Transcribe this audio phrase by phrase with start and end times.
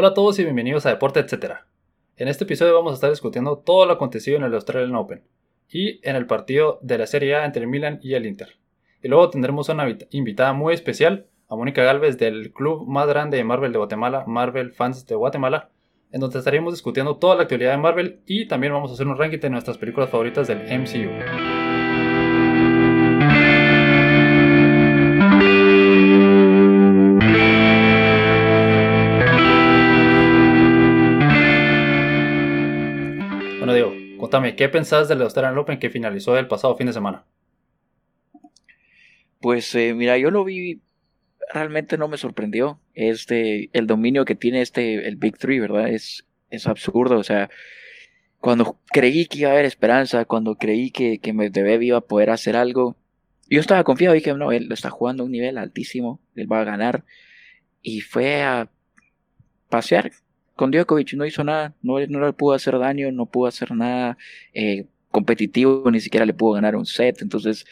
[0.00, 1.54] Hola a todos y bienvenidos a Deporte Etc.
[2.16, 5.24] En este episodio vamos a estar discutiendo todo lo acontecido en el Australian Open
[5.68, 8.58] y en el partido de la Serie A entre el Milan y el Inter.
[9.02, 13.42] Y luego tendremos una invitada muy especial, a Mónica Galvez del club más grande de
[13.42, 15.70] Marvel de Guatemala, Marvel Fans de Guatemala,
[16.12, 19.18] en donde estaremos discutiendo toda la actualidad de Marvel y también vamos a hacer un
[19.18, 21.57] ranking de nuestras películas favoritas del MCU.
[34.28, 37.24] Contame, ¿qué pensás del Australian Open que finalizó el pasado fin de semana?
[39.40, 40.82] Pues eh, mira, yo lo vi,
[41.50, 42.78] realmente no me sorprendió.
[42.92, 45.88] Este, el dominio que tiene este, el Big Three, ¿verdad?
[45.88, 47.16] Es, es absurdo.
[47.16, 47.48] O sea,
[48.38, 52.28] cuando creí que iba a haber esperanza, cuando creí que, que Medvedev iba a poder
[52.28, 52.98] hacer algo,
[53.48, 56.64] yo estaba confiado, dije, no, él está jugando a un nivel altísimo, él va a
[56.64, 57.02] ganar.
[57.80, 58.70] Y fue a
[59.70, 60.12] pasear,
[60.58, 64.18] con Djokovic no hizo nada, no, no le pudo hacer daño, no pudo hacer nada
[64.52, 67.64] eh, competitivo, ni siquiera le pudo ganar un set, entonces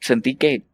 [0.00, 0.64] sentí que,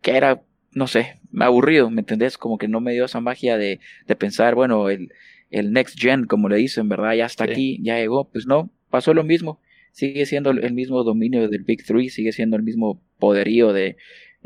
[0.00, 2.38] que era, no sé, aburrido, ¿me entendés?
[2.38, 5.12] Como que no me dio esa magia de, de pensar, bueno, el,
[5.50, 7.14] el next gen, como le dicen, ¿verdad?
[7.14, 9.60] Ya está aquí, ya llegó, pues no, pasó lo mismo,
[9.90, 13.96] sigue siendo el mismo dominio del Big Three, sigue siendo el mismo poderío de,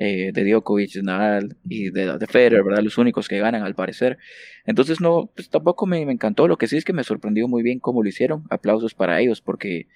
[0.01, 2.85] eh, de Djokovic, de Nadal y de, de, Federer, ¿verdad?
[2.85, 4.17] Los únicos que ganan al parecer.
[4.65, 6.47] Entonces no, pues tampoco me, encantó.
[6.47, 8.45] Lo que sí es que me sorprendió muy bien cómo lo hicieron.
[8.49, 9.89] Aplausos para ellos porque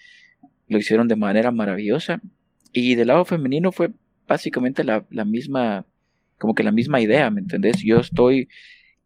[0.66, 2.20] lo hicieron de manera maravillosa.
[2.72, 3.92] Y del lado femenino fue
[4.26, 5.86] básicamente la, misma,
[6.36, 7.76] como que la misma idea, ¿me entendés?
[7.84, 8.48] Yo estoy,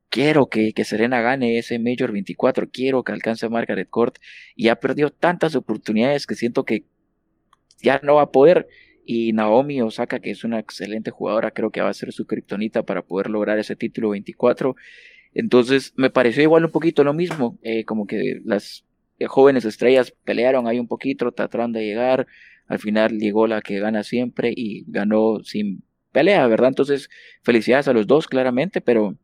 [0.08, 4.16] quiero que, que Serena gane ese Major 24, quiero que alcance a Margaret Court
[4.54, 6.84] y ha perdido tantas oportunidades que siento que
[7.82, 8.66] ya no va a poder
[9.06, 12.82] y Naomi Osaka, que es una excelente jugadora, creo que va a ser su kriptonita
[12.82, 14.74] para poder lograr ese título 24.
[15.32, 18.84] Entonces me pareció igual un poquito lo mismo, eh, como que las
[19.26, 22.26] jóvenes estrellas pelearon ahí un poquito, tratando de llegar.
[22.66, 26.68] Al final llegó la que gana siempre y ganó sin pelea, ¿verdad?
[26.68, 27.08] Entonces,
[27.42, 29.16] felicidades a los dos, claramente, pero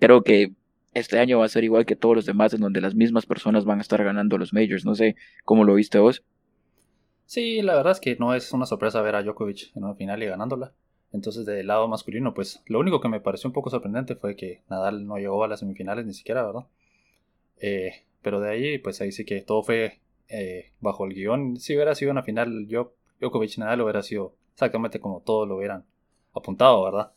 [0.00, 0.52] creo que
[0.94, 3.64] este año va a ser igual que todos los demás, en donde las mismas personas
[3.64, 4.84] van a estar ganando los majors.
[4.84, 6.24] No sé cómo lo viste vos.
[7.28, 10.22] Sí, la verdad es que no es una sorpresa ver a Djokovic en una final
[10.22, 10.72] y ganándola.
[11.12, 14.62] Entonces, del lado masculino, pues lo único que me pareció un poco sorprendente fue que
[14.70, 16.64] Nadal no llegó a las semifinales ni siquiera, ¿verdad?
[17.60, 20.00] Eh, pero de ahí, pues ahí sí que todo fue
[20.30, 21.58] eh, bajo el guion.
[21.58, 25.84] Si hubiera sido una final Djokovic-Nadal, hubiera sido exactamente como todos lo hubieran
[26.34, 27.12] apuntado, ¿verdad?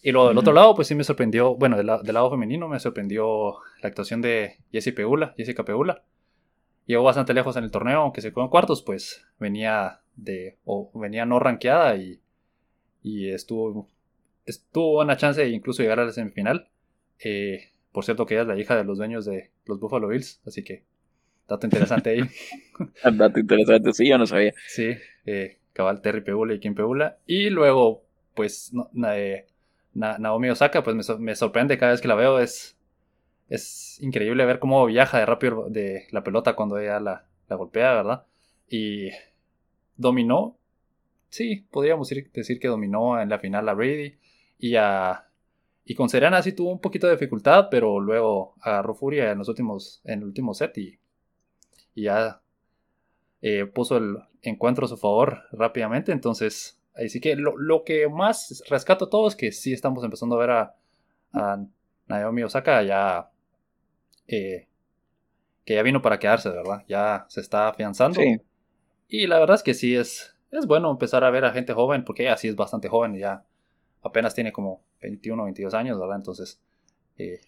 [0.00, 2.78] Y luego del otro lado, pues sí me sorprendió, bueno, del, del, lado femenino me
[2.78, 6.04] sorprendió la actuación de Jessie Peula, Jessica Peula
[6.86, 10.90] llegó bastante lejos en el torneo, aunque se quedó en cuartos, pues venía de o
[10.94, 12.20] venía no rankeada y,
[13.02, 13.88] y estuvo
[14.44, 16.68] estuvo una chance de incluso llegar a la semifinal.
[17.22, 20.40] Eh, por cierto que ella es la hija de los dueños de los Buffalo Bills,
[20.46, 20.84] así que
[21.48, 22.20] dato interesante ahí.
[23.16, 24.52] dato interesante, sí, yo no sabía.
[24.68, 24.94] Sí,
[25.26, 27.18] eh, cabal Terry Peula y Kim Peula.
[27.26, 28.04] Y luego,
[28.34, 28.72] pues,
[29.14, 29.46] eh,
[29.94, 32.76] Naomi Osaka, pues me, me, sorprende cada vez que la veo, es
[33.50, 38.24] es increíble ver cómo viaja de rápido de la pelota cuando ella la, golpea, ¿verdad?
[38.68, 39.10] Y
[39.96, 40.56] dominó,
[41.28, 44.14] sí, podríamos decir que dominó en la final a Brady
[44.58, 45.26] y a...
[45.84, 49.48] Y con Serena sí tuvo un poquito de dificultad, pero luego agarró furia en los
[49.48, 51.00] últimos, en el último set y,
[51.96, 52.40] ya
[53.42, 56.12] eh, puso el encuentro a su favor rápidamente.
[56.12, 60.38] Entonces, ahí sí que lo, que más rescato todo es que sí estamos empezando a
[60.38, 60.76] ver a,
[61.32, 61.66] a
[62.06, 63.30] Naomi Osaka ya
[65.66, 66.84] que ya vino para quedarse, ¿verdad?
[66.88, 68.20] Ya se está afianzando.
[68.20, 68.40] Sí.
[69.08, 72.04] Y la verdad es que sí es, es bueno empezar a ver a gente joven,
[72.04, 73.44] porque ella sí es bastante joven ya
[74.02, 76.16] apenas tiene como 21 o 22 años, ¿verdad?
[76.16, 76.60] Entonces,
[77.18, 77.40] eh,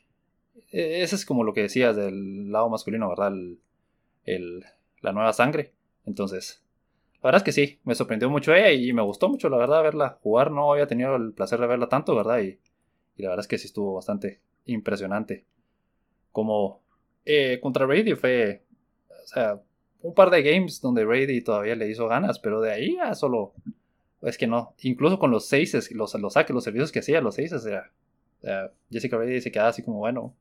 [0.70, 3.32] e, ese es como lo que decías del lado masculino, ¿verdad?
[4.24, 4.64] El,
[5.00, 5.72] la nueva sangre.
[6.04, 6.62] Entonces,
[7.22, 9.82] la verdad es que sí, me sorprendió mucho ella y me gustó mucho, la verdad,
[9.82, 10.50] verla jugar.
[10.50, 12.40] No había tenido el placer de verla tanto, ¿verdad?
[12.40, 12.58] Y,
[13.16, 15.44] y la verdad es que sí estuvo bastante impresionante
[16.32, 16.82] como
[17.24, 18.64] eh, contra Brady fue,
[19.08, 19.60] o sea,
[20.02, 23.52] un par de games donde Brady todavía le hizo ganas, pero de ahí ya solo,
[24.22, 27.36] es que no, incluso con los seis, los, los saques, los servicios que hacía, los
[27.36, 27.90] seis, o sea,
[28.90, 30.34] Jessica Brady se quedaba así como, bueno,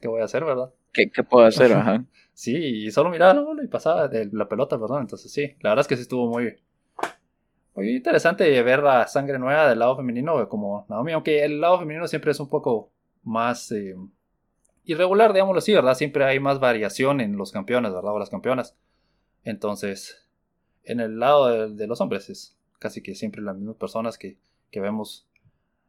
[0.00, 0.70] ¿qué voy a hacer, verdad?
[0.92, 1.72] ¿Qué, qué puedo hacer?
[1.72, 2.04] Ajá.
[2.34, 3.62] sí, y solo miraba ¿no?
[3.62, 6.54] y pasaba de la pelota, perdón, entonces sí, la verdad es que sí estuvo muy,
[7.74, 12.06] muy interesante ver la sangre nueva del lado femenino como Naomi, aunque el lado femenino
[12.06, 12.90] siempre es un poco
[13.22, 13.72] más...
[13.72, 13.94] Eh,
[14.88, 15.94] irregular, digámoslo así, ¿verdad?
[15.94, 18.14] Siempre hay más variación en los campeones, ¿verdad?
[18.14, 18.74] O las campeonas.
[19.44, 20.26] Entonces,
[20.82, 24.38] en el lado de, los hombres es casi que siempre las mismas personas que,
[24.72, 25.28] vemos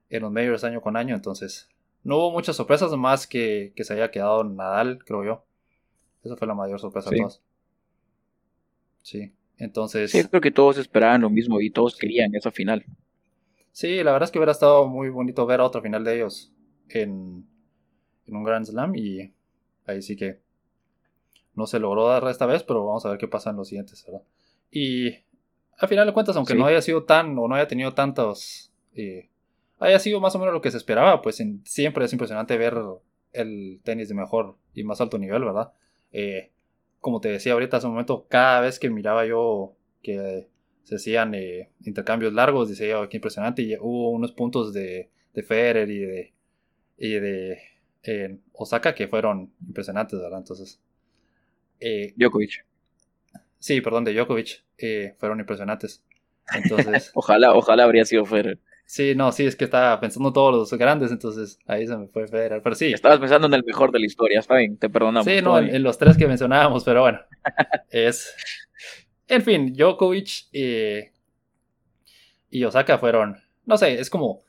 [0.09, 1.15] en los medios año con año.
[1.15, 1.69] Entonces,
[2.03, 5.45] no hubo muchas sorpresas más que, que se haya quedado Nadal, creo yo.
[6.21, 7.41] Esa fue la mayor sorpresa de todas.
[9.01, 10.11] Sí, entonces...
[10.11, 12.83] Sí, creo que todos esperaban lo mismo y todos querían esa final.
[13.71, 16.51] Sí, la verdad es que hubiera estado muy bonito ver otra final de ellos
[16.89, 17.47] en,
[18.29, 19.33] en un Grand Slam y
[19.85, 20.39] ahí sí que
[21.55, 24.03] no se logró dar esta vez, pero vamos a ver qué pasa en los siguientes,
[24.05, 24.21] ¿verdad?
[24.71, 25.09] Y
[25.77, 29.29] al final de cuentas, aunque no haya sido tan o no haya tenido tantos, eh,
[29.79, 32.77] haya sido más o menos lo que se esperaba, pues siempre es impresionante ver
[33.33, 35.71] el tenis de mejor y más alto nivel, ¿verdad?
[36.11, 36.51] Eh,
[36.99, 40.47] como te decía ahorita hace un momento, cada vez que miraba yo que
[40.83, 45.43] se hacían eh, intercambios largos, decía, oh, qué impresionante, y hubo unos puntos de, de
[45.43, 46.33] Federer y de,
[46.97, 47.59] y de
[48.53, 50.39] Osaka que fueron impresionantes, ¿verdad?
[50.39, 50.79] Entonces...
[51.79, 52.65] Eh, Djokovic.
[53.59, 56.03] Sí, perdón, de Djokovic, eh, fueron impresionantes.
[56.53, 57.11] Entonces...
[57.15, 58.59] ojalá, ojalá habría sido Federer.
[58.89, 62.27] Sí, no, sí, es que estaba pensando todos los grandes, entonces ahí se me fue
[62.27, 62.63] Federer.
[62.63, 62.91] Pero sí.
[62.91, 65.25] Estabas pensando en el mejor de la historia, está bien, te perdonamos.
[65.25, 67.19] Sí, no, en, los tres que mencionábamos, pero bueno.
[67.91, 68.35] es.
[69.27, 71.01] En fin, Djokovic y,
[72.49, 73.37] y Osaka fueron.
[73.63, 74.41] No sé, es como.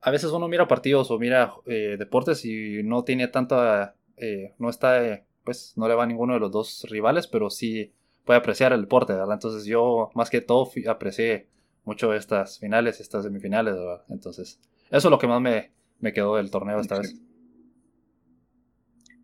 [0.00, 3.94] A veces uno mira partidos o mira eh, deportes y no tiene tanta.
[4.16, 5.24] Eh, no está.
[5.44, 7.92] Pues no le va a ninguno de los dos rivales, pero sí
[8.24, 9.34] puede apreciar el deporte, ¿verdad?
[9.34, 11.48] Entonces yo, más que todo, aprecié
[11.84, 14.04] mucho estas finales, estas semifinales, ¿verdad?
[14.08, 14.60] Entonces,
[14.90, 17.16] eso es lo que más me, me quedó del torneo esta vez.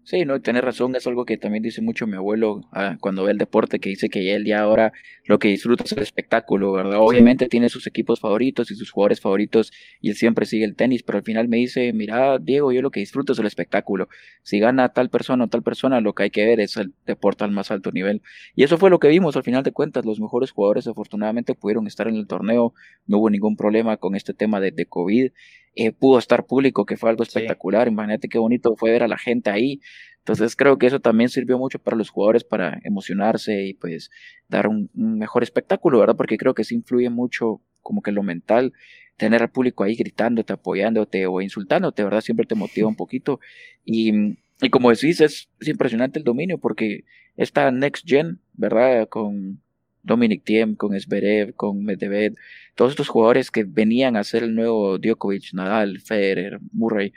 [0.07, 3.33] Sí, no, tienes razón, es algo que también dice mucho mi abuelo ah, cuando ve
[3.33, 4.93] el deporte, que dice que él ya ahora
[5.25, 7.01] lo que disfruta es el espectáculo, ¿verdad?
[7.01, 11.03] Obviamente tiene sus equipos favoritos y sus jugadores favoritos y él siempre sigue el tenis,
[11.03, 14.09] pero al final me dice, mira, Diego, yo lo que disfruto es el espectáculo.
[14.45, 17.43] Si gana tal persona o tal persona, lo que hay que ver es el deporte
[17.43, 18.23] al más alto nivel.
[18.55, 21.89] Y eso fue lo que vimos al final de cuentas, los mejores jugadores afortunadamente pudieron
[21.89, 22.75] estar en el torneo,
[23.09, 25.33] no hubo ningún problema con este tema de, de COVID
[25.77, 27.87] eh, pudo estar público, que fue algo espectacular.
[27.87, 29.81] Imagínate qué bonito fue ver a la gente ahí.
[30.19, 34.11] Entonces creo que eso también sirvió mucho para los jugadores para emocionarse y pues
[34.49, 36.17] dar un, mejor espectáculo, ¿verdad?
[36.17, 38.73] Porque creo que sí influye mucho como que lo mental,
[39.19, 42.23] tener al público ahí gritándote, apoyándote o insultándote, ¿verdad?
[42.23, 43.39] Siempre te motiva un poquito.
[43.85, 47.05] Y, y como decís, es, es impresionante el dominio porque
[47.37, 49.09] esta Next Gen, ¿verdad?
[49.09, 49.61] Con
[50.07, 52.35] Dominic Thiem, con Zverev, con Medvedev,
[52.75, 57.13] todos estos jugadores que venían a ser el nuevo Djokovic, Nadal, Federer, Murray,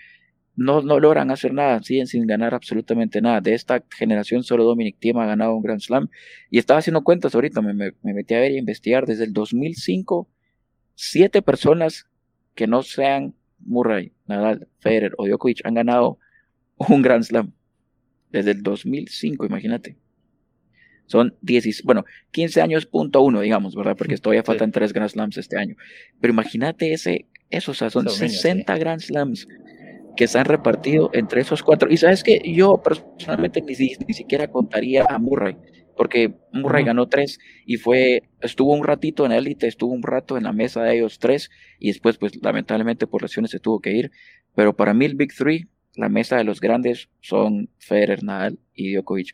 [0.56, 3.40] no, no logran hacer nada, siguen sin ganar absolutamente nada.
[3.40, 6.10] De esta generación solo Dominic Thiem ha ganado un Grand Slam
[6.50, 9.34] y estaba haciendo cuentas ahorita, me, me, metí a ver y a investigar desde el
[9.34, 10.28] 2005,
[10.96, 12.10] siete personas
[12.56, 16.18] que no sean Murray, Nadal, Federer o Djokovic han ganado
[16.78, 17.54] un Grand Slam.
[18.32, 19.98] Desde el 2005, imagínate.
[21.10, 23.98] Son 10, bueno, 15 años punto uno, digamos, ¿verdad?
[23.98, 25.76] Porque todavía faltan tres Grand Slams este año.
[26.22, 29.48] Pero imagínate ese, eso, o sea, son 60 Grand Slams
[30.16, 31.92] que se han repartido entre esos cuatro.
[31.92, 33.74] Y sabes que yo personalmente ni,
[34.06, 35.58] ni, siquiera contaría a Murray,
[35.98, 40.44] porque Murray ganó tres y fue, estuvo un ratito en élite, estuvo un rato en
[40.44, 44.12] la mesa de ellos tres y después, pues lamentablemente por lesiones se tuvo que ir.
[44.54, 48.94] Pero para mí el Big Three, la mesa de los grandes son Federer, Nadal y
[48.94, 49.34] Djokovic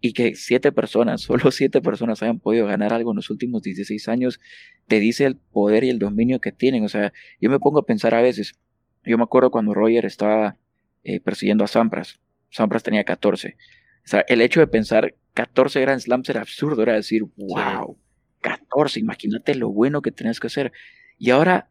[0.00, 4.08] y que siete personas, solo siete personas hayan podido ganar algo en los últimos 16
[4.08, 4.40] años,
[4.86, 6.84] te dice el poder y el dominio que tienen.
[6.84, 8.58] O sea, yo me pongo a pensar a veces,
[9.04, 10.56] yo me acuerdo cuando Roger estaba
[11.04, 13.56] eh, persiguiendo a Sampras, Sampras tenía 14.
[14.04, 17.98] O sea, el hecho de pensar 14 Grand Slams era absurdo, era decir, wow,
[18.40, 20.72] 14, imagínate lo bueno que tenías que hacer.
[21.18, 21.68] Y ahora,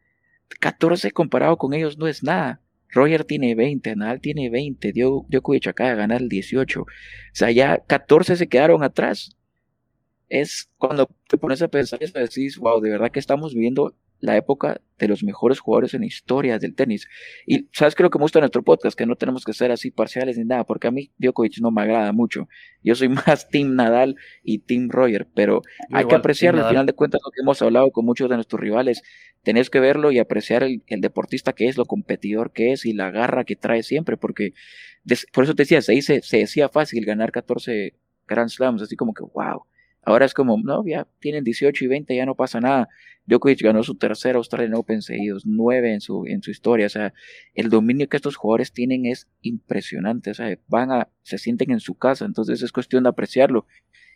[0.60, 2.60] 14 comparado con ellos no es nada.
[2.90, 6.80] Roger tiene 20, Nadal tiene 20, Djokovic acaba de ganar el 18.
[6.82, 6.86] O
[7.32, 9.36] sea, ya 14 se quedaron atrás.
[10.28, 14.36] Es cuando te pones a pensar y decís, wow, de verdad que estamos viviendo la
[14.36, 17.06] época de los mejores jugadores en la historia del tenis.
[17.46, 19.70] Y sabes que lo que me gusta de nuestro podcast, que no tenemos que ser
[19.70, 22.48] así parciales ni nada, porque a mí Djokovic no me agrada mucho.
[22.82, 26.64] Yo soy más Team Nadal y Team Roger, pero hay que apreciarlo.
[26.64, 29.02] Al final de cuentas, lo que hemos hablado con muchos de nuestros rivales,
[29.42, 33.10] tenés que verlo y apreciar el, deportista que es, lo competidor que es y la
[33.10, 34.52] garra que trae siempre, porque
[35.32, 37.94] por eso te decía, se, dice, se decía fácil ganar 14
[38.26, 39.64] Grand Slams, así como que wow
[40.08, 42.88] Ahora es como, no, ya tienen 18 y 20, ya no pasa nada.
[43.26, 46.86] Djokovic ganó su tercera Australian Open seguidos, nueve en su, en su historia.
[46.86, 47.12] O sea,
[47.52, 50.30] el dominio que estos jugadores tienen es impresionante.
[50.30, 53.66] O sea, van a, se sienten en su casa, entonces es cuestión de apreciarlo.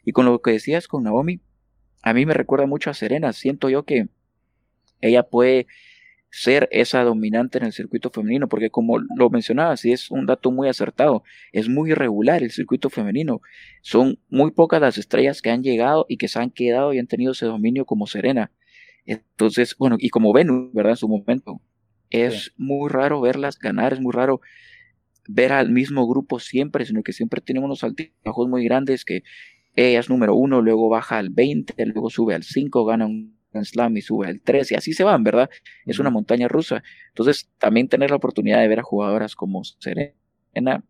[0.02, 1.40] Y con lo que decías con Naomi,
[2.02, 3.34] a mí me recuerda mucho a Serena.
[3.34, 4.08] Siento yo que
[5.02, 5.66] ella puede
[6.30, 10.50] ser esa dominante en el circuito femenino, porque como lo mencionabas, y es un dato
[10.50, 13.42] muy acertado, es muy irregular el circuito femenino.
[13.82, 17.06] Son muy pocas las estrellas que han llegado y que se han quedado y han
[17.06, 18.50] tenido ese dominio como Serena.
[19.04, 20.92] Entonces, bueno, y como Venus, ¿verdad?
[20.92, 21.60] En su momento.
[22.08, 24.40] Es muy raro verlas ganar, es muy raro
[25.28, 29.22] ver al mismo grupo siempre, sino que siempre tienen unos altibajos muy grandes que
[29.74, 33.96] ella es número uno, luego baja al 20, luego sube al 5, gana un Slam
[33.96, 35.50] y sube al 3 y así se van, ¿verdad?
[35.86, 36.82] Es una montaña rusa.
[37.08, 40.84] Entonces, también tener la oportunidad de ver a jugadoras como Serena,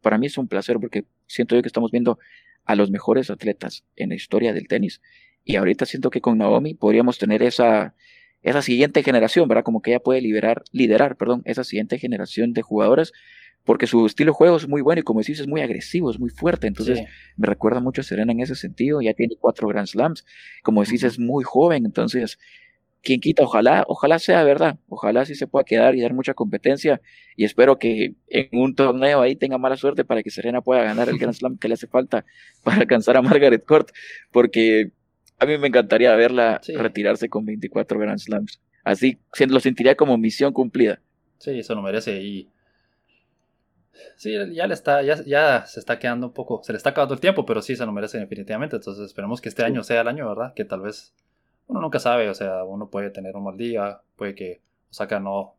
[0.00, 2.18] para mí es un placer porque siento yo que estamos viendo
[2.64, 5.00] a los mejores atletas en la historia del tenis.
[5.44, 7.94] Y ahorita siento que con Naomi podríamos tener esa,
[8.42, 9.64] esa siguiente generación, ¿verdad?
[9.64, 13.12] Como que ella puede liberar, liderar, perdón, esa siguiente generación de jugadoras,
[13.64, 16.18] porque su estilo de juego es muy bueno y como decís, es muy agresivo, es
[16.18, 16.66] muy fuerte.
[16.66, 17.02] Entonces,
[17.36, 19.00] me recuerda mucho a Serena en ese sentido.
[19.00, 20.24] Ya tiene cuatro Grand Slams.
[20.62, 21.86] Como decís, es muy joven.
[21.86, 22.38] Entonces,
[23.02, 24.78] quien quita, ojalá, ojalá sea verdad.
[24.88, 27.00] Ojalá sí se pueda quedar y dar mucha competencia.
[27.36, 31.08] Y espero que en un torneo ahí tenga mala suerte para que Serena pueda ganar
[31.08, 32.24] el Grand Slam que le hace falta
[32.64, 33.90] para alcanzar a Margaret Court.
[34.32, 34.90] Porque
[35.38, 38.60] a mí me encantaría verla retirarse con 24 Grand Slams.
[38.82, 41.00] Así lo sentiría como misión cumplida.
[41.38, 42.20] Sí, eso lo merece.
[42.22, 42.48] Y
[44.16, 47.14] sí, ya le está, ya, ya, se está quedando un poco, se le está acabando
[47.14, 48.76] el tiempo, pero sí se lo merece definitivamente.
[48.76, 50.54] Entonces esperemos que este año sea el año, ¿verdad?
[50.54, 51.14] Que tal vez
[51.66, 55.54] uno nunca sabe, o sea, uno puede tener un mal día, puede que Osaka no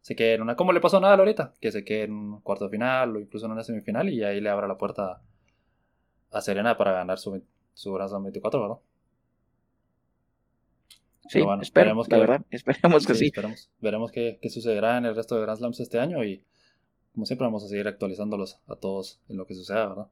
[0.00, 2.40] se quede en una, como le pasó a Nadal ahorita, que se quede en un
[2.40, 5.20] cuarto final o incluso en una semifinal y ahí le abra la puerta
[6.30, 7.42] a Serena para ganar su,
[7.74, 8.78] su Grand Slam 24, ¿verdad?
[11.28, 13.32] Sí, esperemos que, la verdad, esperemos que sí.
[13.80, 16.42] Veremos qué, qué, sucederá en el resto de Grand Slams este año y
[17.18, 20.06] como siempre vamos a seguir actualizándolos a todos en lo que suceda, ¿verdad?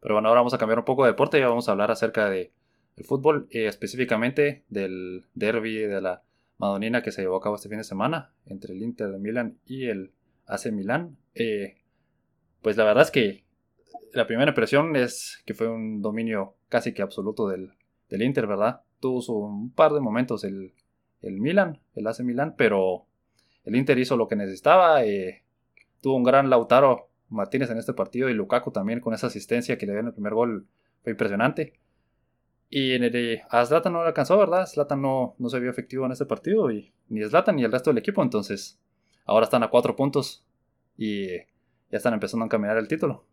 [0.00, 2.28] Pero bueno, ahora vamos a cambiar un poco de deporte y vamos a hablar acerca
[2.28, 2.50] de
[2.96, 6.24] el fútbol, eh, específicamente del derby de la
[6.58, 9.58] Madonina que se llevó a cabo este fin de semana entre el Inter de Milán
[9.64, 10.10] y el
[10.46, 11.18] AC Milán.
[11.36, 11.76] Eh,
[12.62, 13.44] pues la verdad es que
[14.12, 17.74] la primera impresión es que fue un dominio casi que absoluto del,
[18.08, 18.80] del Inter, ¿verdad?
[18.98, 20.74] tuvo un par de momentos el,
[21.20, 23.06] el Milan, el AC Milan, pero
[23.62, 25.04] el Inter hizo lo que necesitaba.
[25.04, 25.41] Eh,
[26.02, 29.86] tuvo un gran Lautaro Martínez en este partido y Lukaku también con esa asistencia que
[29.86, 30.66] le dio en el primer gol
[31.02, 31.72] fue impresionante.
[32.68, 34.66] Y en el, a Zlatan no le alcanzó, ¿verdad?
[34.66, 37.90] Zlatan no, no se vio efectivo en este partido, y ni Zlatan ni el resto
[37.90, 38.22] del equipo.
[38.22, 38.80] Entonces,
[39.26, 40.44] ahora están a cuatro puntos
[40.96, 43.26] y ya están empezando a caminar el título.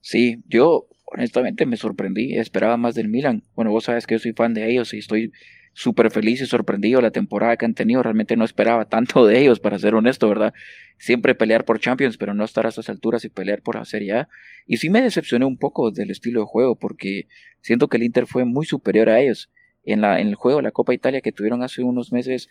[0.00, 3.42] Sí, yo honestamente me sorprendí, esperaba más del Milan.
[3.56, 5.32] Bueno, vos sabes que yo soy fan de ellos y estoy
[5.74, 8.02] súper feliz y sorprendido la temporada que han tenido.
[8.02, 10.54] Realmente no esperaba tanto de ellos, para ser honesto, ¿verdad?
[10.96, 14.26] Siempre pelear por Champions, pero no estar a estas alturas y pelear por la Serie.
[14.66, 17.26] Y sí me decepcioné un poco del estilo de juego, porque
[17.60, 19.50] siento que el Inter fue muy superior a ellos.
[19.86, 22.48] En, la, en el juego de la Copa Italia que tuvieron hace unos meses,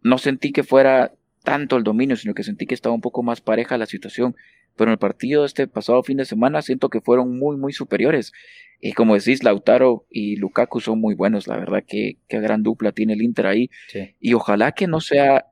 [0.00, 1.12] no sentí que fuera
[1.44, 4.34] tanto el dominio, sino que sentí que estaba un poco más pareja la situación.
[4.76, 8.32] Pero en el partido este pasado fin de semana siento que fueron muy, muy superiores.
[8.80, 12.90] Y como decís, Lautaro y Lukaku son muy buenos, la verdad que qué gran dupla
[12.90, 13.70] tiene el Inter ahí.
[14.18, 15.46] Y ojalá que no sea,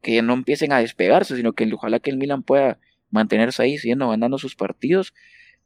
[0.00, 2.78] que no empiecen a despegarse, sino que ojalá que el Milan pueda
[3.10, 5.12] mantenerse ahí, siguiendo ganando sus partidos,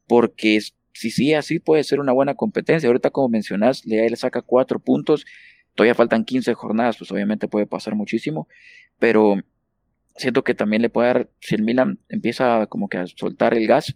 [0.07, 0.59] porque
[0.95, 2.87] si sí, así puede ser una buena competencia.
[2.87, 5.27] Ahorita, como mencionás, le saca cuatro puntos,
[5.75, 8.49] todavía faltan 15 jornadas, pues obviamente puede pasar muchísimo,
[8.99, 9.37] pero
[10.17, 13.67] siento que también le puede dar, si el Milan empieza como que a soltar el
[13.67, 13.95] gas,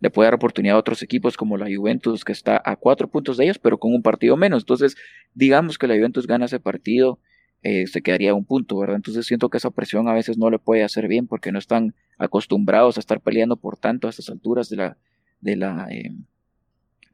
[0.00, 3.36] le puede dar oportunidad a otros equipos como la Juventus, que está a cuatro puntos
[3.36, 4.62] de ellos, pero con un partido menos.
[4.62, 4.96] Entonces,
[5.34, 7.18] digamos que la Juventus gana ese partido,
[7.62, 8.96] eh, se quedaría un punto, ¿verdad?
[8.96, 11.94] Entonces siento que esa presión a veces no le puede hacer bien porque no están
[12.18, 14.98] acostumbrados a estar peleando por tanto a estas alturas de la,
[15.40, 16.14] de la, eh,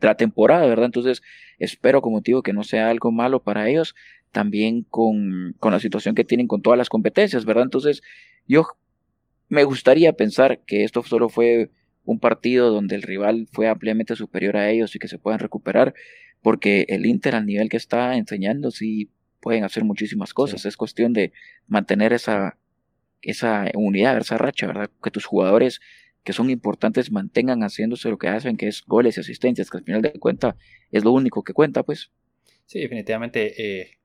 [0.03, 0.87] de la temporada, ¿verdad?
[0.87, 1.23] Entonces,
[1.59, 3.95] espero, como digo, que no sea algo malo para ellos,
[4.33, 7.65] también con, con la situación que tienen con todas las competencias, ¿verdad?
[7.65, 8.03] Entonces,
[8.47, 8.67] yo
[9.49, 11.71] me gustaría pensar que esto solo fue
[12.05, 15.95] un partido donde el rival fue ampliamente superior a ellos y que se puedan recuperar,
[16.43, 20.65] porque el Inter al nivel que está enseñando sí pueden hacer muchísimas cosas.
[20.65, 21.33] Es cuestión de
[21.69, 22.59] mantener esa,
[23.21, 24.91] esa unidad, esa racha, ¿verdad?
[25.03, 25.81] Que tus jugadores
[26.25, 29.85] que son importantes mantengan haciéndose lo que hacen, que es goles y asistencias, que al
[29.85, 30.55] final de cuentas
[30.91, 32.11] es lo único que cuenta, pues.
[32.67, 33.81] Sí, definitivamente.
[33.81, 33.99] Eh,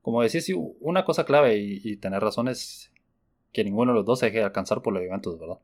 [0.00, 2.92] como decís, una cosa clave y, y tener razón es
[3.52, 5.58] que ninguno de los dos se deje alcanzar por la Juventus, ¿verdad?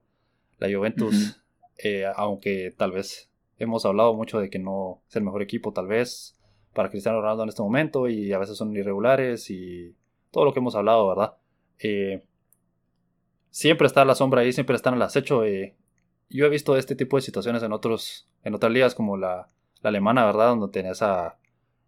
[0.59, 1.41] La Juventus,
[1.79, 5.87] eh, aunque tal vez hemos hablado mucho de que no es el mejor equipo, tal
[5.87, 6.39] vez,
[6.75, 9.95] para Cristiano Ronaldo en este momento, y a veces son irregulares y
[10.31, 11.35] todo lo que hemos hablado, ¿verdad?
[11.79, 12.23] Eh,
[13.51, 15.45] siempre está la sombra ahí, siempre están al acecho.
[15.45, 15.75] Eh,
[16.31, 19.49] yo he visto este tipo de situaciones en otros, en otras ligas como la,
[19.81, 20.49] la alemana, ¿verdad?
[20.49, 21.39] Donde tenés a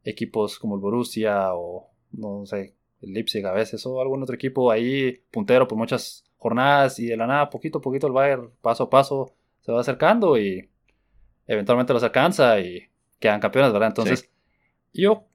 [0.05, 4.71] equipos como el Borussia o no sé, el Leipzig a veces o algún otro equipo
[4.71, 8.85] ahí puntero por muchas jornadas y de la nada poquito a poquito el Bayern paso
[8.85, 10.69] a paso se va acercando y
[11.47, 13.89] eventualmente los alcanza y quedan campeones, ¿verdad?
[13.89, 14.31] Entonces
[14.93, 15.27] yo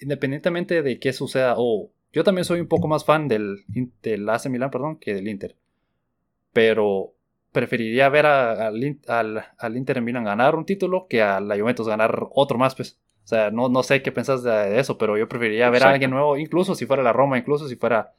[0.00, 3.64] independientemente de qué suceda, o yo también soy un poco más fan del,
[4.02, 5.56] del AC Milan, perdón, que del Inter.
[6.52, 7.14] Pero
[7.58, 12.28] preferiría ver al, al, Inter en Milan ganar un título que a la Juventus ganar
[12.30, 13.00] otro más, pues.
[13.24, 16.12] O sea, no, no sé qué pensás de, eso, pero yo preferiría ver a alguien
[16.12, 18.12] nuevo, incluso si fuera la Roma, incluso si fuera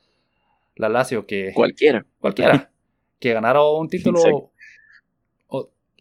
[0.76, 1.54] la Lazio, que...
[1.54, 2.06] Cualquiera.
[2.20, 2.70] Cualquiera.
[3.20, 4.52] que ganara un título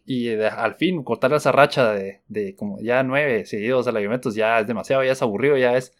[0.05, 4.33] y al fin cortar esa racha de, de, como ya nueve seguidos a la Juventus
[4.33, 5.93] ya es demasiado, ya es aburrido, ya es...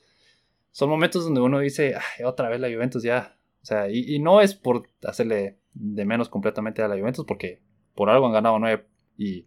[0.71, 3.37] Son momentos donde uno dice, Ay, otra vez la Juventus ya.
[3.61, 7.61] O sea, y, no es por hacerle de menos completamente a la Juventus, porque
[7.95, 9.45] por algo han ganado nueve y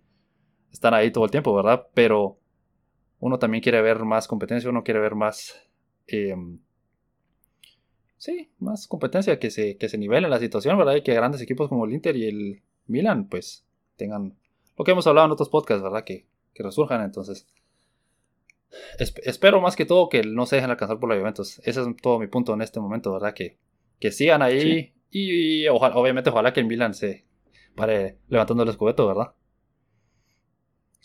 [0.71, 1.89] están ahí todo el tiempo, ¿verdad?
[1.95, 2.39] Pero
[3.21, 5.55] uno también quiere ver más competencia, uno quiere ver más...
[6.07, 6.59] Em,
[8.17, 10.97] sí, más competencia, que se, que se nivele la situación, ¿verdad?
[10.97, 13.65] Y que grandes equipos como el Inter y el Milan, pues,
[13.97, 14.37] tengan
[14.77, 16.05] lo que hemos hablado en otros podcasts, ¿verdad?
[16.05, 17.47] Que, que resurjan, entonces.
[18.99, 21.61] espero más que todo que no se dejen alcanzar por la Juventus.
[21.65, 23.35] Ese es todo mi punto en este momento, ¿verdad?
[23.35, 23.59] Que,
[24.01, 27.25] que sigan ahí y, obviamente ojalá que el Milan se
[27.77, 29.35] pare levantando el escudeto, ¿verdad?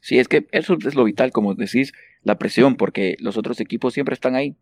[0.02, 1.92] Sí, es que eso es lo vital, como decís,
[2.24, 4.56] la presión, porque los otros equipos siempre están ahí,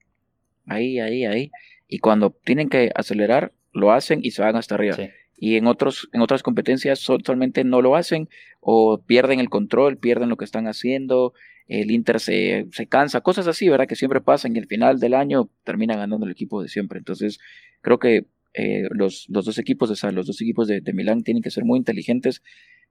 [0.66, 1.52] ahí, ahí, ahí,
[1.88, 4.96] y cuando tienen que acelerar, lo hacen y se van hasta arriba.
[4.96, 8.30] Sí y en, otros, en otras competencias totalmente no lo hacen
[8.62, 11.34] o pierden el control, pierden lo que están haciendo,
[11.68, 13.88] el Inter se, se cansa, cosas así, ¿verdad?
[13.88, 17.00] Que siempre pasan y al final del año termina ganando el equipo de siempre.
[17.00, 17.40] Entonces,
[17.82, 18.26] creo que
[18.58, 21.52] eh, los, los, dos equipos, o sea, los dos equipos de, de Milán tienen que
[21.52, 22.42] ser muy inteligentes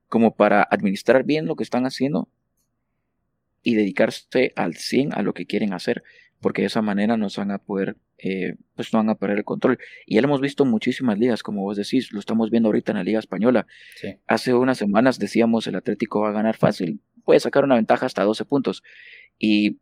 [0.08, 2.28] como para administrar bien lo que están haciendo
[3.62, 6.02] y dedicarse al 100 a lo que quieren hacer
[6.44, 9.44] porque de esa manera nos van a poder, eh, pues no van a perder el
[9.44, 9.78] control.
[10.04, 12.92] Y ya lo hemos visto en muchísimas ligas, como vos decís, lo estamos viendo ahorita
[12.92, 13.66] en la Liga Española.
[14.26, 18.24] Hace unas semanas decíamos el Atlético va a ganar fácil, puede sacar una ventaja hasta
[18.24, 18.82] 12 puntos.
[19.38, 19.78] Y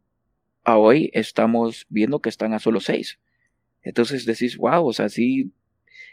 [0.62, 3.18] a hoy estamos viendo que están a solo 6.
[3.82, 5.50] Entonces decís, wow, o sea, sí,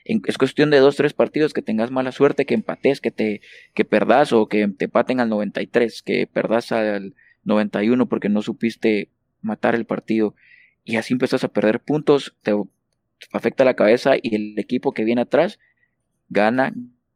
[0.06, 3.42] es cuestión de dos, tres partidos que tengas mala suerte, que empates, que te
[3.74, 9.10] que perdás o que te paten al 93, que perdás al 91 porque no supiste
[9.42, 10.36] matar el partido
[10.84, 12.54] y así empiezas a perder puntos, te
[13.32, 15.60] afecta la cabeza y el equipo que viene atrás
[16.30, 16.74] gana,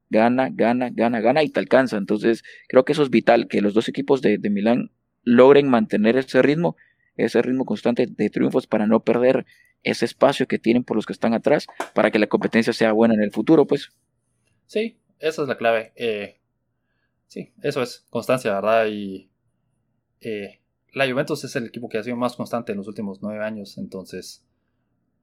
[0.09, 1.97] gana, gana, gana, gana y te alcanza.
[1.97, 4.91] Entonces creo que eso es vital, que los dos equipos de, de Milán
[5.23, 6.75] logren mantener ese ritmo,
[7.15, 9.45] ese ritmo constante de triunfos para no perder
[9.83, 13.13] ese espacio que tienen por los que están atrás, para que la competencia sea buena
[13.13, 13.91] en el futuro, pues.
[14.65, 15.93] Sí, esa es la clave.
[15.95, 16.39] Eh,
[17.27, 18.87] sí, eso es constancia, ¿verdad?
[18.87, 19.29] Y
[20.21, 20.61] eh,
[20.93, 23.77] la Juventus es el equipo que ha sido más constante en los últimos nueve años,
[23.77, 24.45] entonces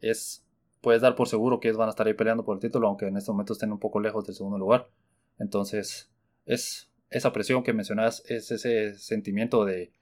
[0.01, 0.45] es
[0.81, 3.07] puedes dar por seguro que ellos van a estar ahí peleando por el título, aunque
[3.07, 4.89] en este momento estén un poco lejos del segundo lugar.
[5.39, 6.11] Entonces
[6.47, 9.93] es esa presión que mencionas, es ese sentimiento de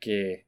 [0.00, 0.43] que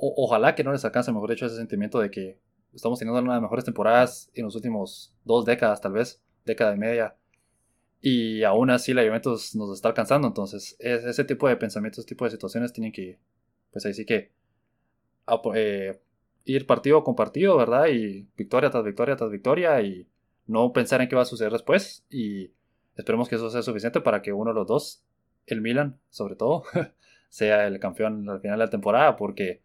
[0.00, 2.38] ojalá que no les alcance, mejor dicho, ese sentimiento de que
[2.72, 6.74] estamos teniendo una de las mejores temporadas en los últimos dos décadas, tal vez, década
[6.74, 7.16] y media,
[8.00, 10.26] y aún así la Juventus nos está alcanzando.
[10.28, 13.18] Entonces, ese tipo de pensamientos, ese tipo de situaciones tienen que,
[13.72, 14.32] pues ahí sí que
[15.54, 16.00] eh,
[16.44, 17.88] ir partido con partido, ¿verdad?
[17.88, 20.08] Y victoria tras victoria tras victoria y
[20.46, 22.06] no pensar en qué va a suceder después.
[22.08, 22.52] Y
[22.96, 25.04] esperemos que eso sea suficiente para que uno de los dos,
[25.46, 26.64] el Milan sobre todo,
[27.28, 29.60] sea el campeón al final de la temporada, porque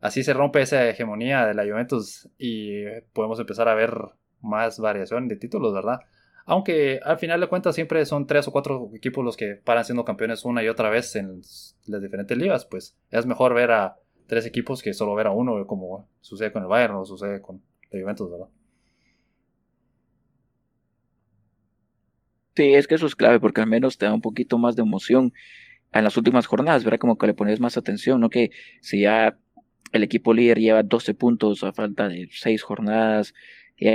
[0.00, 3.92] así se rompe esa hegemonía de la Juventus y podemos empezar a ver
[4.40, 6.00] más variación de títulos, ¿verdad?
[6.46, 10.04] Aunque al final de cuentas siempre son tres o cuatro equipos los que paran siendo
[10.04, 11.42] campeones una y otra vez en
[11.86, 15.66] las diferentes ligas, pues es mejor ver a tres equipos que solo ver a uno,
[15.66, 18.48] como sucede con el Bayern o sucede con la Juventus, ¿verdad?
[22.56, 24.82] Sí, es que eso es clave porque al menos te da un poquito más de
[24.82, 25.32] emoción
[25.92, 26.98] en las últimas jornadas, ¿verdad?
[26.98, 28.28] Como que le pones más atención, ¿no?
[28.30, 29.38] Que si ya
[29.92, 33.34] el equipo líder lleva 12 puntos a falta de 6 jornadas,
[33.76, 33.88] y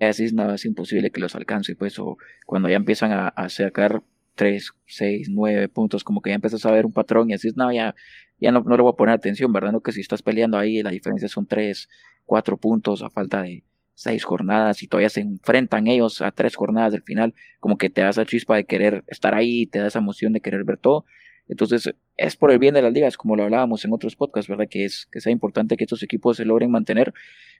[0.00, 4.02] así es nada, es imposible que los alcance, pues, o cuando ya empiezan a, sacar
[4.34, 7.56] 3, 6, 9 puntos, como que ya empiezas a ver un patrón y así es,
[7.56, 7.94] nada, ya,
[8.40, 9.72] ya no, no le voy a poner atención, ¿verdad?
[9.72, 11.88] No que si estás peleando ahí, la diferencia son 3,
[12.26, 16.92] 4 puntos a falta de 6 jornadas y todavía se enfrentan ellos a 3 jornadas
[16.92, 19.98] del final, como que te da esa chispa de querer estar ahí, te da esa
[20.00, 21.04] emoción de querer ver todo.
[21.48, 24.68] Entonces, es por el bien de las ligas, como lo hablábamos en otros podcasts, ¿verdad?
[24.70, 27.12] Que es que sea importante que estos equipos se logren mantener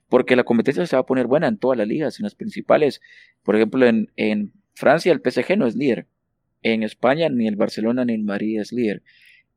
[0.09, 3.01] porque la competencia se va a poner buena en todas las ligas, en las principales.
[3.43, 6.07] Por ejemplo, en, en Francia el PSG no es líder.
[6.61, 9.03] En España ni el Barcelona ni el Madrid es líder.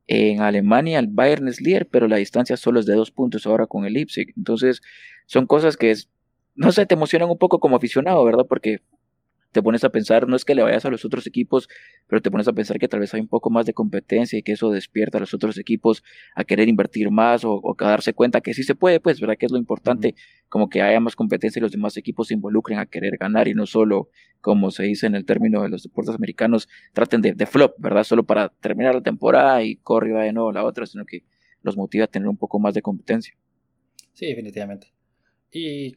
[0.07, 3.67] En Alemania el Bayern es líder, pero la distancia solo es de dos puntos ahora
[3.67, 4.33] con el Leipzig.
[4.37, 4.83] Entonces,
[5.27, 5.95] son cosas que,
[6.55, 8.47] no sé, te emocionan un poco como aficionado, ¿verdad?
[8.49, 8.81] Porque
[9.53, 11.69] te pones a pensar, no es que le vayas a los otros equipos,
[12.07, 14.43] pero te pones a pensar que tal vez hay un poco más de competencia y
[14.43, 16.03] que eso despierta a los otros equipos
[16.35, 19.37] a querer invertir más o, a darse cuenta que sí se puede, pues, ¿verdad?
[19.39, 20.15] Que es lo importante,
[20.49, 23.55] como que haya más competencia y los demás equipos se involucren a querer ganar y
[23.55, 27.47] no solo, como se dice en el término de los deportes americanos, traten de, de
[27.47, 28.05] flop, ¿verdad?
[28.05, 31.25] Solo para terminar la temporada y corre y va de nuevo la otra, sino que
[31.63, 33.37] los motiva a tener un poco más de competencia.
[34.13, 34.93] Sí, definitivamente.
[35.51, 35.97] Y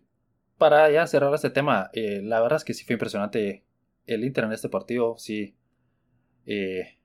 [0.60, 3.63] para ya cerrar este tema, eh, la verdad es que sí fue impresionante
[4.06, 5.15] el Inter en este partido.
[5.17, 5.56] Sí.
[6.45, 6.98] Eh,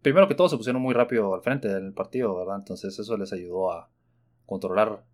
[0.00, 2.56] primero que todo se pusieron muy rápido al frente del partido, ¿verdad?
[2.60, 3.90] Entonces eso les ayudó a
[4.46, 5.04] controlar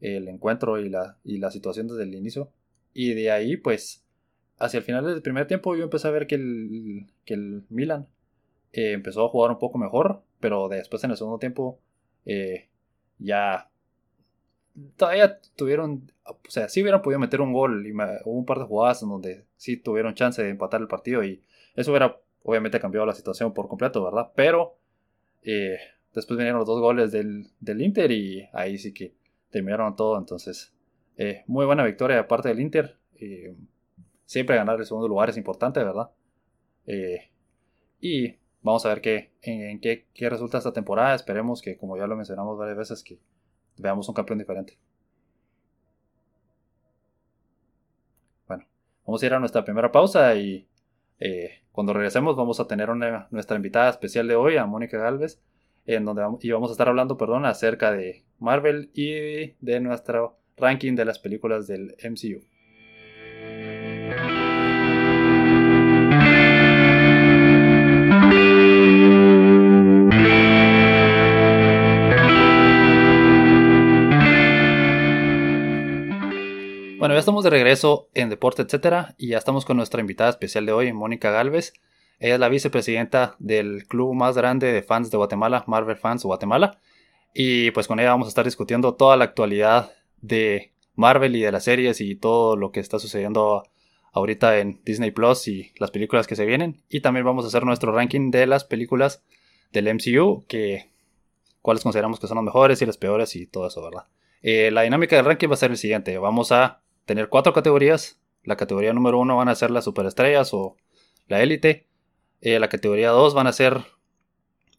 [0.00, 2.52] el encuentro y la, y la situación desde el inicio.
[2.92, 4.04] Y de ahí, pues,
[4.58, 8.08] hacia el final del primer tiempo yo empecé a ver que el, que el Milan
[8.72, 11.80] eh, empezó a jugar un poco mejor, pero después en el segundo tiempo
[13.18, 13.70] ya
[14.96, 18.64] todavía tuvieron, o sea, sí hubieran podido meter un gol y hubo un par de
[18.64, 21.42] jugadas en donde sí tuvieron chance de empatar el partido y
[21.74, 24.30] eso hubiera obviamente cambiado la situación por completo, ¿verdad?
[24.34, 24.76] Pero
[25.42, 25.78] eh,
[26.14, 29.14] después vinieron los dos goles del, Inter y ahí sí que
[29.50, 30.72] terminaron todo, entonces
[31.16, 32.96] eh, muy buena victoria de parte del Inter.
[33.16, 33.54] Eh,
[34.24, 36.10] siempre ganar el segundo lugar es importante, ¿verdad?
[38.00, 41.14] y vamos a ver qué, en, qué, qué resulta esta temporada.
[41.14, 43.20] Esperemos que, como ya lo mencionamos varias veces, que
[43.80, 44.78] veamos un campeón diferente.
[48.46, 48.66] Bueno,
[49.06, 50.66] vamos a ir a nuestra primera pausa y
[51.18, 55.40] eh, cuando regresemos vamos a tener una, nuestra invitada especial de hoy, a Mónica Galvez,
[55.86, 60.94] en donde y vamos a estar hablando, perdón, acerca de Marvel y de nuestro ranking
[60.94, 62.42] de las películas del MCU.
[77.20, 80.72] Ya estamos de regreso en Deporte, etcétera, y ya estamos con nuestra invitada especial de
[80.72, 81.74] hoy, Mónica Galvez.
[82.18, 86.80] Ella es la vicepresidenta del club más grande de fans de Guatemala, Marvel Fans Guatemala.
[87.34, 91.52] Y pues con ella vamos a estar discutiendo toda la actualidad de Marvel y de
[91.52, 93.64] las series y todo lo que está sucediendo
[94.14, 96.80] ahorita en Disney Plus y las películas que se vienen.
[96.88, 99.22] Y también vamos a hacer nuestro ranking de las películas
[99.72, 100.88] del MCU, que
[101.60, 104.06] cuáles consideramos que son las mejores y las peores y todo eso, ¿verdad?
[104.40, 106.16] Eh, la dinámica del ranking va a ser el siguiente.
[106.16, 108.20] Vamos a tener cuatro categorías.
[108.44, 110.76] La categoría número uno van a ser las superestrellas o
[111.26, 111.88] la élite.
[112.40, 113.82] Eh, la categoría dos van a ser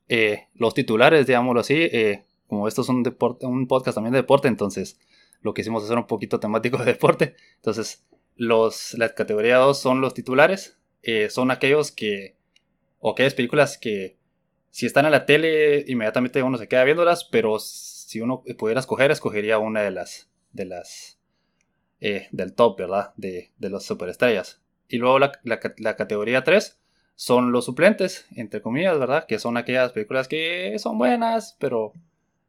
[0.07, 1.75] eh, los titulares, digámoslo así.
[1.91, 3.03] Eh, como esto es un,
[3.41, 4.97] un podcast también de deporte, entonces
[5.41, 7.35] lo que hicimos es hacer un poquito temático de deporte.
[7.57, 8.05] Entonces,
[8.37, 10.79] los, la categoría 2 son los titulares.
[11.27, 12.37] son aquellos que,
[12.99, 14.15] o aquellas películas que
[14.69, 19.11] si están en la tele, inmediatamente uno se queda viéndolas, pero si uno pudiera escoger,
[19.11, 21.20] escogería una de las, de las
[22.01, 23.13] eh, del top, ¿verdad?
[23.15, 24.61] De, de las superestrellas.
[24.91, 26.77] Y luego la, categoría 3
[27.15, 29.25] son los suplentes, entre comillas, ¿verdad?
[29.25, 31.93] Que son aquellas películas que son buenas, pero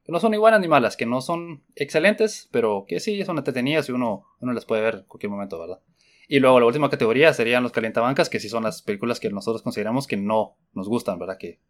[0.05, 3.39] que no son ni buenas ni malas, que no son excelentes, pero que sí son
[3.39, 5.79] entretenidas y uno, uno las puede ver en cualquier momento, ¿verdad?
[6.27, 9.63] Y luego la última categoría serían los calientabancas, que sí son las películas que nosotros
[9.63, 11.39] consideramos que no nos gustan, ¿verdad?
[11.39, 11.61] Que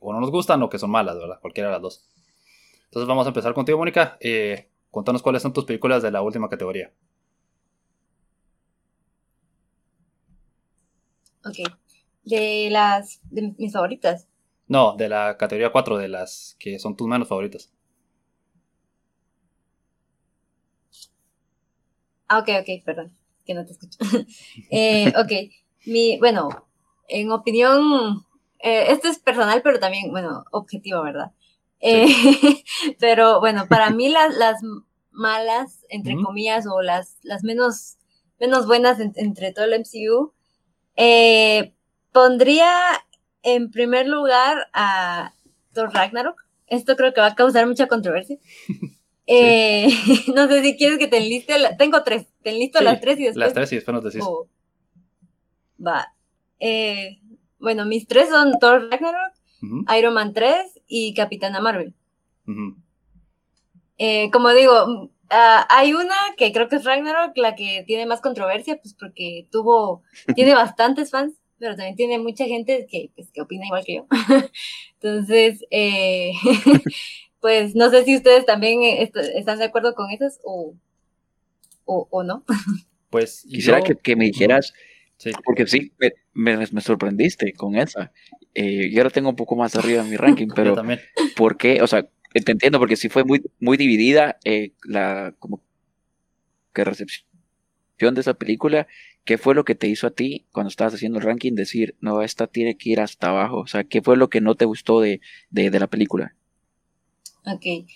[0.00, 1.38] o no nos gustan o que son malas, ¿verdad?
[1.40, 2.10] Cualquiera de las dos.
[2.84, 4.18] Entonces vamos a empezar contigo, Mónica.
[4.20, 6.92] Eh, contanos cuáles son tus películas de la última categoría.
[11.44, 11.56] Ok.
[12.24, 13.20] De las.
[13.30, 14.28] de mis favoritas.
[14.66, 17.72] No, de la categoría 4, de las que son tus menos favoritas.
[22.28, 23.98] Ah, ok, ok, perdón, que no te escucho.
[24.70, 25.32] eh, ok,
[25.86, 26.50] mi, bueno,
[27.08, 28.26] en opinión,
[28.58, 31.32] eh, esto es personal, pero también, bueno, objetivo, ¿verdad?
[31.80, 32.06] Eh,
[33.00, 34.60] pero bueno, para mí las, las
[35.10, 37.96] malas, entre comillas, o las, las menos,
[38.38, 40.34] menos buenas entre todo el MCU,
[41.00, 41.72] eh,
[42.10, 42.68] pondría
[43.44, 45.32] en primer lugar a
[45.72, 46.44] Thor Ragnarok.
[46.66, 48.36] Esto creo que va a causar mucha controversia.
[49.30, 49.86] Eh,
[50.34, 51.54] no sé si quieres que te enliste.
[51.76, 52.28] tengo tres.
[52.42, 53.36] Te enlisto las tres y después.
[53.36, 54.26] Las tres y después nos decís.
[55.86, 56.14] va.
[56.58, 57.18] Eh,
[57.58, 59.34] bueno, mis tres son Thor Ragnarok,
[59.98, 61.92] Iron Man 3 y Capitana Marvel.
[64.32, 68.78] como digo, Ah, hay una que creo que es Ragnarok, la que tiene más controversia,
[68.80, 70.02] pues porque tuvo,
[70.34, 74.06] tiene bastantes fans, pero también tiene mucha gente que, pues, que opina igual que yo.
[75.00, 76.32] Entonces, eh,
[77.40, 78.80] pues no sé si ustedes también
[79.34, 80.74] están de acuerdo con esas o,
[81.84, 82.44] o, no.
[83.10, 84.74] Pues quisiera que, me dijeras,
[85.44, 85.92] porque sí,
[86.34, 88.12] me, me, sorprendiste con esa.
[88.54, 90.76] Eh, yo ahora tengo un poco más arriba en mi ranking, pero
[91.36, 91.80] ¿por qué?
[91.80, 95.62] O sea, te entiendo, porque sí fue muy, muy dividida eh, la como
[96.72, 98.86] que recepción de esa película,
[99.24, 102.22] ¿qué fue lo que te hizo a ti cuando estabas haciendo el ranking decir, no,
[102.22, 103.58] esta tiene que ir hasta abajo?
[103.58, 106.34] O sea, ¿qué fue lo que no te gustó de, de, de la película?
[107.44, 107.88] Ok.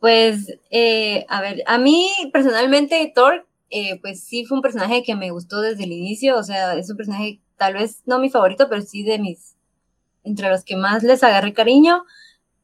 [0.00, 5.16] Pues, eh, a ver, a mí personalmente Thor, eh, pues sí fue un personaje que
[5.16, 8.68] me gustó desde el inicio, o sea, es un personaje tal vez no mi favorito,
[8.68, 9.56] pero sí de mis,
[10.22, 12.04] entre los que más les agarré cariño.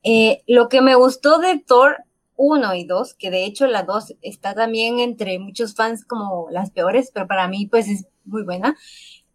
[0.05, 2.05] Eh, lo que me gustó de Thor
[2.37, 6.71] 1 y 2, que de hecho la 2 está también entre muchos fans como las
[6.71, 8.77] peores, pero para mí pues es muy buena,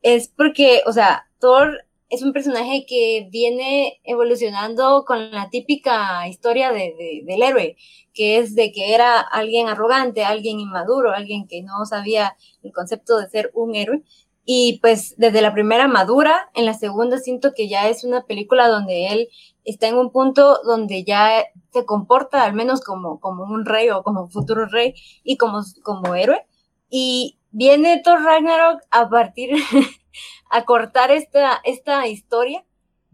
[0.02, 6.72] es porque, o sea, Thor es un personaje que viene evolucionando con la típica historia
[6.72, 7.78] de, del héroe,
[8.14, 13.18] que es de que era alguien arrogante, alguien inmaduro, alguien que no sabía el concepto
[13.18, 14.02] de ser un héroe.
[14.44, 18.68] Y pues desde la primera madura, en la segunda siento que ya es una película
[18.68, 19.30] donde él
[19.66, 24.04] está en un punto donde ya se comporta al menos como, como un rey o
[24.04, 26.46] como futuro rey y como, como héroe.
[26.90, 29.52] Y viene Thor Ragnarok a partir
[30.50, 32.66] a cortar esta, esta historia.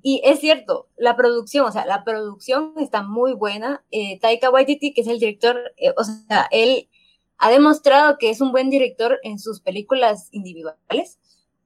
[0.01, 3.84] Y es cierto, la producción, o sea, la producción está muy buena.
[3.91, 6.89] Eh, Taika Waititi, que es el director, eh, o sea, él
[7.38, 11.19] ha demostrado que es un buen director en sus películas individuales,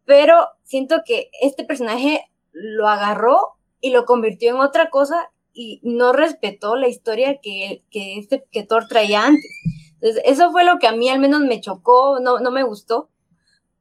[0.06, 6.14] pero siento que este personaje lo agarró y lo convirtió en otra cosa y no
[6.14, 9.52] respetó la historia que, que, este, que Thor traía antes.
[9.96, 13.10] Entonces, eso fue lo que a mí al menos me chocó, no, no me gustó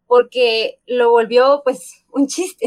[0.09, 2.67] porque lo volvió pues un chiste.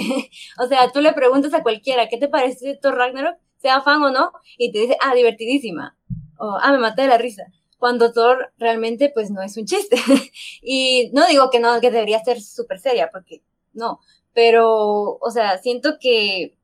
[0.60, 3.36] o sea, tú le preguntas a cualquiera, ¿qué te parece Thor Ragnarok?
[3.58, 5.96] Sea fan o no, y te dice, ah, divertidísima.
[6.40, 7.44] O, ah, me maté de la risa.
[7.78, 9.98] Cuando Thor realmente pues no es un chiste.
[10.64, 14.00] y no digo que no, que debería ser súper seria, porque no.
[14.34, 16.58] Pero, o sea, siento que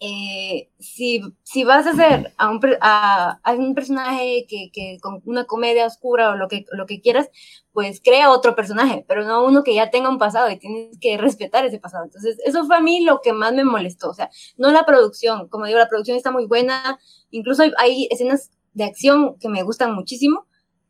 [0.00, 5.44] eh, si, si, vas a hacer a un, a, un personaje que, que, con una
[5.44, 7.30] comedia oscura o lo que, lo que quieras,
[7.72, 11.16] pues crea otro personaje, pero no uno que ya tenga un pasado y tienes que
[11.16, 12.04] respetar ese pasado.
[12.04, 14.10] Entonces, eso fue a mí lo que más me molestó.
[14.10, 16.98] O sea, no la producción, como digo, la producción está muy buena,
[17.30, 20.46] incluso hay, escenas de acción que me gustan muchísimo,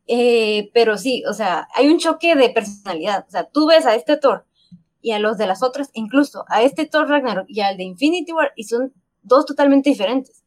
[0.07, 3.25] eh, pero sí, o sea, hay un choque de personalidad.
[3.27, 4.45] O sea, tú ves a este Thor
[5.01, 8.31] y a los de las otras, incluso a este Thor Ragnarok y al de Infinity
[8.31, 10.43] War, y son dos totalmente diferentes.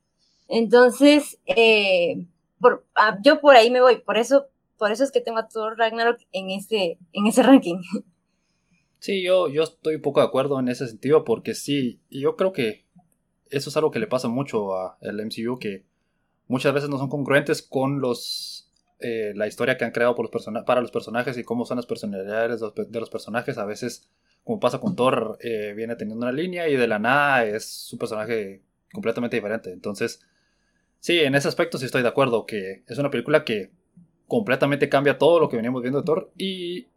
[0.48, 2.26] Entonces, eh,
[2.58, 4.46] por, ah, yo por ahí me voy, por eso,
[4.78, 7.80] por eso es que tengo a Thor Ragnarok en ese, en ese ranking.
[8.98, 12.84] Sí, yo, yo estoy poco de acuerdo en ese sentido, porque sí, yo creo que
[13.48, 15.84] eso es algo que le pasa mucho al MCU, que
[16.48, 18.70] muchas veces no son congruentes con los
[19.02, 20.14] eh, la historia que han creado
[20.66, 23.56] para los personajes y cómo son las personalidades de los personajes.
[23.56, 24.10] A veces
[24.44, 27.98] como pasa con Thor, eh, viene teniendo una línea y de la nada es su
[27.98, 29.72] personaje completamente diferente.
[29.72, 30.20] Entonces,
[30.98, 33.70] sí, en ese aspecto sí estoy de acuerdo, que es una película que
[34.26, 36.32] completamente cambia todo lo que veníamos viendo de Thor.
[36.36, 36.88] Y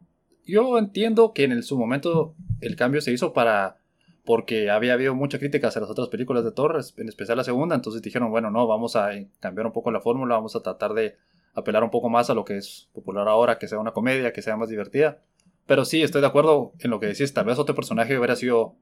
[0.46, 3.78] yo entiendo que en su momento el cambio se hizo para
[4.26, 7.76] porque había habido mucha crítica hacia las otras películas de Thor, en especial la segunda,
[7.76, 11.18] entonces dijeron, bueno, no, vamos a cambiar un poco la fórmula, vamos a tratar de
[11.54, 14.42] apelar un poco más a lo que es popular ahora, que sea una comedia, que
[14.42, 15.20] sea más divertida.
[15.66, 17.34] Pero sí, estoy de acuerdo en lo que decís.
[17.34, 18.76] Tal vez otro personaje hubiera sido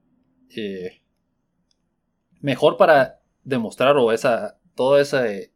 [0.56, 1.02] eh,
[2.39, 5.52] mejor para demostrar o esa, todo ese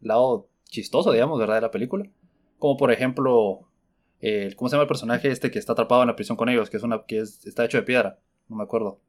[0.00, 1.56] lado chistoso, digamos, ¿verdad?
[1.56, 2.08] De la película.
[2.58, 3.68] Como por ejemplo,
[4.56, 6.70] ¿cómo se llama el personaje este que está atrapado en la prisión con ellos?
[6.70, 8.18] Que, es una, que está hecho de piedra.
[8.48, 9.00] No me acuerdo.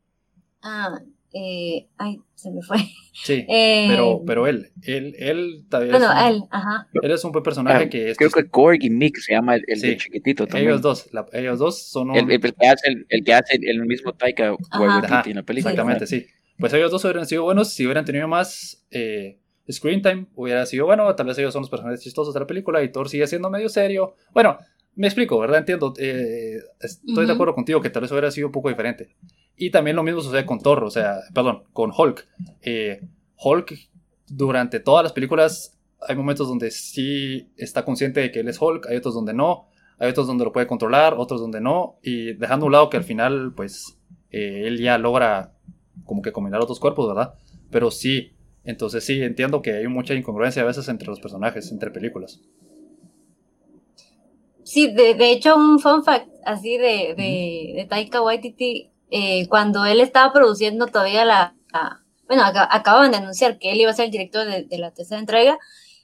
[0.61, 1.01] Ah,
[1.33, 2.77] eh, ay, se me fue.
[3.13, 5.91] Sí, eh, pero, pero él, él, él también.
[5.91, 6.87] Bueno, él, ajá.
[7.01, 8.17] Él es un buen personaje ah, que es.
[8.17, 10.69] Creo que Korg y Mick se llama el, el chiquitito también.
[10.69, 12.17] Ellos dos, ellos dos son un...
[12.17, 15.71] el, el, que hace el, que hace el mismo Taika Waititi en la película.
[15.71, 16.25] Exactamente, sí.
[16.57, 19.39] Pues ellos dos hubieran sido buenos si hubieran tenido más eh,
[19.71, 20.27] screen time.
[20.35, 23.09] Hubiera sido bueno, tal vez ellos son los personajes chistosos de la película y Thor
[23.09, 24.15] sigue siendo medio serio.
[24.33, 24.59] Bueno,
[24.95, 25.59] me explico, ¿verdad?
[25.59, 25.93] Entiendo.
[25.97, 29.15] Eh, estoy de acuerdo contigo que tal vez hubiera sido un poco diferente.
[29.61, 32.27] Y también lo mismo sucede con Thor, o sea, perdón, con Hulk.
[32.63, 32.99] Eh,
[33.37, 33.77] Hulk,
[34.27, 38.87] durante todas las películas, hay momentos donde sí está consciente de que él es Hulk,
[38.89, 39.67] hay otros donde no,
[39.99, 42.97] hay otros donde lo puede controlar, otros donde no, y dejando a un lado que
[42.97, 43.99] al final, pues,
[44.31, 45.53] eh, él ya logra
[46.05, 47.35] como que combinar otros cuerpos, ¿verdad?
[47.69, 48.31] Pero sí,
[48.63, 52.41] entonces sí, entiendo que hay mucha incongruencia a veces entre los personajes, entre películas.
[54.63, 59.85] Sí, de, de, hecho, un fun fact así de, de, de Taika Waititi, eh, cuando
[59.85, 61.53] él estaba produciendo todavía la,
[62.27, 65.59] bueno, acababan de anunciar que él iba a ser el director de, la tercera entrega,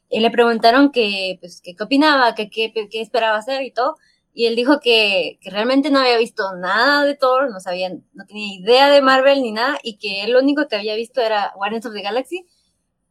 [0.09, 3.95] y le preguntaron que, pues, qué opinaba, que, qué esperaba hacer y todo,
[4.33, 8.25] y él dijo que, que, realmente no había visto nada de Thor, no sabía, no
[8.27, 11.53] tenía idea de Marvel ni nada, y que él lo único que había visto era
[11.55, 12.45] Guardians of the Galaxy,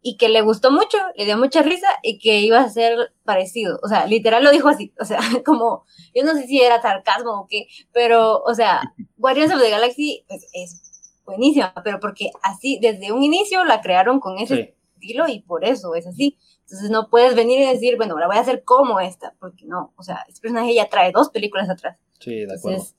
[0.08, 3.80] y que le gustó mucho, le dio mucha risa y que iba a ser parecido.
[3.82, 4.94] O sea, literal lo dijo así.
[5.00, 8.82] O sea, como, yo no sé si era sarcasmo o qué, pero, o sea,
[9.16, 14.20] Guardians of the Galaxy pues, es buenísima, pero porque así, desde un inicio la crearon
[14.20, 16.38] con ese estilo y por eso es así.
[16.60, 19.92] Entonces no puedes venir y decir, bueno, la voy a hacer como esta, porque no,
[19.96, 21.98] o sea, este personaje ya trae dos películas atrás.
[22.20, 22.68] Sí, de acuerdo.
[22.68, 22.94] Entonces,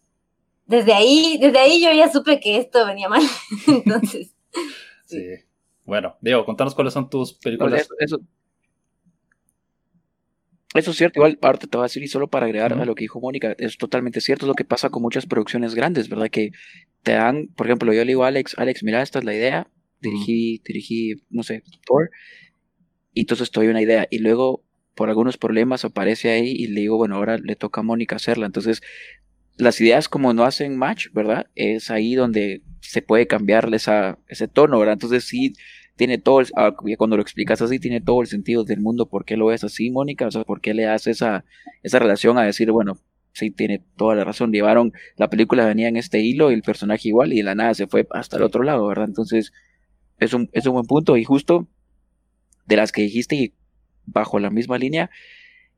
[0.66, 3.24] desde ahí, desde ahí yo ya supe que esto venía mal.
[3.68, 4.36] Entonces.
[5.06, 5.47] sí.
[5.88, 7.82] Bueno, Diego, contanos cuáles son tus películas.
[7.82, 8.20] Eso, eso,
[10.76, 12.94] eso, es cierto, igual parte te voy a decir y solo para agregar a lo
[12.94, 16.30] que dijo Mónica, es totalmente cierto, es lo que pasa con muchas producciones grandes, ¿verdad?
[16.30, 16.52] Que
[17.04, 19.72] te dan, por ejemplo, yo le digo a Alex, Alex, mira, esta es la idea,
[20.02, 22.12] dirigí, dirigí, no sé, Thor,
[23.14, 26.98] y entonces estoy una idea, y luego por algunos problemas aparece ahí y le digo,
[26.98, 28.82] bueno, ahora le toca a Mónica hacerla, entonces
[29.58, 31.48] las ideas como no hacen match, ¿verdad?
[31.56, 34.94] Es ahí donde se puede cambiarle esa, ese tono, ¿verdad?
[34.94, 35.54] Entonces sí,
[35.96, 39.10] tiene todo, el, ah, cuando lo explicas así, tiene todo el sentido del mundo.
[39.10, 40.28] ¿Por qué lo ves así, Mónica?
[40.28, 41.44] O sea, ¿por qué le das esa,
[41.84, 43.00] esa relación a decir, bueno,
[43.34, 44.52] sí, tiene toda la razón.
[44.52, 47.74] Llevaron, la película venía en este hilo y el personaje igual y de la nada
[47.74, 49.06] se fue hasta el otro lado, ¿verdad?
[49.06, 49.54] Entonces,
[50.20, 51.68] es un, es un buen punto y justo
[52.66, 53.54] de las que dijiste y
[54.06, 55.10] bajo la misma línea,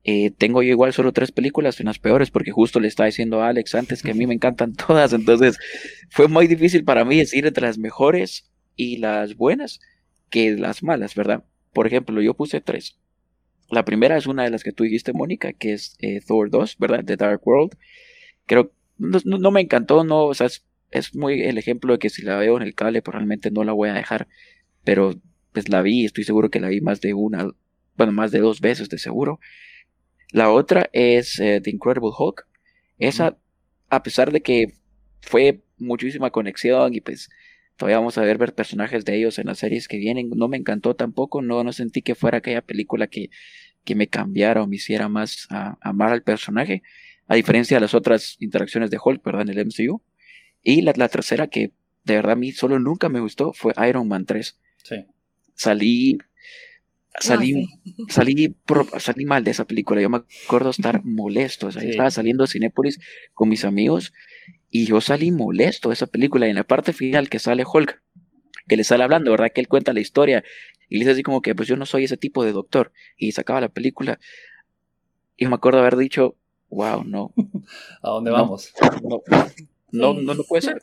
[0.04, 3.48] eh, tengo yo igual solo tres películas, unas peores, porque justo le estaba diciendo a
[3.48, 5.58] Alex antes que a mí me encantan todas, entonces
[6.10, 9.80] fue muy difícil para mí decir entre las mejores y las buenas
[10.30, 11.44] que las malas, ¿verdad?
[11.72, 12.98] Por ejemplo, yo puse tres.
[13.68, 16.76] La primera es una de las que tú dijiste, Mónica, que es eh, Thor 2,
[16.78, 17.04] ¿verdad?
[17.04, 17.76] The Dark World.
[18.46, 20.48] Creo, no, no, me encantó, no, o sea,
[20.90, 23.64] es, muy el ejemplo de que si la veo en el cable, probablemente pues, no
[23.64, 24.26] la voy a dejar,
[24.82, 25.14] pero
[25.52, 27.48] pues la vi, estoy seguro que la vi más de una,
[27.96, 29.40] bueno, más de dos veces de seguro.
[30.32, 32.46] La otra es eh, The Incredible Hulk.
[32.98, 33.38] Esa,
[33.88, 34.74] a pesar de que
[35.20, 37.28] fue muchísima conexión y pues
[37.76, 40.58] todavía vamos a ver, ver personajes de ellos en las series que vienen, no me
[40.58, 43.30] encantó tampoco, no, no sentí que fuera aquella película que,
[43.84, 46.82] que me cambiara o me hiciera más a, amar al personaje,
[47.26, 49.42] a diferencia de las otras interacciones de Hulk, ¿verdad?
[49.42, 50.02] En el MCU.
[50.62, 51.72] Y la, la tercera que
[52.04, 54.58] de verdad a mí solo nunca me gustó fue Iron Man 3.
[54.84, 55.06] Sí.
[55.54, 56.18] Salí
[57.18, 57.68] salí,
[58.08, 58.56] salí,
[58.98, 60.00] salí mal de esa película.
[60.00, 61.68] Yo me acuerdo estar molesto.
[61.68, 63.00] O sea, estaba saliendo a Cinépolis
[63.34, 64.12] con mis amigos
[64.70, 66.46] y yo salí molesto de esa película.
[66.46, 68.02] Y en la parte final que sale Hulk,
[68.68, 69.50] que le sale hablando, ¿verdad?
[69.52, 70.44] Que él cuenta la historia
[70.88, 72.92] y le dice así como que, pues yo no soy ese tipo de doctor.
[73.16, 74.18] Y sacaba la película.
[75.36, 76.36] Y me acuerdo haber dicho,
[76.68, 77.32] wow, no.
[78.02, 78.72] ¿A dónde vamos?
[79.92, 80.82] No, no, no, puede ser.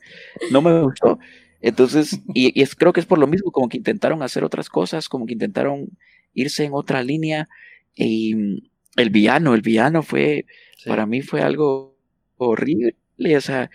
[0.51, 1.19] No me gustó.
[1.61, 5.09] Entonces, y, es, creo que es por lo mismo, como que intentaron hacer otras cosas,
[5.09, 5.89] como que intentaron
[6.37, 7.49] irse en otra línea.
[7.95, 8.61] Y
[8.95, 10.45] el villano, el villano fue,
[10.85, 11.97] para mí fue algo
[12.37, 12.95] horrible.
[13.35, 13.69] O sea,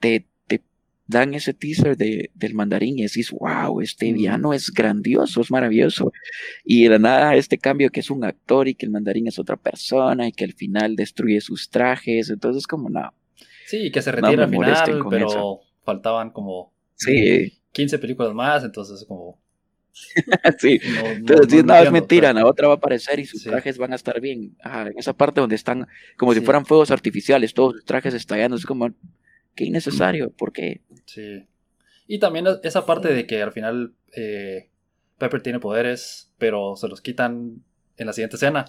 [0.00, 0.62] te, te
[1.06, 6.12] dan ese teaser de, del mandarín y decís, wow, este villano es grandioso, es maravilloso.
[6.64, 9.56] Y de nada, este cambio que es un actor y que el mandarín es otra
[9.56, 12.30] persona y que al final destruye sus trajes.
[12.30, 13.12] Entonces, como no.
[13.66, 17.52] Sí, que se retira al final, pero faltaban como sí.
[17.72, 19.38] 15 películas más, entonces como
[20.58, 23.96] sí, entonces no, es mentira, la otra va a aparecer y sus trajes van a
[23.96, 24.56] estar bien.
[24.62, 28.56] Ajá, en esa parte donde están como si fueran fuegos artificiales, todos sus trajes estallando,
[28.56, 28.90] es como,
[29.54, 30.82] qué innecesario, ¿por qué?
[31.06, 31.46] Sí.
[32.06, 34.68] Y también esa parte de que al final eh,
[35.18, 37.62] Pepper tiene poderes, pero se los quitan
[37.96, 38.66] en la siguiente escena.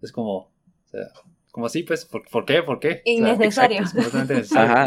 [0.00, 0.52] Es como, o
[0.84, 1.08] sea,
[1.50, 2.62] como así, pues, ¿por, qué?
[2.62, 3.02] ¿Por qué?
[3.04, 3.82] Innecesario.
[4.54, 4.86] Ajá.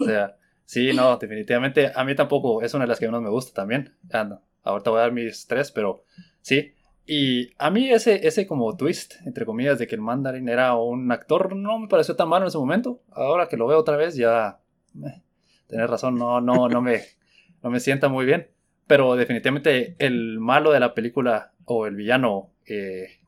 [0.00, 1.92] O sea, sí, no, definitivamente.
[1.94, 3.94] A mí tampoco es una de las que menos me gusta también.
[4.10, 6.04] Ah, no Ahorita voy a dar mis tres, pero
[6.40, 6.72] sí.
[7.04, 11.10] Y a mí ese, ese como twist, entre comillas, de que el mandarín era un
[11.10, 13.02] actor, no me pareció tan malo en ese momento.
[13.10, 14.60] Ahora que lo veo otra vez, ya...
[14.94, 15.22] Eh,
[15.66, 17.02] tenés razón, no, no, no, me,
[17.62, 18.48] no me sienta muy bien.
[18.86, 23.20] Pero definitivamente el malo de la película, o el villano, eh,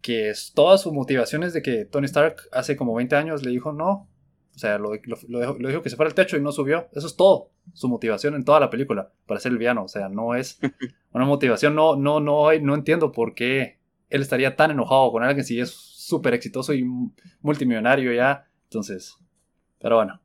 [0.00, 3.72] que es todas sus motivaciones de que Tony Stark hace como 20 años le dijo,
[3.72, 4.08] no,
[4.56, 6.88] o sea, lo, dijo, que se fuera al techo y no subió.
[6.94, 7.50] Eso es todo.
[7.74, 9.84] Su motivación en toda la película para ser el villano.
[9.84, 10.58] O sea, no es
[11.12, 11.74] una motivación.
[11.74, 15.70] No, no, no, no entiendo por qué él estaría tan enojado con alguien si es
[15.72, 16.86] súper exitoso y
[17.42, 18.46] multimillonario ya.
[18.64, 19.18] Entonces,
[19.78, 20.22] pero bueno.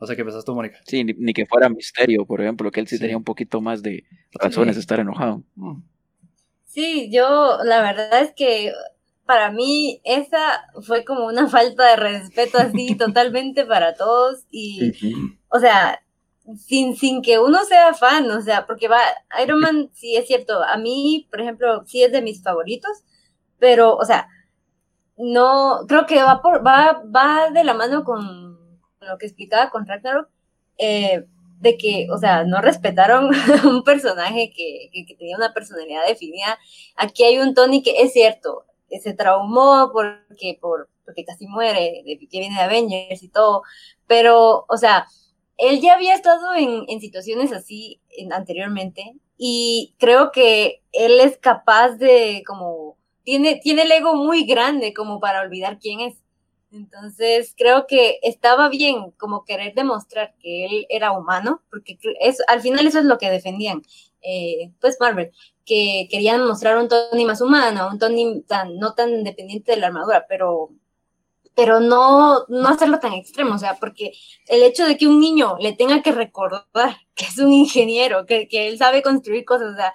[0.00, 0.78] No sé qué pensás tú, Mónica.
[0.86, 4.04] Sí, ni, que fuera misterio, por ejemplo, que él sí, tenía un poquito más de
[4.30, 5.42] razones de estar enojado.
[5.56, 5.80] Mm.
[6.66, 8.72] Sí, yo la verdad es que
[9.26, 14.92] para mí esa fue como una falta de respeto así totalmente para todos y,
[15.48, 16.00] o sea,
[16.56, 19.00] sin, sin que uno sea fan, o sea, porque va,
[19.42, 23.02] Iron Man sí es cierto, a mí, por ejemplo, sí es de mis favoritos,
[23.58, 24.28] pero, o sea,
[25.16, 28.56] no, creo que va, por, va, va de la mano con,
[29.00, 30.28] lo que explicaba con Ragnarok,
[30.78, 31.26] eh,
[31.58, 33.30] de que, o sea, no respetaron
[33.64, 36.58] un personaje que, que, tenía una personalidad definida.
[36.96, 38.65] Aquí hay un Tony que es cierto,
[39.02, 43.62] se traumó porque, por, porque casi muere, de, que viene de Avengers y todo,
[44.06, 45.06] pero, o sea,
[45.56, 51.96] él ya había estado en, en situaciones así anteriormente y creo que él es capaz
[51.96, 56.16] de como, tiene, tiene el ego muy grande como para olvidar quién es.
[56.70, 62.60] Entonces creo que estaba bien como querer demostrar que él era humano, porque es, al
[62.60, 63.82] final eso es lo que defendían,
[64.22, 65.32] eh, pues Marvel,
[65.66, 69.88] que querían mostrar un Tony más humano, un Tony tan, no tan dependiente de la
[69.88, 70.70] armadura, pero,
[71.54, 74.12] pero no, no hacerlo tan extremo, o sea, porque
[74.46, 76.62] el hecho de que un niño le tenga que recordar
[77.14, 79.92] que es un ingeniero, que, que él sabe construir cosas, o sea,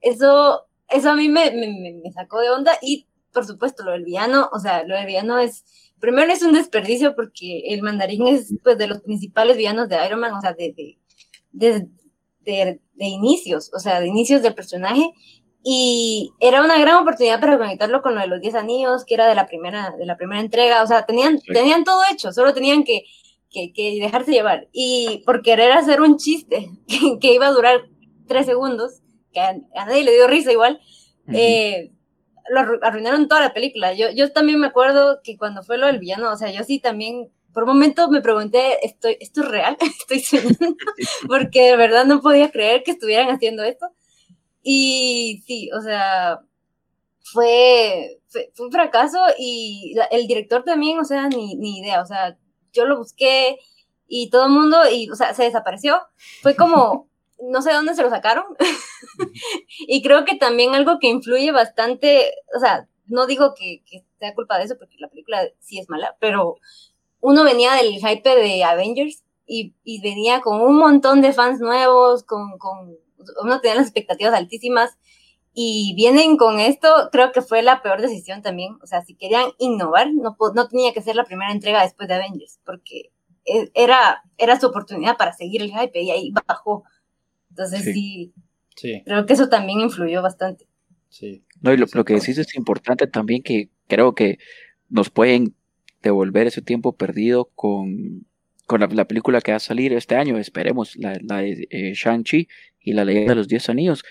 [0.00, 4.50] eso, eso a mí me, me, sacó de onda y por supuesto lo del villano,
[4.52, 5.64] o sea, lo del villano es
[5.98, 10.20] primero es un desperdicio porque el mandarín es pues de los principales villanos de Iron
[10.20, 10.98] Man, o sea, de,
[11.50, 11.88] de,
[12.44, 15.12] de, inicios, o sea, de inicios del personaje.
[15.62, 19.26] Y era una gran oportunidad para conectarlo con lo de los 10 anillos, que era
[19.26, 20.82] de la primera, de la primera entrega.
[20.82, 23.04] O sea, tenían, tenían todo hecho, solo tenían que,
[23.50, 24.68] que, que, dejarse llevar.
[24.72, 27.80] Y por querer hacer un chiste que, que iba a durar
[28.26, 29.00] tres segundos,
[29.32, 30.80] que a, nadie le dio risa igual,
[31.32, 31.92] eh,
[32.50, 33.94] lo arruinaron toda la película.
[33.94, 36.78] Yo, yo también me acuerdo que cuando fue lo del villano, o sea, yo sí
[36.78, 39.76] también, por un momento me pregunté, ¿estoy, ¿esto es real?
[39.80, 40.76] ¿Estoy soñando?
[41.28, 43.86] Porque de verdad no podía creer que estuvieran haciendo esto.
[44.62, 46.40] Y sí, o sea,
[47.22, 52.36] fue, fue, un fracaso y el director también, o sea, ni, ni idea, o sea,
[52.72, 53.58] yo lo busqué
[54.06, 56.00] y todo el mundo, y, o sea, se desapareció.
[56.42, 57.08] Fue como,
[57.50, 58.44] no sé dónde se lo sacaron.
[59.78, 63.82] y creo que también algo que influye bastante, o sea, no digo que,
[64.18, 66.56] sea culpa de eso, porque la película sí es mala, pero
[67.24, 69.72] uno venía del hype de Avengers y,
[70.02, 72.98] venía con un montón de fans nuevos, con, con,
[73.42, 74.98] uno tenía las expectativas altísimas
[75.54, 78.76] y vienen con esto, creo que fue la peor decisión también.
[78.82, 82.16] O sea, si querían innovar, no, no tenía que ser la primera entrega después de
[82.16, 83.10] Avengers, porque
[83.46, 86.84] e, era, era su oportunidad para seguir el hype y ahí bajó.
[87.48, 88.34] Entonces sí.
[88.76, 90.68] sí, creo que eso también influyó bastante.
[91.08, 91.42] Sí.
[91.62, 94.36] No, y lo, que decís es importante también que creo que
[94.90, 95.54] nos pueden
[96.04, 98.26] devolver ese tiempo perdido con,
[98.66, 102.48] con la, película que va a salir este año, esperemos, la, la de eh, Shang-Chi
[102.80, 104.04] y la leyenda de los Diez Anillos.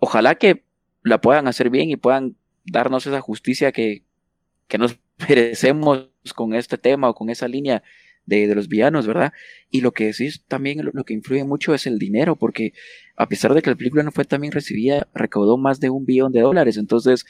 [0.00, 0.64] Ojalá que
[1.02, 4.04] la puedan hacer bien y puedan darnos esa justicia que,
[4.68, 7.82] que nos merecemos con este tema o con esa línea
[8.26, 9.32] de, los villanos, ¿verdad?
[9.70, 12.72] Y lo que decís también, lo, que influye mucho es el dinero, porque
[13.16, 16.04] a pesar de que la película no fue tan bien recibida, recaudó más de un
[16.04, 16.76] billón de dólares.
[16.76, 17.26] Entonces,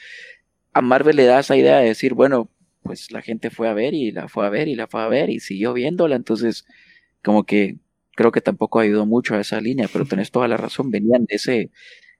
[0.71, 2.49] a Marvel le da esa idea de decir, bueno,
[2.83, 5.07] pues la gente fue a ver y la fue a ver y la fue a
[5.07, 6.15] ver y siguió viéndola.
[6.15, 6.65] Entonces,
[7.23, 7.77] como que
[8.15, 11.35] creo que tampoco ayudó mucho a esa línea, pero tenés toda la razón, venían de
[11.35, 11.71] ese,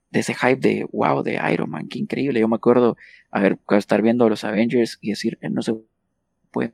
[0.10, 2.40] de ese hype de wow, de Iron Man, qué increíble.
[2.40, 2.98] Yo me acuerdo,
[3.32, 5.76] a ver, estar viendo a los Avengers y decir, él no se
[6.52, 6.74] puede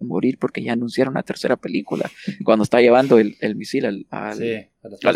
[0.00, 2.10] morir porque ya anunciaron una tercera película.
[2.44, 4.42] Cuando está llevando el, misil al, al,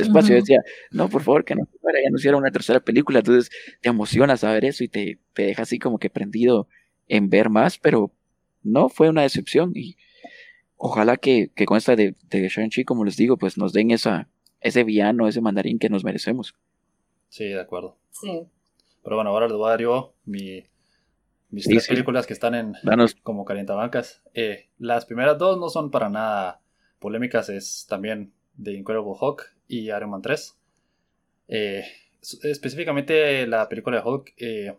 [0.01, 3.21] espacio, decía, no, por favor, que no ya anunciaron una tercera película.
[3.21, 3.51] Entonces
[3.81, 6.69] te emociona saber eso y te, te deja así como que prendido
[7.09, 8.11] en ver más, pero
[8.63, 9.97] no, fue una decepción y
[10.77, 14.29] ojalá que, que con esta de, de Shang-Chi, como les digo, pues nos den esa,
[14.61, 16.55] ese villano, ese mandarín que nos merecemos.
[17.29, 17.97] Sí, de acuerdo.
[18.11, 18.47] Sí.
[19.03, 20.65] Pero bueno, ahora les voy a dar yo mi
[21.53, 22.75] mis tres películas que están en
[23.23, 24.23] como calientabancas.
[24.33, 26.63] Eh, las primeras dos no son para nada
[26.99, 30.59] polémicas, es también de Incredible Hulk y Iron Man 3.
[31.49, 31.85] Eh,
[32.43, 34.79] específicamente la película de Hulk, eh,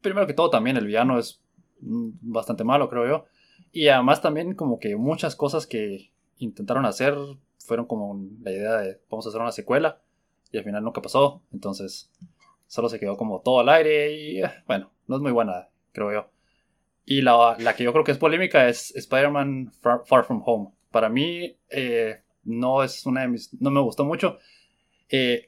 [0.00, 1.40] primero que todo también el villano es
[1.80, 3.24] bastante malo, creo yo.
[3.72, 7.16] Y además también como que muchas cosas que intentaron hacer
[7.58, 10.00] fueron como la idea de vamos a hacer una secuela
[10.52, 11.42] y al final nunca pasó.
[11.52, 12.10] Entonces
[12.66, 16.30] solo se quedó como todo al aire y bueno, no es muy buena, creo yo.
[17.04, 20.72] Y la, la que yo creo que es polémica es Spider-Man Far, From Home.
[20.90, 23.54] Para mí, eh, no es una de mis.
[23.62, 24.38] No me gustó mucho.
[25.08, 25.47] Eh,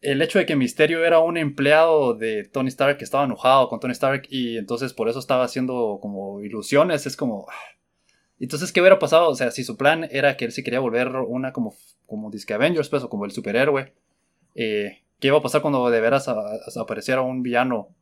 [0.00, 3.80] el hecho de que Misterio era un empleado de Tony Stark que estaba enojado con
[3.80, 7.46] Tony Stark y entonces por eso estaba haciendo como ilusiones, es como.
[7.48, 7.54] Ah.
[8.38, 9.28] Entonces, ¿qué hubiera pasado?
[9.28, 11.74] O sea, si su plan era que él se quería volver una como,
[12.06, 13.92] como Disque Avengers, pues, o como el superhéroe,
[14.54, 17.94] eh, ¿qué iba a pasar cuando de veras apareciera un villano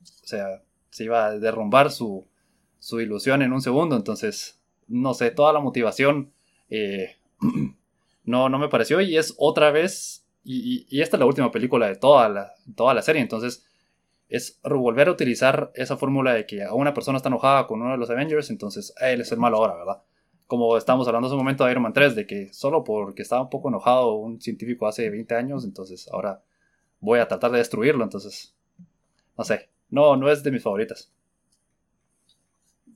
[0.00, 2.26] o sea, se iba a derrumbar su,
[2.78, 3.96] su ilusión en un segundo.
[3.96, 6.32] Entonces, no sé, toda la motivación
[6.68, 7.16] eh,
[8.24, 9.00] no, no me pareció.
[9.00, 13.02] Y es otra vez, y, esta es la última película de toda la, toda la
[13.02, 13.22] serie.
[13.22, 13.66] Entonces,
[14.28, 17.92] es volver a utilizar esa fórmula de que a una persona está enojada con uno
[17.92, 20.02] de los Avengers, entonces él es el malo ahora, ¿verdad?
[20.50, 23.40] como estábamos hablando hace un momento de Iron Man 3, de que solo porque estaba
[23.40, 26.42] un poco enojado un científico hace 20 años, entonces ahora
[26.98, 28.52] voy a tratar de destruirlo, entonces,
[29.38, 31.12] no sé, no, no es de mis favoritas.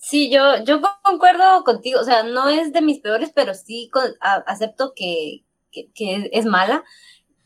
[0.01, 3.89] Sí, yo, yo concuerdo contigo, o sea, no es de mis peores, pero sí
[4.21, 6.83] acepto que, es mala.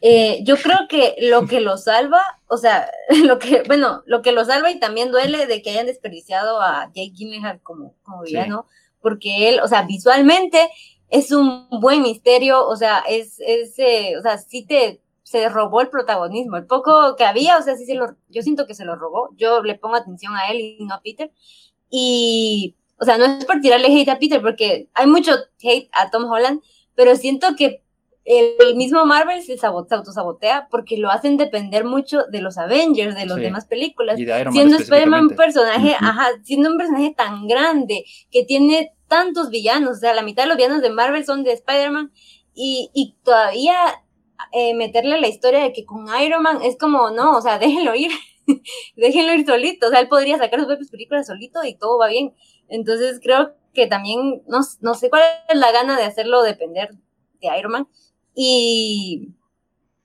[0.01, 2.91] Eh, yo creo que lo que lo salva, o sea,
[3.25, 6.87] lo que, bueno, lo que lo salva y también duele de que hayan desperdiciado a
[6.95, 8.67] Jake Gyllenhaal como, como villano,
[9.01, 10.71] porque él, o sea, visualmente
[11.11, 15.81] es un buen misterio, o sea, es, es eh, o sea, sí te, se robó
[15.81, 18.85] el protagonismo, el poco que había, o sea, sí se lo, yo siento que se
[18.85, 21.33] lo robó, yo le pongo atención a él y no a Peter,
[21.91, 26.11] y, o sea, no es por tirarle hate a Peter, porque hay mucho hate a
[26.11, 26.63] Tom Holland,
[26.95, 27.83] pero siento que
[28.29, 33.37] el mismo Marvel se, autosabotea porque lo hacen depender mucho de los Avengers, de las
[33.39, 34.17] demás películas.
[34.17, 40.01] siendo Spider-Man un personaje, ajá, siendo un personaje tan grande que tiene tantos villanos, o
[40.01, 42.13] sea, la mitad de los villanos de Marvel son de Spider-Man
[42.55, 43.75] y, y todavía
[44.53, 47.95] eh, meterle la historia de que con Iron Man es como, no, o sea, déjenlo
[47.95, 48.11] ir.
[48.97, 52.09] déjenlo ir solito, o sea, él podría sacar sus propias películas solito y todo va
[52.09, 52.35] bien.
[52.69, 56.91] Entonces creo que también, no, no sé cuál es la gana de hacerlo depender
[57.41, 57.89] de Iron Man.
[58.41, 59.35] Y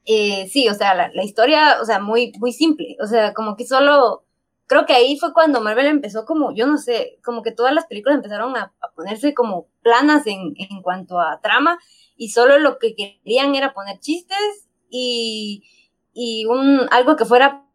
[0.05, 3.63] eh, sí, o sea, la, historia, o sea, muy, muy simple, o sea, como que
[3.67, 4.25] solo,
[4.65, 7.86] creo que ahí fue cuando Marvel empezó como, yo no sé, como que todas las
[7.86, 11.77] películas empezaron a, ponerse como planas en, en cuanto a trama
[12.17, 15.63] y solo lo que querían era poner chistes y,
[16.11, 17.67] y un, algo que fuera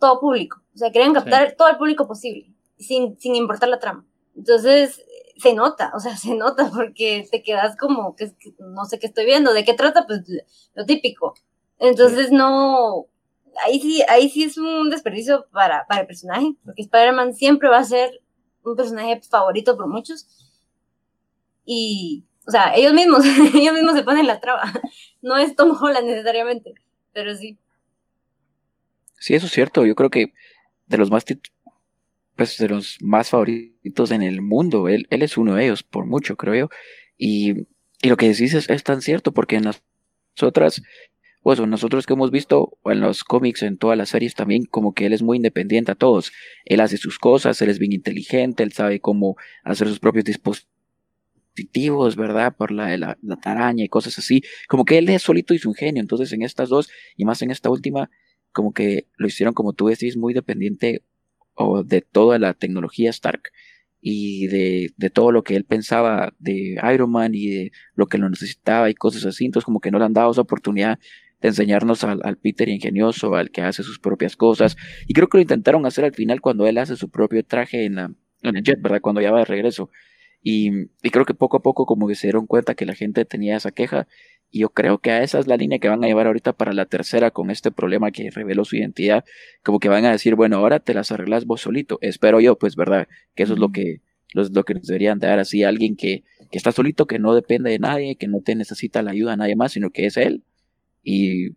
[0.00, 0.62] todo público.
[0.74, 4.04] O sea, querían captar todo el público posible, sin, sin importar la trama.
[4.34, 5.00] Entonces,
[5.42, 9.26] se nota, o sea, se nota porque te quedas como que, no sé qué estoy
[9.26, 10.20] viendo, de qué trata, pues
[10.74, 11.34] lo típico.
[11.78, 13.06] Entonces, no,
[13.64, 17.78] ahí sí, ahí sí es un desperdicio para, para el personaje, porque Spider-Man siempre va
[17.78, 18.22] a ser
[18.64, 20.26] un personaje favorito por muchos.
[21.64, 23.24] Y, o sea, ellos mismos,
[23.54, 24.62] ellos mismos se ponen la traba.
[25.24, 26.74] No es Tom Holland necesariamente,
[27.12, 27.56] pero sí.
[29.20, 29.86] Sí, eso es cierto.
[29.86, 30.32] Yo creo que
[30.86, 31.24] de los más
[32.36, 36.06] pues de los más favoritos en el mundo, él, él es uno de ellos, por
[36.06, 36.68] mucho, creo yo.
[37.18, 37.66] Y,
[38.02, 39.82] y lo que decís es, tan cierto, porque en las
[40.40, 40.82] otras,
[41.42, 45.06] pues nosotros que hemos visto en los cómics, en todas las series también, como que
[45.06, 46.32] él es muy independiente a todos.
[46.64, 52.16] Él hace sus cosas, él es bien inteligente, él sabe cómo hacer sus propios dispositivos,
[52.16, 52.56] ¿verdad?
[52.56, 54.42] Por la, la, la taraña y cosas así.
[54.68, 56.00] Como que él es solito y su genio.
[56.00, 58.10] Entonces en estas dos, y más en esta última,
[58.52, 61.02] como que lo hicieron, como tú decís, muy dependiente
[61.54, 63.52] o de toda la tecnología Stark
[64.00, 68.18] y de, de, todo lo que él pensaba de Iron Man y de lo que
[68.18, 69.44] lo necesitaba y cosas así.
[69.44, 70.98] Entonces como que no le han dado esa oportunidad
[71.40, 74.76] de enseñarnos al, al, Peter ingenioso, al que hace sus propias cosas.
[75.06, 77.94] Y creo que lo intentaron hacer al final cuando él hace su propio traje en,
[77.94, 79.00] la, en el jet, ¿verdad?
[79.00, 79.90] Cuando ya va de regreso.
[80.42, 80.70] Y,
[81.02, 83.56] y, creo que poco a poco como que se dieron cuenta que la gente tenía
[83.56, 84.08] esa queja
[84.52, 86.74] y yo creo que a esa es la línea que van a llevar ahorita para
[86.74, 89.24] la tercera con este problema que reveló su identidad.
[89.64, 91.98] Como que van a decir, bueno, ahora te las arreglas vos solito.
[92.02, 93.08] Espero yo, pues, ¿verdad?
[93.34, 94.02] Que eso es lo que,
[94.34, 95.64] lo, que nos deberían dar así.
[95.64, 99.12] Alguien que, que está solito, que no depende de nadie, que no te necesita la
[99.12, 100.42] ayuda de nadie más, sino que es él.
[101.02, 101.52] Y,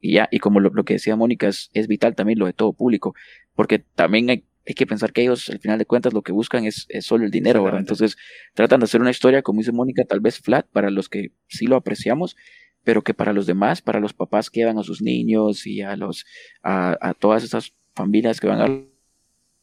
[0.00, 2.54] y ya, y como lo, lo que decía Mónica, es, es vital también lo de
[2.54, 3.14] todo público.
[3.54, 6.64] Porque también hay, hay que pensar que ellos, al final de cuentas, lo que buscan
[6.64, 7.80] es, solo el dinero, ¿verdad?
[7.80, 8.16] Entonces,
[8.54, 11.66] tratan de hacer una historia, como dice Mónica, tal vez flat para los que sí
[11.66, 12.36] lo apreciamos,
[12.82, 15.96] pero que para los demás, para los papás que llevan a sus niños y a
[15.96, 16.26] los,
[16.62, 18.82] a, todas esas familias que van a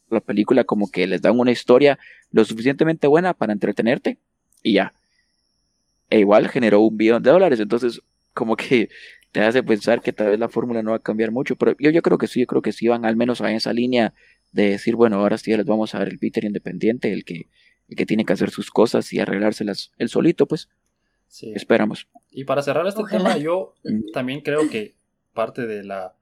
[0.09, 1.99] la película, como que les dan una historia
[2.31, 4.17] lo suficientemente buena para entretenerte
[4.61, 4.93] y ya.
[6.09, 8.01] E igual generó un billón de dólares, entonces,
[8.33, 8.89] como que
[9.33, 11.89] te hace pensar que tal vez la fórmula no va a cambiar mucho, pero yo,
[11.89, 14.13] yo creo que sí, yo creo que sí van al menos a esa línea
[14.53, 17.49] de decir, bueno, ahora sí les vamos a ver el Peter independiente, el que,
[17.89, 20.69] el que tiene que hacer sus cosas y arreglárselas él solito, pues.
[21.27, 21.51] Sí.
[21.55, 22.07] Esperamos.
[22.29, 23.73] Y para cerrar este tema, yo
[24.13, 24.95] también creo que
[25.33, 26.15] parte de la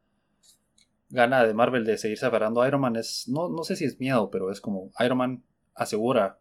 [1.10, 4.00] gana de Marvel de seguir separando a Iron Man es, no, no sé si es
[4.00, 5.44] miedo, pero es como Iron Man
[5.76, 6.40] asegura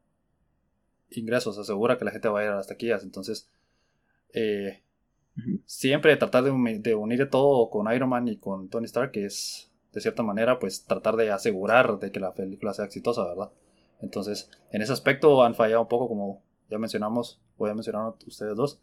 [1.11, 3.51] ingresos, asegura que la gente va a ir a las taquillas, entonces
[4.33, 4.85] eh,
[5.67, 10.01] siempre tratar de, de unir todo con Iron Man y con Tony Stark es de
[10.01, 13.51] cierta manera, pues tratar de asegurar de que la película sea exitosa, ¿verdad?
[14.01, 18.57] Entonces, en ese aspecto han fallado un poco, como ya mencionamos, o ya mencionaron ustedes
[18.57, 18.81] dos.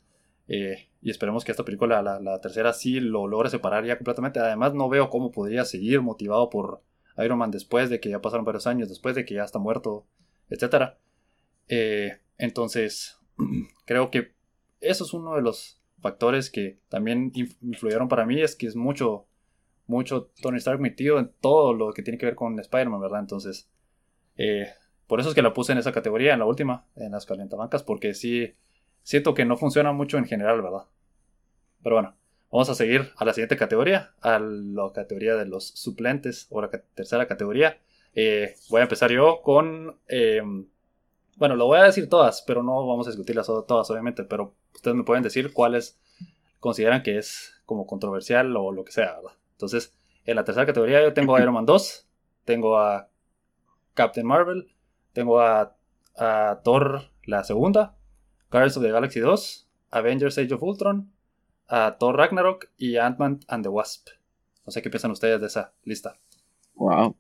[0.48, 4.40] Eh, y esperemos que esta película, la, tercera, sí lo logre separar ya completamente.
[4.40, 6.82] Además, no veo cómo podría seguir motivado por
[7.18, 10.06] Iron Man después de que ya pasaron varios años, después de que ya está muerto,
[10.50, 10.94] etc.
[11.68, 13.18] Eh, entonces,
[13.86, 14.34] creo que
[14.80, 17.32] eso es uno de los factores que también
[17.62, 19.26] influyeron para mí, es que es mucho
[19.88, 23.22] mucho Tony Stark metido en todo lo que tiene que ver con Spider-Man, ¿verdad?
[23.22, 23.70] Entonces,
[24.38, 24.68] eh,
[25.08, 27.84] por eso es que la puse en esa categoría, en la última, en las calientabancas,
[27.84, 28.54] porque sí
[29.04, 30.84] siento que no funciona mucho en general, ¿verdad?
[31.82, 32.16] Pero bueno,
[32.52, 36.70] vamos a seguir a la siguiente categoría, a la categoría de los suplentes, o la
[36.70, 37.80] tercera categoría.
[38.14, 39.98] Eh, voy a empezar yo con...
[40.10, 40.42] Eh,
[41.38, 44.98] bueno, lo voy a decir todas, pero no vamos a discutirlas todas, obviamente, pero ustedes
[44.98, 46.00] me pueden decir cuáles
[46.60, 49.38] consideran que es como controversial o lo que sea, ¿verdad?
[49.58, 52.08] Entonces, en la tercera categoría yo tengo a Iron Man 2,
[52.46, 53.10] tengo a
[53.96, 54.72] Captain Marvel,
[55.14, 55.76] tengo a,
[56.16, 57.98] a Thor la segunda,
[58.52, 61.12] Guardians of the Galaxy 2, Avengers Age of Ultron,
[61.68, 64.10] a Thor Ragnarok y Ant-Man and the Wasp.
[64.64, 66.20] No sé qué piensan ustedes de esa lista.
[66.76, 67.16] Wow.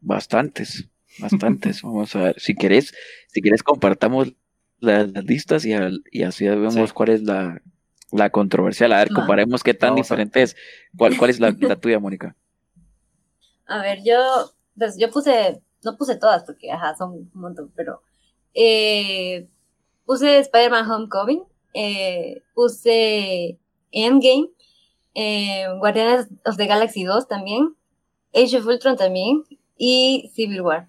[0.00, 1.82] Bastantes, bastantes.
[1.82, 2.40] Vamos a ver.
[2.40, 2.92] Si querés,
[3.28, 4.34] si querés compartamos
[4.80, 5.72] las, listas y,
[6.22, 7.62] así vemos cuál es la,
[8.12, 8.92] la, controversial.
[8.92, 10.56] A ver, comparemos qué tan diferente es.
[10.96, 12.36] ¿Cuál, ¿Cuál es la, tuya, Mónica?
[13.66, 18.02] A ver, yo, pues, yo puse, no puse todas porque, ajá, son un montón, pero
[18.54, 19.48] eh,
[20.04, 21.42] puse Spider-Man Homecoming,
[21.74, 23.58] eh, puse
[23.90, 24.50] Endgame,
[25.14, 27.76] eh, Guardianes of the Galaxy 2 también,
[28.34, 29.44] Age of Ultron también
[29.76, 30.88] y Civil War.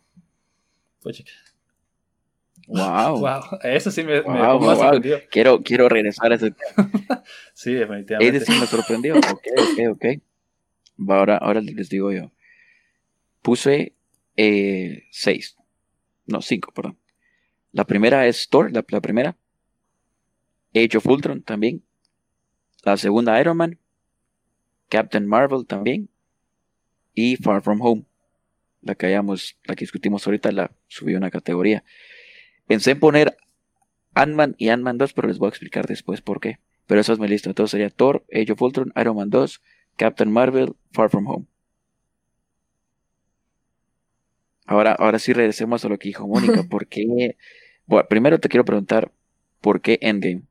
[2.68, 3.20] Wow.
[3.20, 3.42] wow.
[3.62, 5.20] Eso sí me, sorprendió.
[5.30, 6.54] Quiero, quiero regresar a ese
[7.54, 8.38] sí, definitivamente.
[8.38, 9.16] Ese sí me sorprendió.
[9.18, 10.06] Ok, ok, ok.
[11.10, 12.32] Ahora, ahora les digo yo.
[13.42, 13.94] Puse
[14.38, 15.58] eh, seis.
[16.26, 16.98] No, cinco, perdón.
[17.72, 19.36] La primera es Thor, la, la primera.
[20.76, 21.84] Age of Ultron también.
[22.84, 23.80] La segunda Iron Man.
[24.90, 26.10] Captain Marvel también.
[27.14, 28.06] Y Far From Home.
[28.82, 31.84] La que hayamos, la que discutimos ahorita, la subí una categoría.
[32.68, 33.38] Pensé en poner
[34.14, 36.60] Ant-Man y Ant-Man 2, pero les voy a explicar después por qué.
[36.88, 37.50] Pero eso es mi lista.
[37.50, 39.62] Entonces sería Thor, Age of Ultron, Iron Man 2,
[39.96, 41.46] Captain Marvel, Far From Home.
[44.66, 46.64] Ahora, ahora sí regresemos a lo que dijo Mónica.
[46.70, 47.38] ¿Por qué?
[47.86, 49.12] Bueno, primero te quiero preguntar,
[49.62, 50.44] ¿por qué Endgame?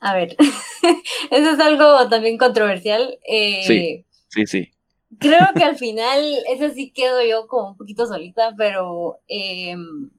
[0.00, 0.36] A ver,
[1.30, 3.18] eso es algo también controversial.
[3.26, 4.72] Eh, sí, sí, sí.
[5.18, 10.10] Creo que al final, eso sí quedo yo como un poquito solita, pero em,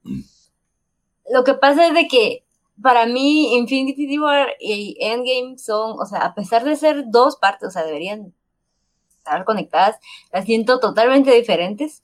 [1.32, 2.44] lo que pasa es de que
[2.82, 7.70] para mí Infinity War y Endgame son, o sea, a pesar de ser dos partes,
[7.70, 8.34] o sea, deberían
[9.10, 9.98] estar conectadas,
[10.32, 12.02] las siento totalmente diferentes.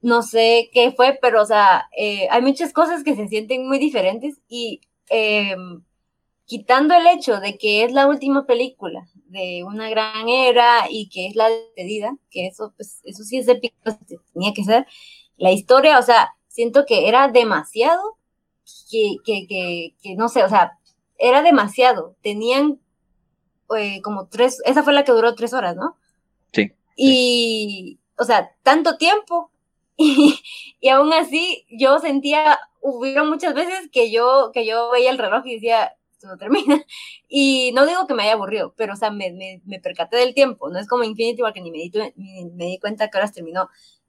[0.00, 3.78] No sé qué fue, pero, o sea, eh, hay muchas cosas que se sienten muy
[3.78, 4.80] diferentes y
[5.10, 5.56] eh,
[6.46, 11.26] quitando el hecho de que es la última película de una gran era y que
[11.26, 13.74] es la despedida, que eso, pues, eso sí es épico,
[14.32, 14.86] tenía que ser,
[15.36, 18.16] la historia, o sea, siento que era demasiado,
[18.90, 20.78] que, que, que, que no sé, o sea,
[21.18, 22.80] era demasiado, tenían
[23.76, 25.96] eh, como tres, esa fue la que duró tres horas, ¿no?
[26.52, 26.72] Sí.
[26.96, 29.50] Y, o sea, tanto tiempo,
[29.96, 30.38] y,
[30.80, 35.46] y aún así yo sentía, hubieron muchas veces que yo, que yo veía el reloj
[35.46, 35.96] y decía,
[36.26, 36.84] no termina.
[37.28, 40.32] Y no digo que me haya aburrido, pero, o sea, me, me, me percaté del
[40.32, 40.70] tiempo.
[40.70, 43.32] No es como Infinity War que ni me, di, ni me di cuenta que horas
[43.32, 43.68] terminó.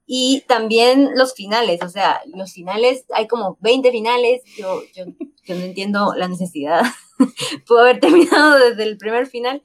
[0.10, 4.42] Y también los finales, o sea, los finales, hay como 20 finales.
[4.58, 6.82] Yo, yo, no entiendo la necesidad.
[7.68, 9.62] Puedo haber terminado desde el primer final.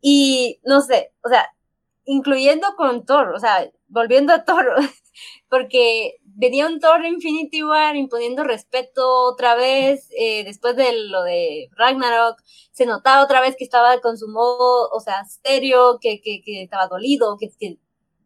[0.00, 1.50] Y no sé, o sea,
[2.06, 4.66] incluyendo con Thor, o sea, volviendo a Thor,
[5.50, 11.68] porque venía un Thor Infinity War imponiendo respeto otra vez, eh, después de lo de
[11.72, 12.40] Ragnarok,
[12.72, 16.62] se notaba otra vez que estaba con su modo, o sea, serio, que, que, que
[16.62, 17.78] estaba dolido, que, que,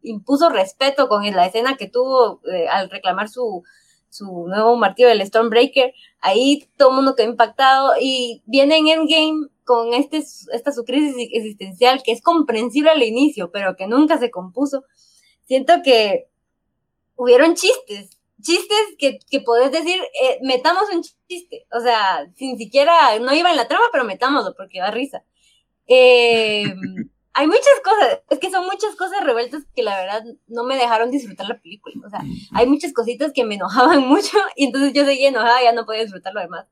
[0.03, 3.62] impuso respeto con la escena que tuvo eh, al reclamar su,
[4.09, 9.49] su nuevo martillo del Stormbreaker, ahí todo el mundo quedó impactado y viene en Endgame
[9.64, 10.18] con este,
[10.53, 14.84] esta su crisis existencial que es comprensible al inicio, pero que nunca se compuso.
[15.46, 16.28] Siento que
[17.16, 23.18] hubieron chistes, chistes que, que podés decir, eh, metamos un chiste, o sea, sin siquiera,
[23.18, 25.24] no iba en la trama, pero metámoslo porque da risa.
[25.90, 26.64] Eh,
[27.39, 31.12] hay muchas cosas, es que son muchas cosas revueltas que la verdad no me dejaron
[31.12, 32.20] disfrutar la película, o sea,
[32.53, 36.03] hay muchas cositas que me enojaban mucho y entonces yo seguía enojada, ya no podía
[36.03, 36.66] disfrutar lo demás,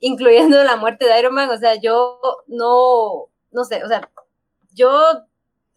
[0.00, 4.10] incluyendo la muerte de Iron Man, o sea, yo no, no sé, o sea,
[4.74, 5.00] yo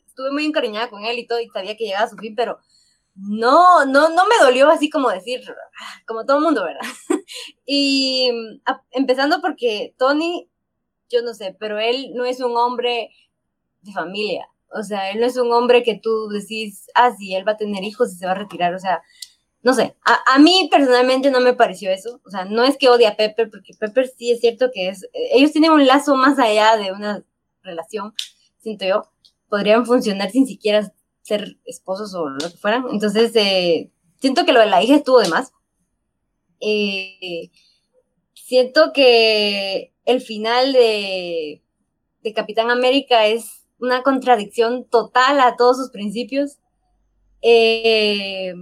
[0.06, 2.60] estuve muy encariñada con él y todo y sabía que llegaba a su fin, pero
[3.16, 5.46] no, no, no me dolió así como decir,
[6.06, 6.82] como todo el mundo, ¿verdad?
[7.66, 8.32] y
[8.92, 10.50] empezando porque Tony,
[11.10, 13.12] yo no sé, pero él no es un hombre
[13.86, 14.50] de familia.
[14.70, 17.58] O sea, él no es un hombre que tú decís, ah, sí, él va a
[17.58, 18.74] tener hijos y se va a retirar.
[18.74, 19.02] O sea,
[19.62, 22.20] no sé, a, a, mí personalmente no me pareció eso.
[22.26, 25.08] O sea, no es que odie a Pepper, porque Pepper sí es cierto que es,
[25.14, 27.24] ellos tienen un lazo más allá de una
[27.64, 28.14] relación,
[28.60, 29.10] siento yo.
[29.50, 32.86] Podrían funcionar sin siquiera ser esposos o lo que fueran.
[32.92, 35.54] Entonces, eh, siento que lo de la hija estuvo de más.
[36.60, 37.50] Eh,
[38.34, 41.64] siento que el final de,
[42.22, 46.58] de Capitán América es una contradicción total a todos sus principios.
[47.42, 48.54] Eh,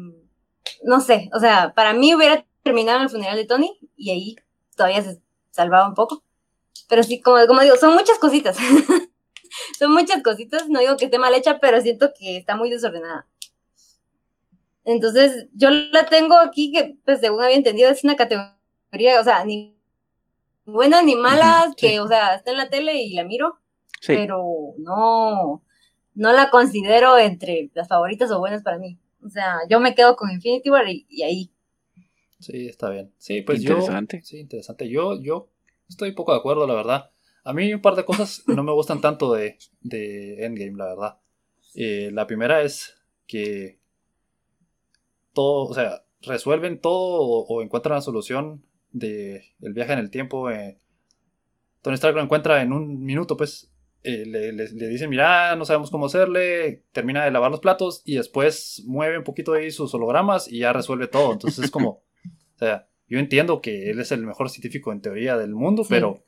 [0.83, 4.35] no sé, o sea, para mí hubiera terminado en el funeral de Tony y ahí
[4.75, 6.23] todavía se salvaba un poco.
[6.89, 8.57] Pero sí, como, como digo, son muchas cositas.
[9.79, 13.27] son muchas cositas, no digo que esté mal hecha, pero siento que está muy desordenada.
[14.85, 19.45] Entonces, yo la tengo aquí que, pues, según había entendido, es una categoría, o sea,
[19.45, 19.77] ni
[20.65, 23.59] buenas ni malas, que, o sea, está en la tele y la miro,
[24.07, 25.63] pero no,
[26.15, 28.97] no la considero entre las favoritas o buenas para mí.
[29.25, 31.51] O sea, yo me quedo con Infinity War y, ahí.
[32.39, 33.13] Sí, está bien.
[33.17, 34.19] Sí, pues interesante.
[34.19, 34.25] yo.
[34.25, 34.89] Sí, interesante.
[34.89, 35.49] Yo, yo
[35.87, 37.11] estoy poco de acuerdo, la verdad.
[37.45, 41.17] A mí un par de cosas no me gustan tanto de, de Endgame, la verdad.
[41.75, 42.95] Eh, la primera es
[43.27, 43.79] que
[45.33, 50.49] todo, o sea, resuelven todo o, encuentran la solución del el viaje en el tiempo.
[50.49, 50.79] Eh,
[51.81, 53.72] Tony Stark lo encuentra en un minuto, pues
[54.03, 58.15] eh, le, le, dicen, mira, no sabemos cómo hacerle, termina de lavar los platos y
[58.15, 61.31] después mueve un poquito ahí sus hologramas y ya resuelve todo.
[61.31, 61.89] Entonces es como,
[62.55, 66.23] o sea, yo entiendo que él es el mejor científico en teoría del mundo, pero,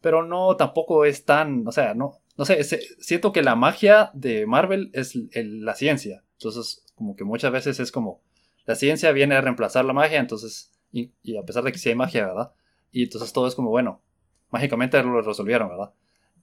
[0.00, 4.46] pero no, tampoco es tan, o sea, no, no sé, siento que la magia de
[4.46, 6.24] Marvel es la ciencia.
[6.32, 8.22] Entonces, como que muchas veces es como,
[8.66, 11.90] la ciencia viene a reemplazar la magia, entonces, y, y a pesar de que sí
[11.90, 12.52] hay magia, ¿verdad?
[12.90, 14.02] Y entonces todo es como, bueno,
[14.50, 15.92] mágicamente lo resolvieron, ¿verdad?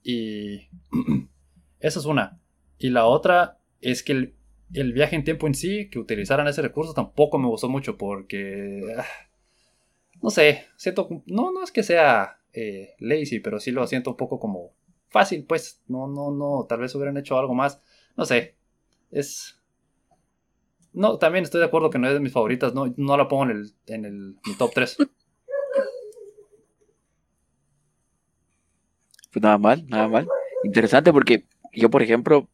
[0.06, 0.70] Y
[1.80, 2.40] esa es una.
[2.78, 4.14] Y la otra es que
[4.72, 8.84] el, viaje en tiempo en sí, que utilizaran ese recurso, tampoco me gustó mucho porque...
[8.98, 9.06] Ah,
[10.22, 11.10] no sé, siento...
[11.26, 14.74] No, no es que sea eh, lazy, pero sí lo siento un poco como
[15.10, 15.82] fácil, pues.
[15.88, 17.82] No, no, no, tal vez hubieran hecho algo más.
[18.16, 18.56] No sé.
[19.10, 19.60] Es...
[20.94, 23.46] No, también estoy de acuerdo que no es de mis favoritas, no, no la pongo
[23.46, 24.98] en el, en el top 3.
[29.36, 30.30] Pues nada mal, nada mal.
[30.64, 32.48] Interesante porque yo, por ejemplo,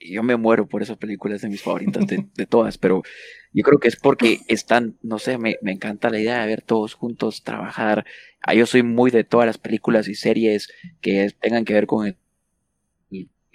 [0.00, 3.04] yo me muero por esas películas de mis favoritas de, todas, pero
[3.52, 6.62] yo creo que es porque están, no sé, me, me, encanta la idea de ver
[6.62, 8.04] todos juntos trabajar.
[8.42, 12.04] Ah, yo soy muy de todas las películas y series que tengan que ver con
[12.04, 12.16] el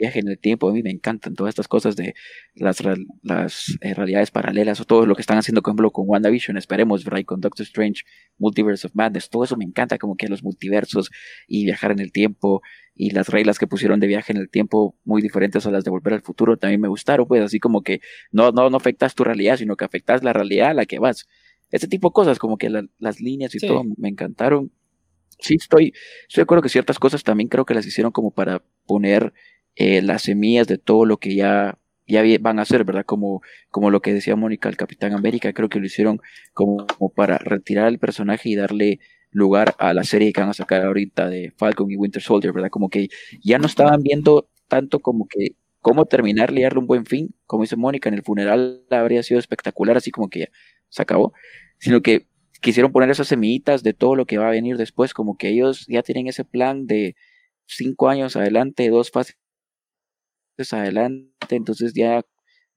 [0.03, 0.69] viaje en el tiempo.
[0.69, 2.13] A mí me encantan todas estas cosas de
[2.55, 2.81] las,
[3.21, 6.57] las eh, realidades paralelas o todo lo que están haciendo, por ejemplo, con WandaVision.
[6.57, 7.23] Esperemos, ¿verdad?
[7.25, 8.03] con Doctor Strange,
[8.37, 9.29] Multiverse of Madness.
[9.29, 11.09] Todo eso me encanta, como que los multiversos
[11.47, 12.61] y viajar en el tiempo
[12.95, 15.89] y las reglas que pusieron de viaje en el tiempo muy diferentes a las de
[15.89, 17.27] volver al futuro también me gustaron.
[17.27, 18.01] Pues así como que
[18.31, 21.27] no, no, no afectas tu realidad, sino que afectas la realidad a la que vas.
[21.71, 24.71] Este tipo de cosas, como que las líneas y todo me encantaron.
[25.39, 25.93] Sí, estoy,
[26.27, 29.33] estoy de acuerdo que ciertas cosas también creo que las hicieron como para poner
[29.75, 33.05] eh, las semillas de todo lo que ya, ya van a hacer, ¿verdad?
[33.05, 36.19] Como, como lo que decía Mónica, el Capitán América, creo que lo hicieron
[36.53, 38.99] como, para retirar el personaje y darle
[39.31, 42.69] lugar a la serie que van a sacar ahorita de Falcon y Winter Soldier, ¿verdad?
[42.69, 43.09] Como que
[43.43, 47.63] ya no estaban viendo tanto como que cómo terminar y darle un buen fin, como
[47.63, 50.49] dice Mónica, en el funeral habría sido espectacular, así como que ya
[50.89, 51.33] se acabó,
[51.79, 52.27] sino que
[52.61, 55.85] quisieron poner esas semillitas de todo lo que va a venir después, como que ellos
[55.87, 57.15] ya tienen ese plan de
[57.65, 59.35] cinco años adelante, dos fases
[60.71, 62.21] adelante, entonces ya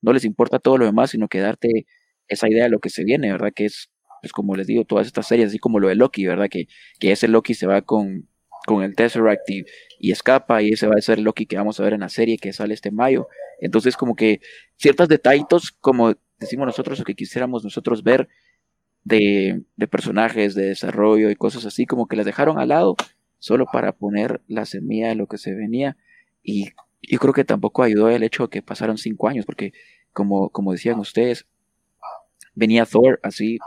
[0.03, 1.87] no les importa todo lo demás, sino que darte
[2.29, 3.53] esa idea de lo que se viene, ¿verdad?
[3.55, 3.91] Que es,
[4.23, 6.49] pues como les digo, todas estas series, así como lo de Loki, ¿verdad?
[6.51, 6.67] Que,
[6.99, 8.29] que ese Loki se va con,
[8.67, 9.65] con el Tesseract y,
[9.99, 12.39] y, escapa, y ese va a ser Loki que vamos a ver en la serie
[12.39, 13.29] que sale este mayo.
[13.61, 14.41] Entonces, como que
[14.77, 18.29] ciertos detallitos, como decimos nosotros, o que quisiéramos nosotros ver
[19.05, 22.97] de, de personajes, de desarrollo y cosas así, como que las dejaron al lado,
[23.39, 25.97] solo para poner la semilla de lo que se venía.
[26.43, 26.71] Y
[27.03, 29.73] yo creo que tampoco ayudó el hecho de que pasaron cinco años, porque
[30.13, 31.47] como, como decían ustedes,
[32.55, 33.59] venía Thor así,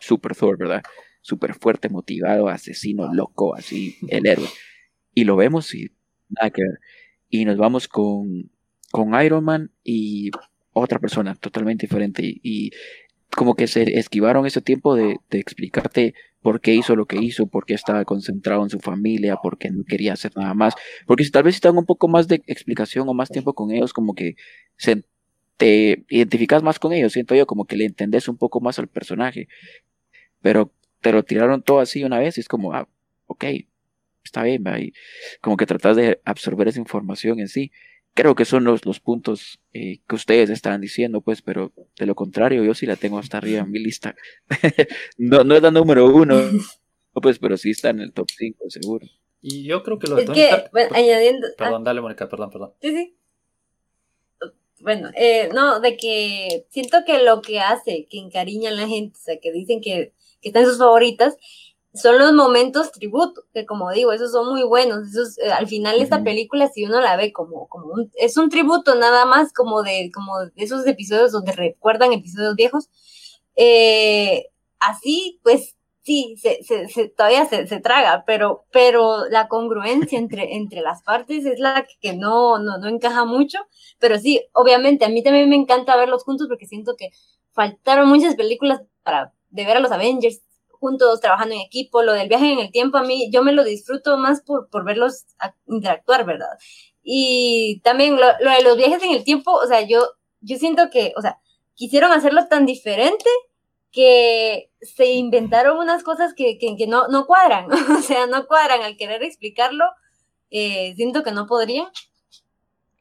[0.00, 0.82] super Thor, ¿verdad?
[1.20, 4.48] Súper fuerte, motivado, asesino, loco, así, el héroe.
[5.14, 5.90] Y lo vemos y
[6.28, 6.80] nada que ver.
[7.28, 8.50] Y nos vamos con,
[8.90, 10.30] con Iron Man y
[10.72, 12.22] otra persona totalmente diferente.
[12.24, 12.70] Y,
[13.34, 17.46] como que se esquivaron ese tiempo de, de explicarte por qué hizo lo que hizo,
[17.46, 20.74] por qué estaba concentrado en su familia, por qué no quería hacer nada más.
[21.06, 23.94] Porque si tal vez si un poco más de explicación o más tiempo con ellos,
[23.94, 24.36] como que
[25.56, 28.88] te identificas más con ellos, siento yo, como que le entendés un poco más al
[28.88, 29.48] personaje.
[30.42, 30.70] Pero
[31.00, 32.90] te lo tiraron todo así una vez y es como, ah,
[33.26, 33.44] ok,
[34.22, 34.92] está bien, y
[35.40, 37.72] como que tratas de absorber esa información en sí
[38.14, 42.14] creo que son los, los puntos eh, que ustedes estaban diciendo, pues, pero de lo
[42.14, 44.14] contrario, yo sí la tengo hasta arriba en mi lista.
[45.18, 46.36] no, no es la número uno,
[47.12, 49.06] pues, pero sí está en el top 5, seguro.
[49.42, 50.40] Y yo creo que lo de Tony
[50.72, 51.48] bueno, añadiendo.
[51.58, 51.84] Perdón, ah.
[51.84, 52.72] dale, Mónica, perdón, perdón.
[52.80, 53.16] Sí, sí.
[54.80, 59.18] Bueno, eh, no, de que siento que lo que hace, que encariña a la gente,
[59.18, 61.36] o sea, que dicen que, que está en sus favoritas,
[61.94, 65.08] son los momentos tributo, que como digo, esos son muy buenos.
[65.08, 68.50] Esos, eh, al final esta película, si uno la ve como, como un, es un
[68.50, 72.90] tributo nada más como de, como de esos episodios donde recuerdan episodios viejos,
[73.56, 74.48] eh,
[74.80, 80.80] así pues sí, se, se, todavía se, se, traga, pero, pero la congruencia entre, entre
[80.80, 83.58] las partes es la que no, no, no encaja mucho,
[84.00, 87.10] pero sí, obviamente a mí también me encanta verlos juntos porque siento que
[87.52, 90.42] faltaron muchas películas para de ver a los Avengers
[90.84, 93.64] juntos, trabajando en equipo, lo del viaje en el tiempo, a mí yo me lo
[93.64, 95.24] disfruto más por, por verlos
[95.66, 96.58] interactuar, ¿verdad?
[97.02, 100.02] Y también lo, lo, de los viajes en el tiempo, o sea, yo,
[100.42, 101.38] yo siento que, o sea,
[101.74, 103.30] quisieron hacerlo tan diferente
[103.90, 108.98] que se inventaron unas cosas que, que, no, no cuadran, o sea, no cuadran al
[108.98, 109.86] querer explicarlo,
[110.50, 111.90] eh, siento que no podría,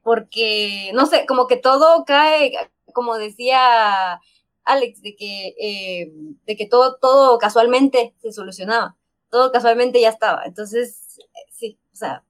[0.04, 2.54] porque, no sé, como que todo cae,
[2.94, 4.22] como decía
[4.66, 6.12] Alex, de que, eh,
[6.46, 8.98] de que todo, todo casualmente se solucionaba,
[9.30, 10.44] todo casualmente ya estaba.
[10.46, 11.20] Entonces,
[11.52, 12.24] sí, o sea,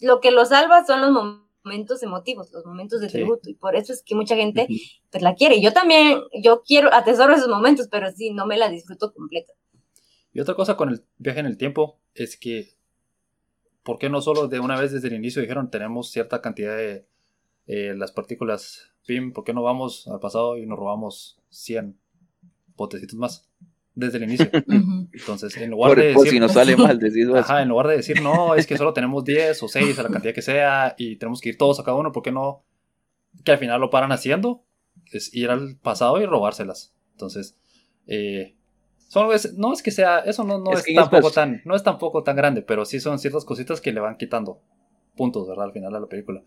[0.00, 1.10] lo que lo salva son los
[1.64, 4.66] momentos emotivos, los momentos de tributo, y por eso es que mucha gente
[5.10, 5.60] pues la quiere.
[5.60, 9.52] Yo también, yo quiero, atesoro esos momentos, pero sí, no me la disfruto completa.
[10.32, 12.74] Y otra cosa con el viaje en el tiempo es que,
[13.82, 17.06] ¿por qué no solo de una vez desde el inicio dijeron tenemos cierta cantidad de
[17.66, 21.96] eh, las partículas PIM, ¿por qué no vamos al pasado y nos robamos 100
[22.76, 23.50] botecitos más
[23.94, 24.48] desde el inicio.
[25.12, 26.30] Entonces, en lugar de decir.
[26.30, 26.98] si nos sale mal,
[27.36, 30.08] Ajá, en lugar de decir, no, es que solo tenemos 10 o 6 a la
[30.08, 32.64] cantidad que sea y tenemos que ir todos a cada uno, ¿por qué no?
[33.44, 34.64] Que al final lo paran haciendo,
[35.12, 36.94] es ir al pasado y robárselas.
[37.12, 37.58] Entonces,
[38.06, 38.56] eh,
[39.08, 42.36] son, no es que sea, eso no, no es, tampoco tan, no es tampoco tan
[42.36, 44.60] grande, pero sí son ciertas cositas que le van quitando
[45.16, 45.66] puntos, ¿verdad?
[45.66, 46.42] Al final de la película.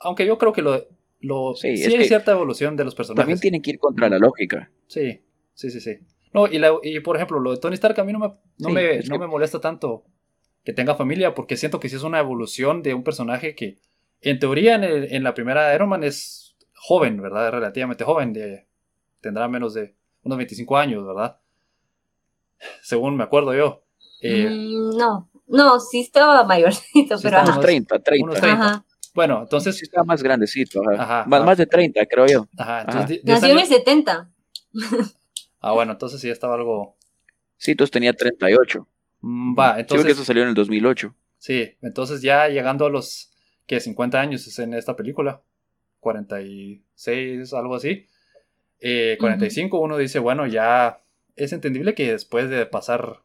[0.00, 0.84] Aunque yo creo que lo,
[1.22, 3.22] lo, sí, hay cierta evolución de los personajes.
[3.22, 4.70] También tienen que ir contra la lógica.
[4.86, 5.20] Sí,
[5.54, 5.98] sí, sí, sí.
[6.32, 9.00] No, y, y por ejemplo, lo de Tony Stark a mí no me, no me,
[9.00, 10.04] no me molesta tanto
[10.64, 13.78] que tenga familia, porque siento que sí es una evolución de un personaje que,
[14.20, 17.50] en teoría, en, en la primera Iron Man es joven, ¿verdad?
[17.52, 18.66] Relativamente joven, de,
[19.20, 21.38] tendrá menos de unos 25 años, ¿verdad?
[22.82, 23.82] Según me acuerdo yo.
[24.20, 27.42] Eh, mm, no, no, sí estaba mayorcito, pero...
[27.42, 28.24] Unos 30, 30.
[28.24, 28.84] Unos 30.
[29.14, 29.76] Bueno, entonces.
[29.76, 30.80] Sí, estaba más grandecito.
[30.98, 31.24] Ajá.
[31.26, 32.48] más, más de 30, creo yo.
[32.56, 32.82] Ajá.
[32.82, 34.30] Entonces, Nació en el 70.
[35.60, 36.96] ah, bueno, entonces sí estaba algo.
[37.58, 38.86] Citos tenía 38.
[39.20, 40.04] Mm, va, entonces.
[40.04, 41.14] Creo que eso salió en el 2008.
[41.38, 43.32] Sí, entonces ya llegando a los.
[43.66, 45.42] que 50 años es en esta película.
[46.00, 48.06] 46, algo así.
[48.80, 51.00] Eh, 45, uno dice, bueno, ya
[51.36, 53.22] es entendible que después de pasar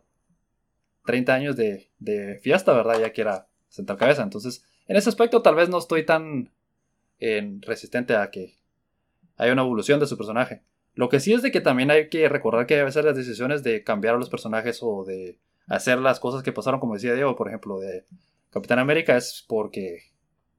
[1.06, 3.00] 30 años de, de fiesta, ¿verdad?
[3.00, 4.22] Ya quiera sentar cabeza.
[4.22, 6.52] Entonces, en ese aspecto tal vez no estoy tan
[7.62, 8.56] resistente a que
[9.38, 10.62] haya una evolución de su personaje.
[10.94, 13.62] Lo que sí es de que también hay que recordar que a veces las decisiones
[13.64, 17.36] de cambiar a los personajes o de hacer las cosas que pasaron, como decía Diego,
[17.36, 18.06] por ejemplo, de
[18.50, 20.00] Capitán América, es porque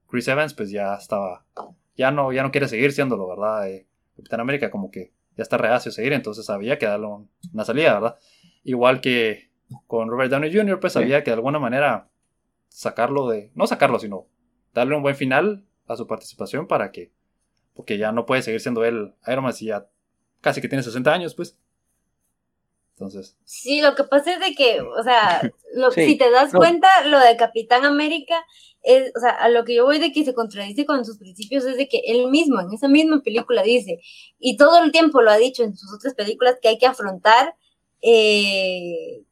[0.08, 1.44] Chris Evans pues ya estaba,
[1.96, 3.68] ya no, ya no quiere seguir siéndolo, ¿verdad?
[4.16, 7.08] Capitán América como que ya está reacio a seguir, entonces había que darle
[7.52, 8.16] una salida, ¿verdad?
[8.62, 9.50] Igual que
[9.86, 12.08] con Robert Downey Jr., pues había que de alguna manera
[12.78, 14.28] sacarlo de, no sacarlo, sino
[14.72, 17.10] darle un buen final a su participación para que,
[17.74, 19.88] porque ya no puede seguir siendo él Iron Man si ya
[20.40, 21.58] casi que tiene 60 años, pues.
[22.92, 23.36] Entonces.
[23.44, 25.40] Sí, lo que pasa es de que, o sea,
[25.92, 28.44] si te das cuenta, lo de Capitán América,
[28.82, 31.64] es, o sea, a lo que yo voy de que se contradice con sus principios
[31.64, 33.98] es de que él mismo, en esa misma película dice,
[34.38, 37.56] y todo el tiempo lo ha dicho en sus otras películas, que hay que afrontar
[38.02, 39.24] eh,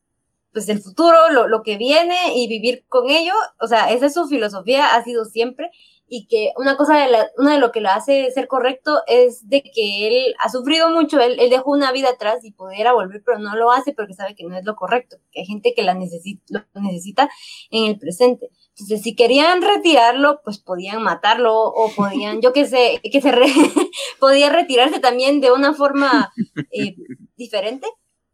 [0.57, 4.15] pues el futuro, lo, lo, que viene y vivir con ello, o sea, esa es
[4.15, 5.71] su filosofía, ha sido siempre,
[6.09, 9.47] y que una cosa de, la, una de lo que lo hace ser correcto es
[9.51, 13.23] de que él ha sufrido mucho, él, él, dejó una vida atrás y pudiera volver,
[13.23, 15.83] pero no lo hace porque sabe que no es lo correcto, que hay gente que
[15.83, 17.29] la necesita, lo necesita
[17.71, 18.49] en el presente.
[18.71, 23.45] Entonces, si querían retirarlo, pues podían matarlo o podían, yo qué sé, que se re,
[24.21, 26.33] podía retirarse también de una forma
[26.71, 26.97] eh,
[27.37, 27.87] diferente,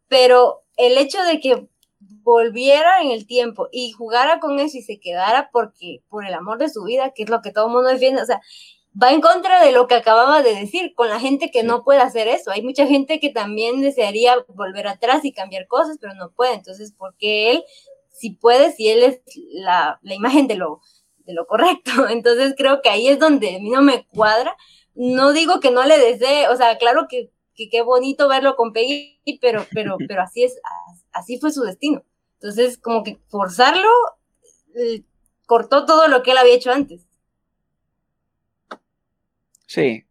[0.07, 1.67] pero el hecho de que
[2.23, 6.57] volviera en el tiempo y jugara con eso y se quedara porque por el amor
[6.57, 8.41] de su vida, que es lo que todo el mundo defiende, o sea,
[9.01, 11.99] va en contra de lo que acababa de decir, con la gente que no puede
[11.99, 12.51] hacer eso.
[12.51, 16.53] Hay mucha gente que también desearía volver atrás y cambiar cosas, pero no puede.
[16.53, 17.63] Entonces, ¿por qué él
[18.09, 19.21] si puede, si él es
[19.51, 20.81] la, la imagen de lo,
[21.19, 21.91] de lo correcto?
[22.09, 24.55] Entonces, creo que ahí es donde a mí no me cuadra.
[24.95, 29.39] No digo que no le desee, o sea, claro que qué bonito verlo con Peggy,
[29.41, 30.59] pero, pero, pero así es,
[31.11, 32.03] así fue su destino.
[32.43, 33.87] Entonces, como que forzarlo
[34.75, 35.03] eh,
[35.45, 37.07] cortó todo lo que él había hecho antes.
[39.65, 40.03] Sí,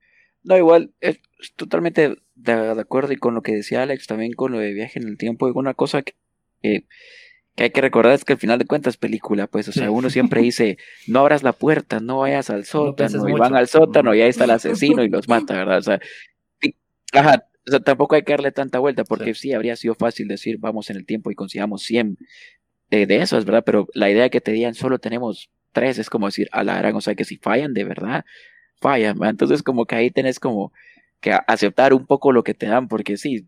[0.43, 1.21] no, igual es
[1.57, 5.09] totalmente de, acuerdo y con lo que decía Alex, también con lo de viaje en
[5.09, 6.15] el tiempo, una cosa que,
[6.63, 6.87] que,
[7.59, 10.41] hay que recordar es que al final de cuentas película, pues, o sea, uno siempre
[10.41, 10.79] dice,
[11.09, 14.45] no abras la puerta, no vayas al sótano, y van al sótano y ahí está
[14.45, 15.77] el asesino y los mata, ¿verdad?
[15.77, 16.01] O sea,
[17.13, 19.53] ajá, o sea, tampoco hay que darle tanta vuelta, porque sí.
[19.53, 22.19] habría sido fácil decir, vamos en el tiempo y consigamos 100
[22.91, 23.63] de, de esos, ¿verdad?
[23.65, 26.95] Pero la idea que te digan, solo tenemos tres, es como decir, a la gran,
[26.97, 28.25] o sea, que si fallan de verdad,
[28.81, 29.31] fallan, ¿verdad?
[29.31, 30.73] Entonces, como que ahí tenés como
[31.21, 33.47] que aceptar un poco lo que te dan, porque sí,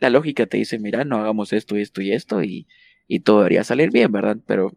[0.00, 2.66] la lógica te dice, mira, no hagamos esto y esto y esto, y,
[3.08, 4.36] y todo debería salir bien, ¿verdad?
[4.46, 4.72] Pero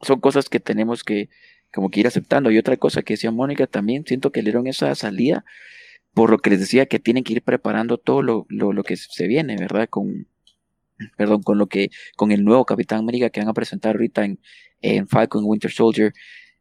[0.00, 1.28] son cosas que tenemos que
[1.74, 2.50] como que ir aceptando.
[2.50, 5.44] Y otra cosa que decía Mónica también, siento que le dieron esa salida
[6.14, 9.26] por lo que les decía que tienen que ir preparando todo lo, lo, que se
[9.26, 9.88] viene, ¿verdad?
[9.88, 10.28] Con,
[11.16, 14.40] perdón, con lo que, con el nuevo Capitán América que van a presentar ahorita en,
[14.80, 16.12] en Falcon Winter Soldier.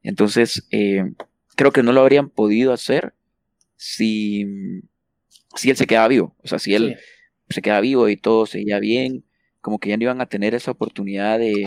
[0.01, 1.03] Entonces, eh,
[1.55, 3.13] creo que no lo habrían podido hacer
[3.75, 4.45] si,
[5.55, 6.35] si él se queda vivo.
[6.43, 6.97] O sea, si él
[7.49, 9.23] se queda vivo y todo seguía bien,
[9.61, 11.63] como que ya no iban a tener esa oportunidad de,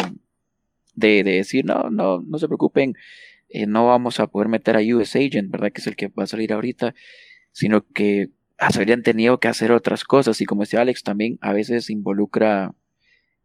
[0.94, 2.94] de, decir, no, no, no se preocupen,
[3.48, 5.70] eh, no vamos a poder meter a US Agent, ¿verdad?
[5.72, 6.94] Que es el que va a salir ahorita
[7.56, 8.28] sino que
[8.58, 10.42] habrían tenido que hacer otras cosas.
[10.42, 12.74] Y como decía Alex también a veces involucra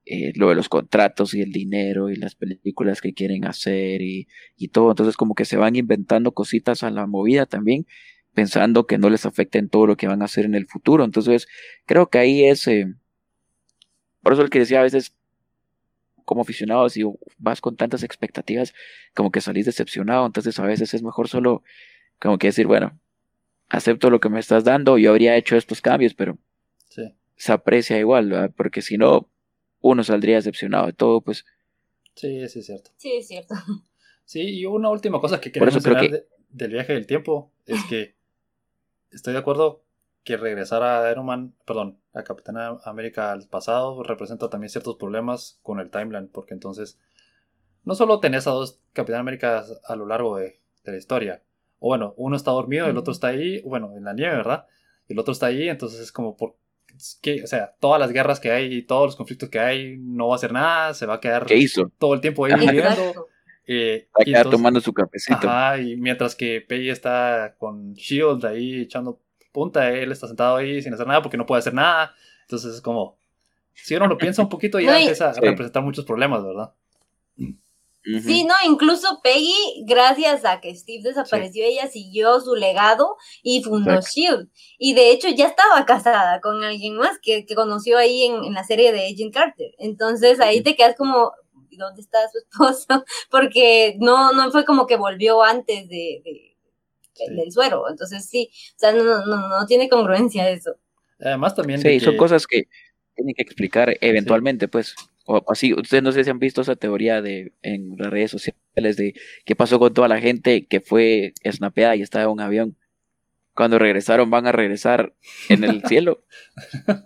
[0.05, 4.27] eh, lo de los contratos y el dinero y las películas que quieren hacer y,
[4.73, 7.85] todo, entonces como que se van inventando cositas a la movida también
[8.33, 11.47] pensando que no les afecten todo lo que van a hacer en el futuro, entonces
[11.85, 12.93] creo que ahí es, eh,
[14.21, 15.15] por eso el que decía a veces
[16.25, 17.03] como aficionado, si
[17.37, 18.73] vas con tantas expectativas,
[19.15, 21.63] como que salís decepcionado, entonces a veces es mejor solo
[22.19, 22.99] como que decir, bueno,
[23.71, 26.37] acepto lo que me estás dando, yo habría hecho estos cambios, pero
[27.35, 28.51] se aprecia igual, ¿verdad?
[28.55, 29.27] porque si no,
[29.79, 31.43] uno saldría decepcionado de todo, pues.
[32.13, 32.91] Sí, sí es cierto.
[32.97, 33.55] Sí, es cierto.
[34.23, 38.15] Sí, y una última cosa que quería mencionar del viaje del tiempo es que
[39.09, 39.83] estoy de acuerdo
[40.23, 42.55] que regresar a Iron Man, perdón, a Capitán
[42.85, 46.97] América al pasado representa también ciertos problemas con el timeline, porque entonces
[47.83, 51.43] no solo tenés a dos Capitán América a lo largo de la historia,
[51.81, 54.67] o bueno, uno está dormido, el otro está ahí, bueno, en la nieve, ¿verdad?
[55.07, 56.55] Y el otro está ahí, entonces es como por
[57.21, 60.27] que, o sea, todas las guerras que hay y todos los conflictos que hay, no
[60.27, 61.47] va a hacer nada, se va a quedar
[61.97, 63.27] todo el tiempo ahí viviendo.
[63.65, 65.49] Eh, va a quedar tomando su cafecito.
[65.49, 69.19] Ajá, y mientras que Peggy está con Shield ahí echando
[69.51, 72.13] punta, él está sentado ahí sin hacer nada porque no puede hacer nada.
[72.43, 73.17] Entonces es como,
[73.73, 76.73] si uno lo piensa un poquito, ya empieza a representar muchos problemas, ¿verdad?
[78.03, 84.01] Sí, no, incluso Peggy, gracias a que Steve desapareció, ella siguió su legado y fundó
[84.01, 84.49] Shield.
[84.79, 88.91] Y de hecho ya estaba casada con alguien más que, conoció ahí en, la serie
[88.91, 89.71] de Agent Carter.
[89.77, 91.31] Entonces ahí te quedas como,
[91.77, 93.05] ¿dónde está su esposo?
[93.29, 96.55] Porque no, no fue como que volvió antes de,
[97.29, 97.87] del suero.
[97.87, 100.75] Entonces sí, o sea, no, no, no tiene congruencia eso.
[101.19, 101.79] Además también.
[101.79, 102.63] Sí, son cosas que
[103.15, 104.95] tienen que explicar eventualmente, pues
[105.25, 108.97] o así, ustedes no sé si han visto esa teoría de en las redes sociales
[108.97, 109.13] de
[109.45, 112.77] qué pasó con toda la gente que fue snapeada y estaba en un avión.
[113.53, 115.13] Cuando regresaron, van a regresar
[115.49, 116.23] en el cielo,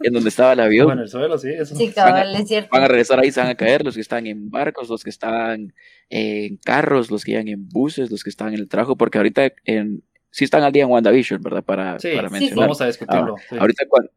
[0.03, 0.91] en donde estaba el avión.
[0.91, 1.75] en el suelo, sí, eso.
[1.75, 2.69] Sí, cabal, es cierto.
[2.71, 5.09] Van a regresar ahí, se van a caer los que están en barcos, los que
[5.09, 5.73] están
[6.09, 9.53] en carros, los que iban en buses, los que están en el trabajo, porque ahorita
[9.65, 11.63] en, sí están al día en WandaVision, ¿verdad?
[11.63, 12.65] Para, para mencionar.
[12.65, 13.37] vamos a discutirlo.
[13.51, 14.11] Ah, ahorita cuando,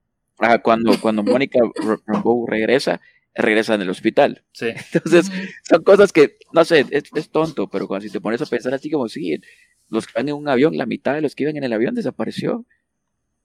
[0.62, 1.60] cuando, cuando Mónica
[2.06, 3.00] Rambeau regresa,
[3.34, 4.44] regresa en el hospital.
[4.52, 4.68] Sí.
[4.92, 5.30] Entonces,
[5.68, 8.90] son cosas que, no sé, es, tonto, pero cuando si te pones a pensar así
[8.90, 9.40] como si
[9.88, 11.94] los que van en un avión, la mitad de los que iban en el avión
[11.94, 12.66] desapareció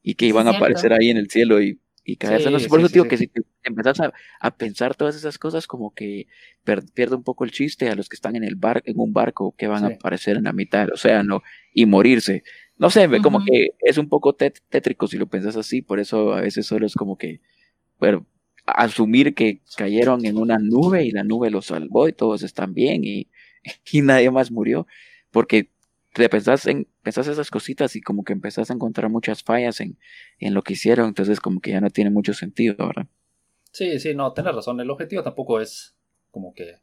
[0.01, 2.51] y que iban a aparecer ahí en el cielo y, y caerse.
[2.51, 5.93] no sé, por eso digo que si te empezás a, pensar todas esas cosas, como
[5.93, 6.27] que
[6.93, 9.55] pierde un poco el chiste a los que están en el bar, en un barco
[9.57, 12.43] que van a aparecer en la mitad del océano y morirse.
[12.77, 16.41] No sé, como que es un poco tétrico si lo pensás así, por eso a
[16.41, 17.39] veces solo es como que,
[17.99, 18.25] bueno,
[18.65, 23.03] asumir que cayeron en una nube y la nube los salvó y todos están bien
[23.03, 23.29] y,
[23.91, 24.87] y nadie más murió,
[25.31, 25.69] porque
[26.13, 29.97] te pensás en pensás esas cositas y como que empezás a encontrar muchas fallas en,
[30.39, 33.07] en lo que hicieron, entonces como que ya no tiene mucho sentido, ¿verdad?
[33.71, 35.95] Sí, sí, no, tienes razón, el objetivo tampoco es
[36.31, 36.75] como que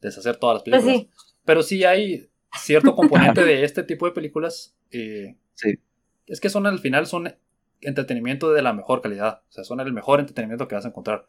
[0.00, 1.06] deshacer todas las pues películas,
[1.44, 5.78] pero sí hay cierto componente de este tipo de películas eh, sí.
[6.26, 7.34] es que son al final son
[7.82, 9.42] entretenimiento de la mejor calidad.
[9.48, 11.26] O sea, son el mejor entretenimiento que vas a encontrar.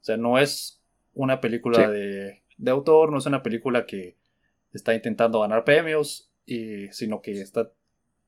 [0.00, 0.82] O sea, no es
[1.14, 4.16] una película de, de, autor, no es una película que
[4.72, 7.70] está intentando ganar premios, y, sino que está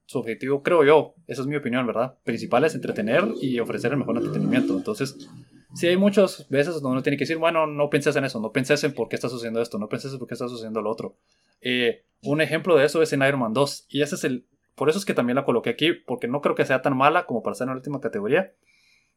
[0.06, 2.16] su objetivo, creo yo, esa es mi opinión, ¿verdad?
[2.22, 4.76] Principal es entretener y ofrecer el mejor entretenimiento.
[4.76, 5.28] Entonces,
[5.74, 8.52] sí hay muchas veces donde uno tiene que decir, bueno, no penses en eso, no
[8.52, 10.90] penses en por qué está sucediendo esto, no penses en por qué está sucediendo lo
[10.90, 11.16] otro.
[11.60, 14.46] Eh, un ejemplo de eso es en Iron Man 2, y ese es el
[14.76, 17.26] por eso es que también la coloqué aquí, porque no creo que sea tan mala
[17.26, 18.52] como para estar en la última categoría.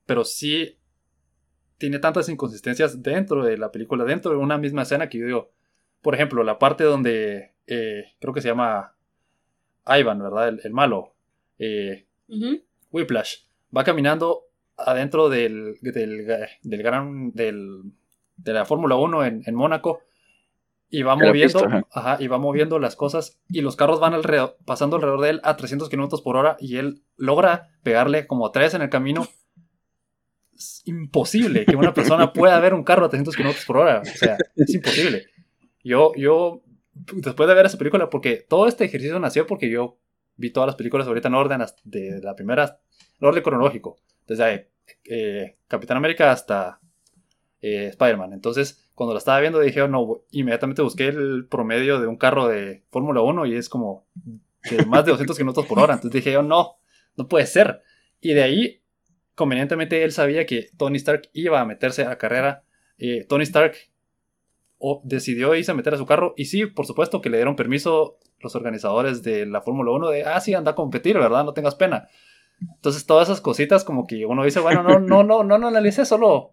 [0.06, 0.80] pero sí
[1.78, 5.52] tiene tantas inconsistencias dentro de la película, dentro de una misma escena que yo digo,
[6.02, 8.96] por ejemplo, la parte donde eh, creo que se llama
[9.86, 10.60] Ivan, ¿verdad?
[10.64, 11.14] El, malo,
[11.60, 12.06] eh,
[12.92, 13.44] Whiplash,
[13.76, 14.46] va caminando
[14.78, 16.26] adentro del, del,
[16.64, 17.84] gran, del,
[18.38, 20.02] de la Fórmula 1 en, en Mónaco
[20.90, 21.68] y va moviendo,
[22.20, 25.56] y va moviendo las cosas y los carros van alrededor, pasando alrededor de él a
[25.56, 29.28] 300 kilómetros por hora y él logra pegarle como tres en el camino.
[30.56, 34.02] Es imposible que una persona pueda ver un carro a 300 kilómetros por hora.
[34.02, 35.28] O sea, es imposible.
[35.84, 36.64] Yo, yo,
[36.94, 40.00] después de ver esa película, porque todo este ejercicio nació porque yo
[40.36, 42.80] vi todas las películas ahorita en orden, de la primera,
[43.20, 44.70] en orden cronológico, desde
[45.06, 46.80] eh, Capitán América hasta
[47.62, 48.34] eh, Spider-Man.
[48.34, 52.50] Entonces, cuando la estaba viendo dije, oh, no, inmediatamente busqué el promedio de un carro
[52.50, 54.06] de Fórmula 1 y es como
[54.70, 55.94] de más de 200 kilómetros por hora.
[55.94, 56.80] Entonces dije, oh, no,
[57.16, 57.82] no puede ser.
[58.20, 58.82] Y de ahí,
[59.36, 62.66] convenientemente, él sabía que Tony Stark iba a meterse a carrera.
[62.98, 63.74] Eh, Tony Stark
[65.04, 68.18] decidió irse a meter a su carro y sí, por supuesto que le dieron permiso
[68.42, 71.46] los organizadores de la Fórmula 1 de, ah, sí, anda a competir, ¿verdad?
[71.46, 72.10] No tengas pena.
[72.60, 76.04] Entonces todas esas cositas como que uno dice, bueno, no, no, no, no, no analicé,
[76.04, 76.52] solo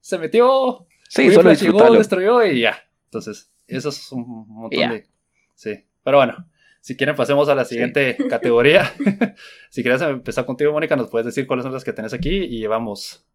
[0.00, 2.78] se metió, sí, solo llegó, destruyó y ya.
[3.04, 5.06] Entonces, eso es un montón de...
[5.54, 6.46] Sí, pero bueno,
[6.80, 8.92] si quieren pasemos a la siguiente categoría.
[9.70, 12.58] si quieres empezar contigo, Mónica, nos puedes decir cuáles son las que tenés aquí y
[12.58, 13.26] llevamos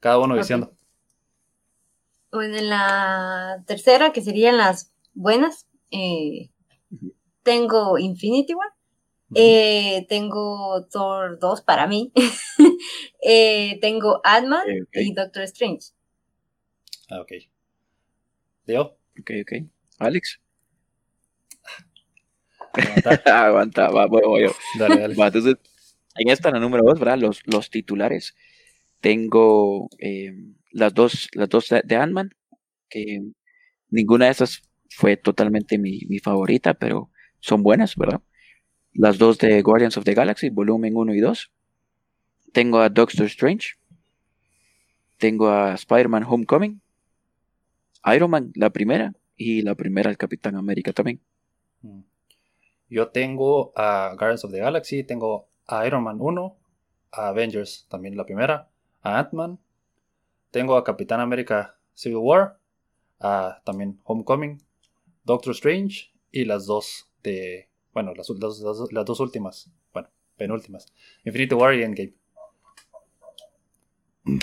[0.00, 0.76] cada uno diciendo.
[2.30, 6.50] Bueno, en la tercera, que serían las buenas, eh,
[7.42, 8.68] tengo Infinity War.
[9.34, 12.12] Eh, tengo Thor 2 para mí.
[13.20, 15.88] Eh, tengo Ant-Man y Doctor Strange.
[17.10, 17.32] Ah, ok.
[18.66, 18.98] ¿Leo?
[19.18, 19.52] Ok, ok.
[19.98, 20.40] Alex.
[23.24, 24.46] Aguanta, va, voy, voy.
[24.78, 25.14] Dale, dale.
[25.14, 25.56] entonces,
[26.16, 27.18] en esta, la número 2, ¿verdad?
[27.18, 28.34] Los, los titulares.
[29.00, 29.88] Tengo
[30.72, 32.34] las dos, las dos de Ant-Man,
[32.88, 33.22] que
[33.90, 38.20] ninguna de esas fue totalmente mi, favorita, pero son buenas, ¿verdad?
[38.92, 41.52] Las dos de Guardians of the Galaxy, volumen 1 y 2.
[42.52, 43.76] Tengo a Doctor Strange.
[45.18, 46.80] Tengo a Spider-Man Homecoming.
[48.14, 49.14] Iron Man, la primera.
[49.36, 51.20] Y la primera, el Capitán América también.
[51.82, 52.00] Mm.
[52.90, 56.56] Yo tengo a Guardians of the Galaxy, tengo a Iron Man 1,
[57.12, 58.70] a Avengers, también la primera,
[59.02, 59.58] a Ant-Man,
[60.50, 62.58] tengo a Capitán América Civil War,
[63.20, 64.62] a también Homecoming,
[65.24, 67.68] Doctor Strange y las dos de.
[67.92, 69.70] Bueno, las, dos últimas.
[69.92, 70.86] Bueno, penúltimas.
[71.24, 72.14] Infinity War y Endgame.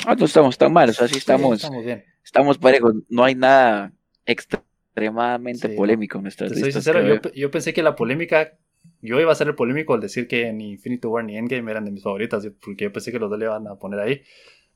[0.05, 1.63] Ah, no estamos tan mal, o sea, sí estamos.
[1.63, 2.03] estamos bien.
[2.25, 3.93] Estamos parejos, no hay nada
[4.25, 8.57] extremadamente polémico en nuestras Soy sincero, yo, yo, pensé que la polémica
[9.01, 11.85] yo iba a ser el polémico al decir que ni Infinity War ni Endgame eran
[11.85, 14.21] de mis favoritas, porque yo pensé que los dos le iban a poner ahí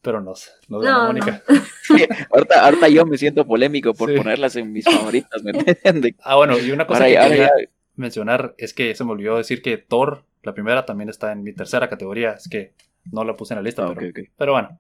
[0.01, 1.43] pero no sé, no, no, Mónica.
[2.61, 6.13] ahorita, yo me siento polémico por ponerlas en mis favoritas, ¿me entiendes?
[6.23, 7.51] Ah, bueno, y una cosa que quería
[7.95, 11.53] mencionar es que se me olvidó decir que Thor, la primera, también está en mi
[11.53, 12.73] tercera categoría, es que
[13.11, 14.79] no la puse en la lista, ah, pero, pero, bueno.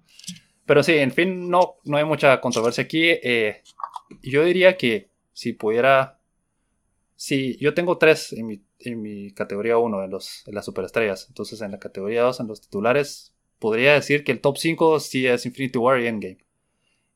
[0.69, 3.01] Pero sí, en fin, no, no hay mucha controversia aquí.
[3.03, 3.63] Eh,
[4.21, 6.19] yo diría que si pudiera...
[7.15, 11.25] Si yo tengo tres en mi, en mi categoría 1 en, los, en las superestrellas,
[11.27, 15.25] entonces en la categoría 2 en los titulares podría decir que el top 5 sí
[15.25, 16.45] es Infinity War y Endgame.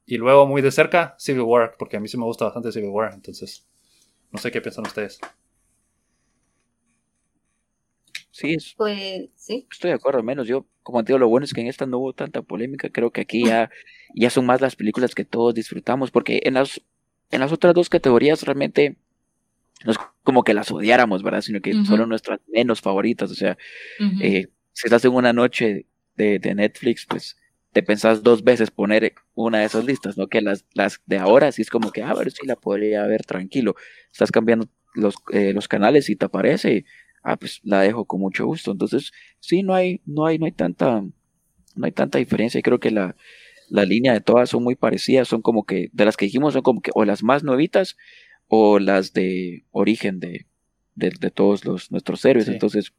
[0.08, 2.90] Y luego muy de cerca, Civil War, porque a mí sí me gusta bastante Civil
[2.90, 3.68] War, entonces
[4.32, 5.20] no sé qué piensan ustedes.
[8.34, 9.68] Sí, pues sí.
[9.72, 12.00] Estoy de acuerdo, menos yo, como te digo, lo bueno es que en esta no
[12.00, 13.70] hubo tanta polémica, creo que aquí ya,
[14.16, 16.82] ya son más las películas que todos disfrutamos, porque en las,
[17.30, 18.98] en las otras dos categorías realmente
[19.86, 21.42] no es como que las odiáramos, ¿verdad?
[21.42, 23.56] Sino que fueron nuestras menos favoritas, o sea,
[24.20, 25.86] eh, si estás en una noche
[26.16, 27.38] de, Netflix, pues
[27.72, 30.26] te pensás dos veces poner una de esas listas, ¿no?
[30.26, 33.06] Que las, las de ahora sí es como que, ah, a ver si la podría
[33.06, 33.76] ver tranquilo.
[34.12, 36.86] Estás cambiando los, eh, los canales y te aparece,
[37.24, 38.72] ah, pues la dejo con mucho gusto.
[38.72, 41.02] Entonces, sí, no hay, no hay, no hay tanta,
[41.76, 42.60] no hay tanta diferencia.
[42.60, 43.16] Y creo que la,
[43.70, 45.28] la línea de todas son muy parecidas.
[45.28, 47.98] Son como que, de las que dijimos, son como que o las más nuevitas
[48.48, 50.46] o las de origen de,
[50.96, 52.48] de, todos los, nuestros héroes.
[52.48, 52.94] Entonces,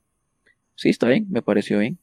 [0.74, 1.98] sí, está bien, me pareció bien.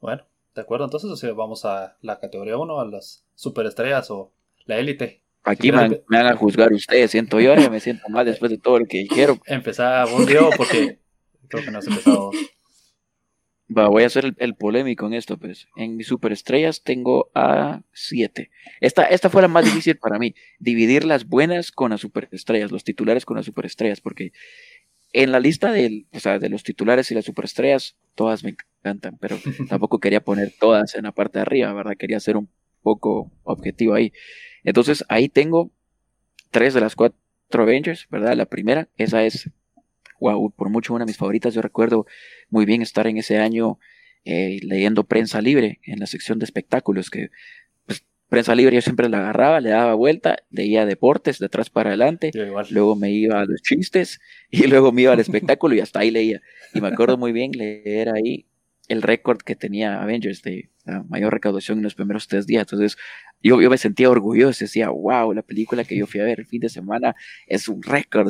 [0.00, 0.24] Bueno,
[0.54, 4.32] de acuerdo, entonces vamos a la categoría 1, a las superestrellas o
[4.64, 5.19] la élite.
[5.42, 8.86] Aquí me, van a juzgar ustedes, siento yo, me siento mal después de todo lo
[8.86, 9.40] que dijeron.
[9.46, 10.98] Empezar un día porque
[11.48, 12.30] creo que no has empezado.
[13.76, 15.68] Va, voy a hacer el, polémico en esto, pues.
[15.76, 18.50] En mis superestrellas tengo a 7.
[18.80, 22.82] Esta, esta fue la más difícil para mí, dividir las buenas con las superestrellas, los
[22.82, 24.32] titulares con las superestrellas, porque
[25.12, 29.18] en la lista de, o sea, de los titulares y las superestrellas, todas me, encantan,
[29.18, 29.38] pero
[29.68, 31.96] tampoco quería poner todas en la parte de arriba, ¿verdad?
[31.96, 32.48] Quería ser un
[32.82, 34.12] poco objetivo ahí.
[34.64, 35.70] Entonces ahí tengo
[36.50, 37.18] tres de las cuatro
[37.52, 38.36] Avengers, ¿verdad?
[38.36, 39.50] La primera, esa es,
[40.20, 41.54] wow, por mucho una de mis favoritas.
[41.54, 42.06] Yo recuerdo
[42.48, 43.78] muy bien estar en ese año
[44.24, 47.30] eh, leyendo prensa libre en la sección de espectáculos, que
[47.86, 51.90] pues, prensa libre yo siempre la agarraba, le daba vuelta, leía deportes de atrás para
[51.90, 52.30] adelante,
[52.70, 54.20] luego me iba a los chistes
[54.50, 56.42] y luego me iba al espectáculo y hasta ahí leía.
[56.74, 58.46] Y me acuerdo muy bien leer ahí
[58.90, 62.62] el récord que tenía Avengers de la mayor recaudación en los primeros tres días.
[62.62, 62.98] Entonces,
[63.40, 66.46] yo, yo me sentía orgulloso, decía, wow, la película que yo fui a ver el
[66.46, 67.14] fin de semana
[67.46, 68.28] es un récord,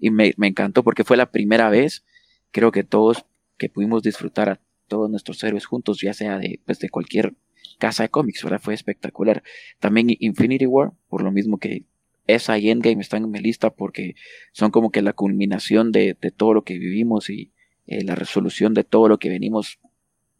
[0.00, 2.04] y me, me, encantó porque fue la primera vez,
[2.50, 3.24] creo que todos
[3.58, 7.34] que pudimos disfrutar a todos nuestros héroes juntos, ya sea de, pues, de cualquier
[7.78, 8.60] casa de cómics, ¿verdad?
[8.60, 9.44] Fue espectacular.
[9.78, 11.84] También Infinity War, por lo mismo que
[12.26, 14.16] esa y Endgame están en mi lista porque
[14.50, 17.52] son como que la culminación de, de todo lo que vivimos y
[17.86, 19.78] eh, la resolución de todo lo que venimos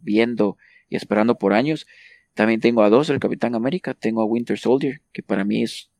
[0.03, 0.57] viendo
[0.89, 1.87] y esperando por años.
[2.35, 5.91] También tengo a dos del Capitán América, tengo a Winter Soldier, que para mí es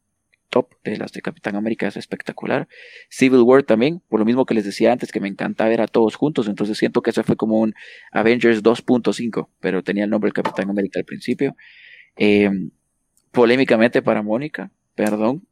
[0.53, 2.69] top de las de Capitán América, es espectacular.
[3.09, 5.87] Civil War también, por lo mismo que les decía antes, que me encanta ver a
[5.87, 7.75] todos juntos, entonces siento que ese fue como un
[8.13, 11.57] Avengers 2.5, pero tenía el nombre del Capitán América al principio.
[12.17, 12.71] Em,
[13.31, 15.47] polémicamente para Mónica, perdón,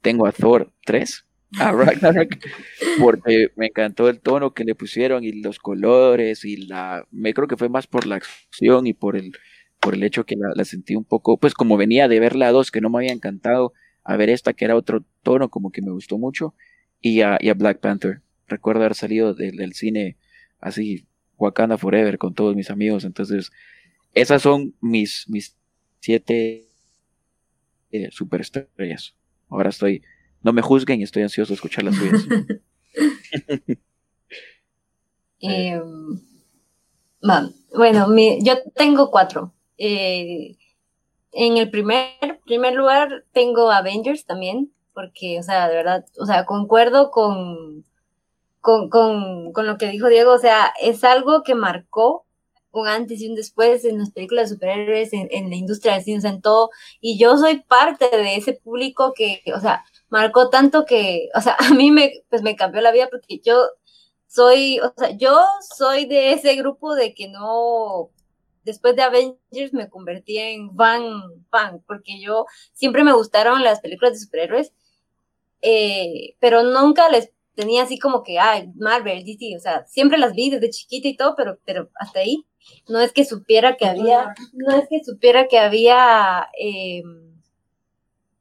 [0.00, 1.26] tengo a Thor 3,
[1.58, 2.38] a Ragnarok
[3.00, 7.48] porque me encantó el tono que le pusieron y los colores y la me creo
[7.48, 9.32] que fue más por la acción y por el
[9.80, 12.70] por el hecho que la, sentí un poco pues como venía de ver la 2
[12.70, 13.72] que no me había encantado
[14.02, 16.54] a ver esta que era otro tono como que me gustó mucho
[17.00, 18.22] y a, y a Black Panther.
[18.46, 20.16] Recuerdo haber salido del cine
[20.60, 21.06] así
[21.36, 23.50] Wakanda Forever con todos mis amigos entonces
[24.14, 25.56] esas son mis mis
[26.00, 26.68] siete
[27.90, 29.14] eh, superestrellas.
[29.48, 30.02] Ahora estoy
[30.44, 32.22] no me juzguen estoy ansioso de escuchar las suyas.
[35.46, 36.20] Em,
[37.20, 38.06] bueno,
[38.42, 39.52] yo tengo cuatro.
[39.76, 40.56] Eh,
[41.32, 46.46] en el primer, primer lugar tengo Avengers también, porque, o sea, de verdad, o sea,
[46.46, 47.84] concuerdo con,
[48.62, 52.24] con, con, con lo que dijo Diego, o sea, es algo que marcó
[52.70, 56.04] un antes y un después en las películas de superhéroes, en, en la industria del
[56.04, 56.70] cine, en todo,
[57.02, 59.84] y yo soy parte de ese público que, o sea,
[60.14, 63.66] marcó tanto que, o sea, a mí me, pues me cambió la vida porque yo
[64.28, 65.40] soy, o sea, yo
[65.76, 68.10] soy de ese grupo de que no,
[68.62, 71.02] después de Avengers me convertí en fan,
[71.50, 74.72] fan, porque yo siempre me gustaron las películas de superhéroes,
[75.62, 80.34] eh, pero nunca les tenía así como que, ay, Marvel, DC, o sea, siempre las
[80.34, 82.46] vi desde chiquita y todo, pero, pero hasta ahí.
[82.88, 87.02] No es que supiera que había, no es que supiera que había, eh,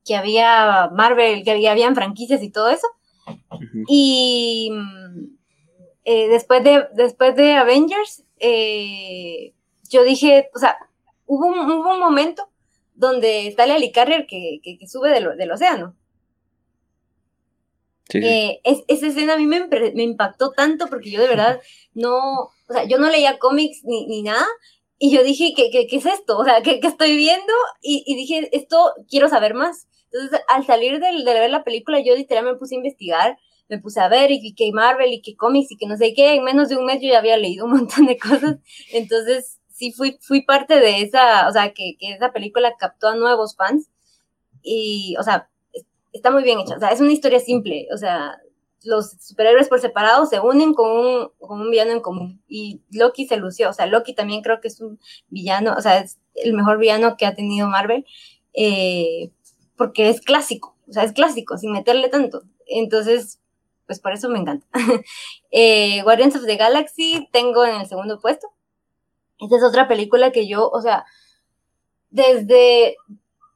[0.06, 2.88] que había Marvel, que había, habían franquicias y todo eso.
[3.88, 4.72] Y
[6.06, 9.54] eh, después, de, después de Avengers, eh,
[9.90, 10.78] yo dije, o sea,
[11.26, 12.50] hubo un, un momento
[12.96, 15.96] donde está Lily Carrier que, que, sube del, del océano.
[18.14, 21.60] Eh, esa escena a mí me, me, impactó tanto porque yo de verdad
[21.96, 24.46] no, o sea, yo no leía cómics ni, ni nada
[25.00, 26.38] y yo dije, ¿qué, qué, qué es esto?
[26.38, 27.52] O sea, ¿qué, qué estoy viendo?
[27.82, 29.88] Y, y, dije, esto quiero saber más.
[30.14, 33.38] Entonces, al salir de, ver la película, yo literalmente me puse a investigar,
[33.68, 36.36] me puse a ver y que Marvel y que cómics y que no sé qué.
[36.36, 38.58] En menos de un mes yo ya había leído un montón de cosas.
[38.92, 43.16] Entonces, sí fui, fui parte de esa, o sea, que, que esa película captó a
[43.16, 43.90] nuevos fans.
[44.62, 45.50] Y, o sea,
[46.12, 46.76] está muy bien hecha.
[46.76, 47.88] O sea, es una historia simple.
[47.92, 48.38] O sea,
[48.84, 52.44] los superhéroes por separado se unen con un, con un villano en común.
[52.48, 53.70] Y Loki se lució.
[53.70, 55.00] O sea, Loki también creo que es un
[55.30, 58.06] villano, o sea, es el mejor villano que ha tenido Marvel.
[58.54, 59.32] Eh,
[59.84, 62.44] porque es clásico, o sea, es clásico, sin meterle tanto.
[62.68, 63.42] Entonces,
[63.86, 64.66] pues por eso me encanta.
[65.52, 68.48] eh, Guardians of the Galaxy tengo en el segundo puesto.
[69.40, 71.04] Esta es otra película que yo, o sea,
[72.12, 72.96] desde,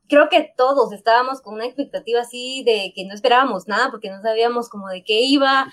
[0.10, 4.22] creo que todos estábamos con una expectativa así de que no esperábamos nada porque no
[4.22, 5.72] sabíamos como de qué iba.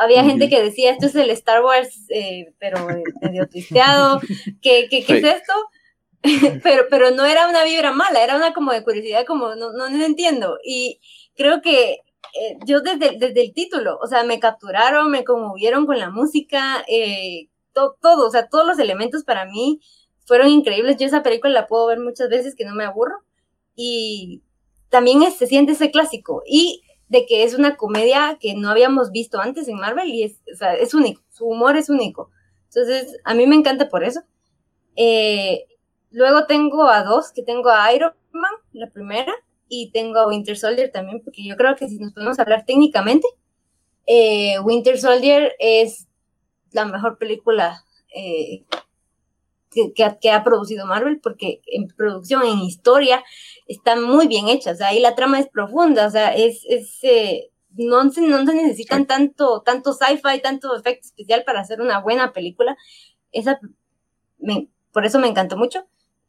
[0.00, 2.78] había gente que decía, esto es el Star Wars, eh, pero
[3.20, 4.20] medio tristeado.
[4.62, 5.52] ¿Qué, qué, qué es esto?
[6.62, 9.86] pero, pero no era una vibra mala, era una como de curiosidad, como no, no,
[9.86, 10.58] entiendo.
[10.64, 11.00] Y
[11.36, 12.00] creo que
[12.34, 16.84] eh, yo desde, desde el título, o sea, me capturaron, me conmovieron con la música,
[16.88, 19.80] eh, todo, o sea, todos los elementos para mí
[20.26, 20.96] fueron increíbles.
[20.98, 23.16] Yo esa película la puedo ver muchas veces que no me aburro.
[23.74, 24.42] Y
[24.90, 26.42] también se siente ese clásico.
[26.46, 30.40] Y de que es una comedia que no habíamos visto antes en Marvel y es,
[30.52, 32.30] o sea, es único, su humor es único.
[32.68, 34.22] Entonces, a mí me encanta por eso.
[34.96, 35.66] Eh,
[36.12, 39.32] Luego tengo a dos, que tengo a Iron Man, la primera,
[39.68, 43.26] y tengo a Winter Soldier también, porque yo creo que si nos podemos hablar técnicamente,
[44.06, 46.06] eh, Winter Soldier es
[46.72, 47.82] la mejor película
[48.14, 48.64] eh,
[49.70, 53.24] que, ha, producido Marvel, porque en producción, en historia,
[53.66, 56.98] está muy bien hecha, o sea, ahí la trama es profunda, o sea, es, es
[57.02, 62.00] eh, no, se, no se necesitan tanto, tanto sci-fi, tanto efecto especial para hacer una
[62.00, 62.76] buena película.
[63.32, 63.58] Esa,
[64.92, 65.86] por eso me encantó mucho.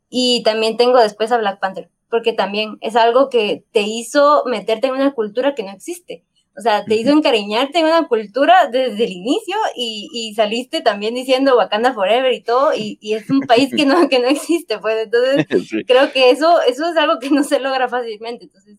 [0.10, 4.88] Y también tengo después a Black Panther, porque también es algo que te hizo meterte
[4.88, 6.24] en una cultura que no existe.
[6.56, 11.58] O sea, te hizo encariñarte en una cultura desde el inicio y, saliste también diciendo
[11.58, 15.48] Wakanda Forever y todo, y, es un país que no, que no existe, pues entonces
[15.88, 18.78] creo que eso, eso es algo que no se logra fácilmente, entonces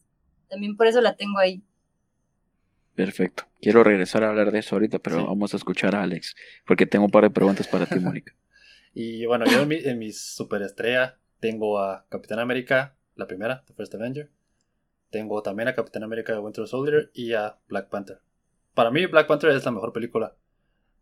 [0.49, 1.63] también por eso la tengo ahí.
[2.95, 3.45] Perfecto.
[3.61, 7.07] Quiero regresar a hablar de eso ahorita, pero vamos a escuchar a Alex, porque tengo
[7.07, 8.35] un par de preguntas para ti, Mónica.
[8.95, 13.95] Y bueno, yo en mi, en superestrella tengo a Capitán América, la primera, The First
[13.97, 14.31] Avenger.
[15.11, 18.21] Tengo también a Capitán América de Winter Soldier y a Black Panther.
[18.73, 20.37] Para mí, Black Panther es la mejor película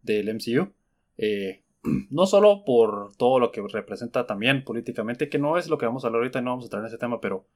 [0.02, 0.72] del MCU.
[1.18, 1.62] Eh,
[2.10, 6.04] no solo por todo lo que representa también políticamente, que no es lo que vamos
[6.04, 7.46] a hablar ahorita, no vamos a entrar en ese tema, pero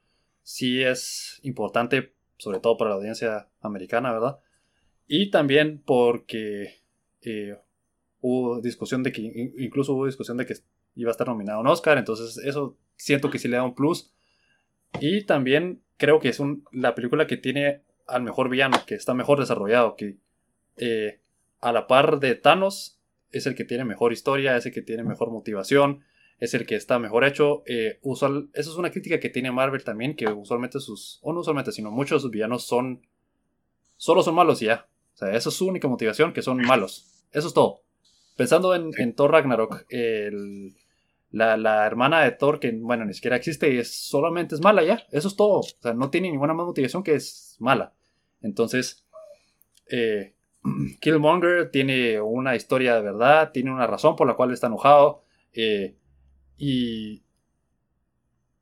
[0.43, 4.39] sí es importante, sobre todo para la audiencia americana, ¿verdad?
[5.07, 6.75] Y también porque
[7.23, 7.57] eh,
[8.27, 10.55] hubo discusión de que, incluso hubo discusión de que
[10.97, 13.75] iba a estar nominado a un Oscar, entonces eso siento que sí le da un
[13.75, 14.13] plus.
[15.01, 19.15] Y también creo que es un, la película que tiene al mejor villano, que está
[19.15, 20.17] mejor desarrollado, que
[20.77, 21.21] eh,
[21.61, 22.99] a la par de Thanos
[23.31, 26.03] es el que tiene mejor historia, es el que tiene mejor motivación,
[26.41, 27.63] es el que está mejor hecho.
[27.67, 31.41] Eh, usual, eso es una crítica que tiene Marvel también, que usualmente sus, o no
[31.41, 33.07] usualmente, sino muchos de sus villanos son,
[33.97, 34.89] solo son malos y ya.
[35.15, 37.25] O sea, esa es su única motivación, que son malos.
[37.33, 37.86] Eso es todo.
[38.37, 40.77] Pensando en, en Thor Ragnarok, el,
[41.31, 45.03] la, hermana de Thor, que bueno, ni siquiera existe y es, solamente es mala ya.
[45.11, 45.61] Eso es todo.
[45.61, 47.95] O sea, no tiene ninguna más motivación que es mala.
[48.43, 49.07] Entonces,
[49.89, 50.35] eh,
[51.01, 55.23] Killmonger tiene una historia de verdad, tiene una razón por la cual está enojado.
[55.53, 55.97] Eh,
[56.57, 57.23] y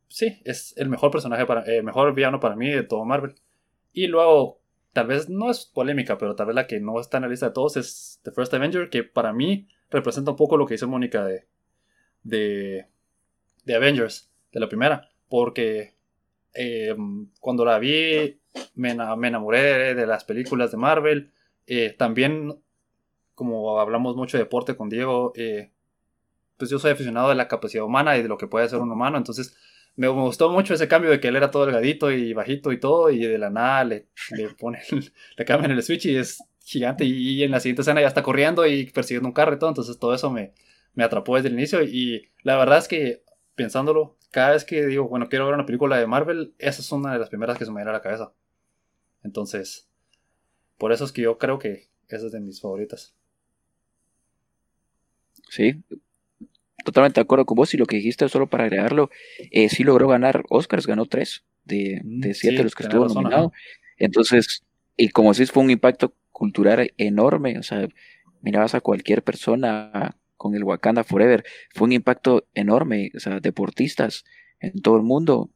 [0.08, 3.34] sí, es el mejor personaje para, el mejor villano para mí de todo Marvel.
[3.92, 4.60] Y luego,
[4.94, 7.46] tal vez no es polémica, pero tal vez la que no está en la lista
[7.46, 10.88] de todos es The First Avenger, que para mí representa un poco lo que hizo
[10.88, 11.46] Mónica de,
[12.22, 12.86] de,
[13.64, 15.94] de Avengers, de la primera, porque
[16.54, 16.96] eh,
[17.40, 18.40] cuando la vi
[18.74, 21.32] me, enamoré de las películas de Marvel.
[21.66, 22.54] Eh, también,
[23.34, 25.70] como hablamos mucho de deporte con Diego, eh,
[26.56, 28.92] pues yo soy aficionado de la capacidad humana y de lo que puede hacer un
[28.92, 29.56] humano, entonces
[29.96, 33.10] me, gustó mucho ese cambio de que él era todo delgadito y bajito y todo,
[33.10, 34.80] y de la nada le, le pone,
[35.36, 38.66] le cambian el switch y es gigante, y, en la siguiente escena ya está corriendo
[38.66, 40.52] y persiguiendo un carro y todo, entonces todo eso me,
[40.94, 43.22] me atrapó desde el inicio y la verdad es que
[43.54, 47.12] pensándolo, cada vez que digo, bueno, quiero ver una película de Marvel, esa es una
[47.12, 48.32] de las primeras que se me viene a la cabeza.
[49.22, 49.88] Entonces,
[50.76, 53.14] por eso es que yo creo que esa es de mis favoritas.
[55.48, 55.82] Sí,
[56.84, 59.10] totalmente de acuerdo con vos y lo que dijiste solo para agregarlo,
[59.50, 63.06] eh, sí logró ganar Oscars, ganó tres de, mm, de siete de los que estuvo
[63.08, 63.52] nominado.
[63.98, 64.64] Entonces,
[64.96, 67.88] y como decís, fue un impacto cultural enorme, o sea,
[68.42, 71.44] mirabas a cualquier persona con el Wakanda Forever.
[71.74, 74.24] Fue un impacto enorme, o sea, deportistas
[74.60, 75.50] en todo el mundo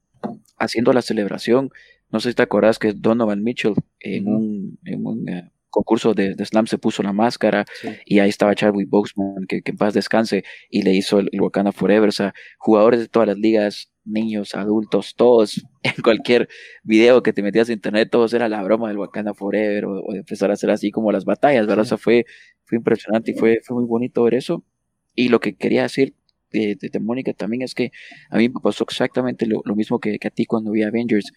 [0.56, 1.70] haciendo la celebración.
[2.10, 4.78] No sé si te acuerdas que Donovan Mitchell en un,
[5.28, 7.64] eh, concurso de, Slam se puso la máscara
[8.04, 12.08] y ahí estaba Chadwick Boseman, que, en paz descanse, y le hizo el, Wakanda Forever.
[12.08, 16.48] O sea, jugadores de todas las ligas, niños, adultos, todos, en cualquier
[16.82, 20.18] video que te metías en internet, todos era la broma del Wakanda Forever o, de
[20.18, 21.82] empezar a hacer así como las batallas, ¿verdad?
[21.82, 22.24] O sea, fue,
[22.64, 24.64] fue impresionante y fue, fue muy bonito ver eso.
[25.14, 26.14] Y lo que quería decir
[26.50, 27.92] de, Mónica también es que
[28.30, 31.32] a mí me pasó exactamente lo, mismo que, a ti cuando vi Avengers.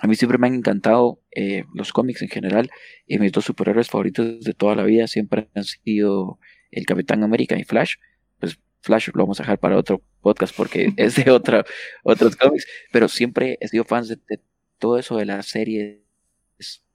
[0.00, 2.70] A mí siempre me han encantado eh, los cómics en general
[3.06, 6.38] y mis dos superhéroes favoritos de toda la vida siempre han sido
[6.70, 7.96] el Capitán América y Flash.
[8.38, 11.64] Pues Flash lo vamos a dejar para otro podcast porque es de otra,
[12.02, 14.40] otros cómics, pero siempre he sido fan de, de
[14.78, 16.02] todo eso de la serie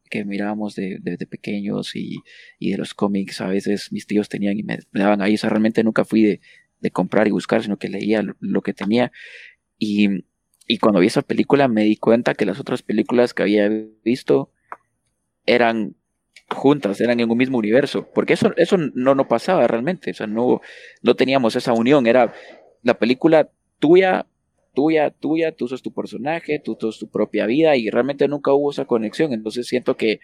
[0.10, 1.00] que mirábamos de,
[1.30, 2.22] pequeños y,
[2.60, 5.36] de los cómics a veces mis tíos tenían y me, daban ahí.
[5.36, 9.12] O sea, realmente nunca fui de, comprar y buscar, sino que leía lo, que tenía.
[9.80, 10.26] Y,
[10.80, 13.70] cuando vi esa película me di cuenta que las otras películas que había
[14.04, 14.50] visto
[15.46, 15.96] eran
[16.50, 20.28] juntas, eran en un mismo universo, porque eso, eso no, no pasaba realmente, o sea,
[20.28, 20.62] no,
[21.02, 22.34] no teníamos esa unión, era
[22.84, 24.28] la película tuya
[24.76, 28.70] tuya, tuya, tú sos tu personaje, tú sos tu propia vida y realmente nunca hubo
[28.70, 29.34] esa conexión.
[29.34, 30.20] Entonces siento que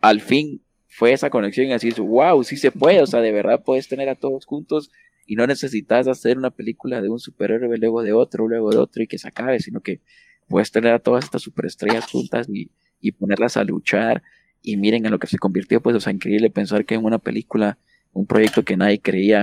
[0.00, 3.64] al fin fue esa conexión y así, wow, sí se puede, o sea, de verdad
[3.64, 4.92] puedes tener a todos juntos
[5.26, 9.02] y no necesitas hacer una película de un superhéroe luego de otro, luego de otro
[9.02, 10.00] y que se acabe, sino que
[10.48, 12.70] puedes tener a todas estas superestrellas juntas y,
[13.00, 14.22] y ponerlas a luchar
[14.64, 17.18] y miren en lo que se convirtió, pues, o sea, increíble pensar que en una
[17.18, 17.78] película,
[18.12, 19.42] un proyecto que nadie creía,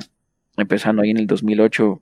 [0.57, 2.01] empezando ahí en el 2008,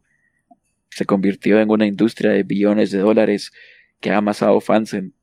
[0.89, 3.51] se convirtió en una industria de billones de dólares
[3.99, 5.13] que ha amasado fans en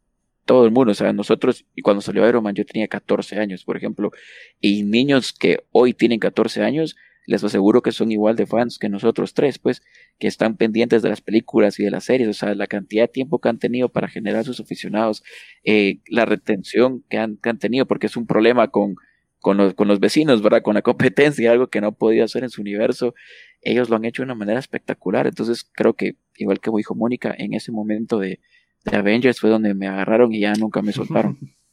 [0.45, 0.93] todo el mundo.
[0.93, 4.13] O sea, nosotros, y cuando salió Iron Man, yo tenía 14 años, por ejemplo,
[4.61, 6.97] y niños que hoy tienen 14 años,
[7.27, 9.83] les aseguro que son igual de fans que nosotros tres, pues,
[10.19, 13.09] que están pendientes de las películas y de las series, o sea, la cantidad de
[13.09, 15.25] tiempo que han tenido para generar sus aficionados,
[15.65, 18.95] eh, la retención que han, tenido, porque es un problema con,
[19.41, 20.63] con, los, con los vecinos, ¿verdad?
[20.63, 23.15] Con la competencia, algo que no podía hacer en su universo,
[23.61, 27.35] ellos lo han hecho de una manera espectacular, entonces creo que, igual que dijo Mónica,
[27.37, 28.41] en ese momento de,
[28.85, 31.39] de Avengers fue donde me agarraron y ya nunca me soltaron.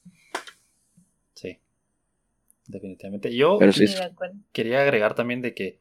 [2.68, 3.35] Definitivamente.
[3.35, 3.60] Yo
[4.52, 5.80] quería agregar también de que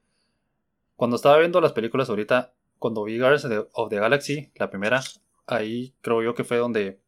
[0.97, 5.01] cuando estaba viendo las películas ahorita, cuando vi Guardians of the Galaxy, la primera,
[5.47, 6.99] ahí creo yo que fue donde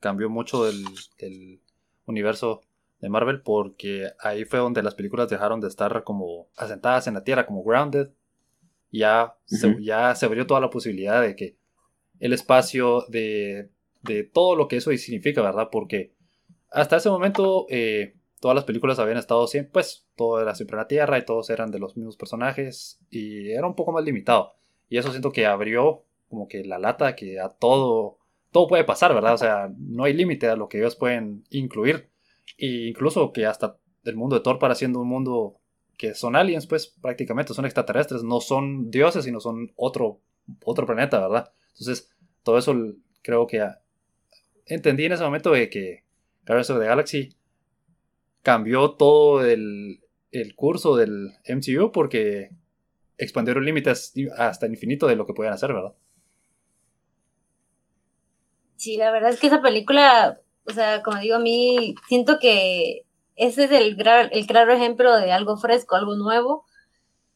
[0.00, 1.60] cambió mucho el,
[2.04, 2.62] universo
[3.00, 7.24] de Marvel porque ahí fue donde las películas dejaron de estar como asentadas en la
[7.24, 8.10] tierra, como grounded.
[8.90, 9.34] Ya,
[9.80, 11.56] ya se abrió toda la posibilidad de que
[12.20, 13.70] el espacio, de,
[14.32, 15.68] todo lo que eso significa, ¿verdad?
[15.72, 16.12] Porque
[16.70, 20.88] hasta ese momento eh, todas las películas habían estado siempre, pues todo era siempre la
[20.88, 24.54] Tierra y todos eran de los mismos personajes y era un poco más limitado.
[24.88, 28.18] Y eso siento que abrió como que la lata que a todo,
[28.50, 29.34] todo puede pasar, ¿verdad?
[29.34, 32.10] O sea, no hay límite a lo que ellos pueden incluir.
[32.58, 35.60] E incluso que hasta el mundo de Thor para siendo un mundo
[35.96, 40.18] que son aliens, pues prácticamente son extraterrestres, no son dioses, sino son otro,
[40.64, 41.52] otro planeta, ¿verdad?
[41.68, 42.10] Entonces,
[42.42, 42.74] todo eso
[43.22, 43.64] creo que
[44.66, 46.02] entendí en ese momento de que
[46.44, 47.36] Guardians of the Galaxy
[48.42, 50.00] cambió todo el,
[50.56, 52.50] curso del MCU porque
[53.18, 55.92] expandieron límites hasta el infinito de lo que podían hacer, ¿verdad?
[58.76, 63.04] Sí, la verdad es que esa película, o sea, como digo, a mí siento que
[63.36, 63.96] ese es el,
[64.32, 66.64] el claro ejemplo de algo fresco, algo nuevo.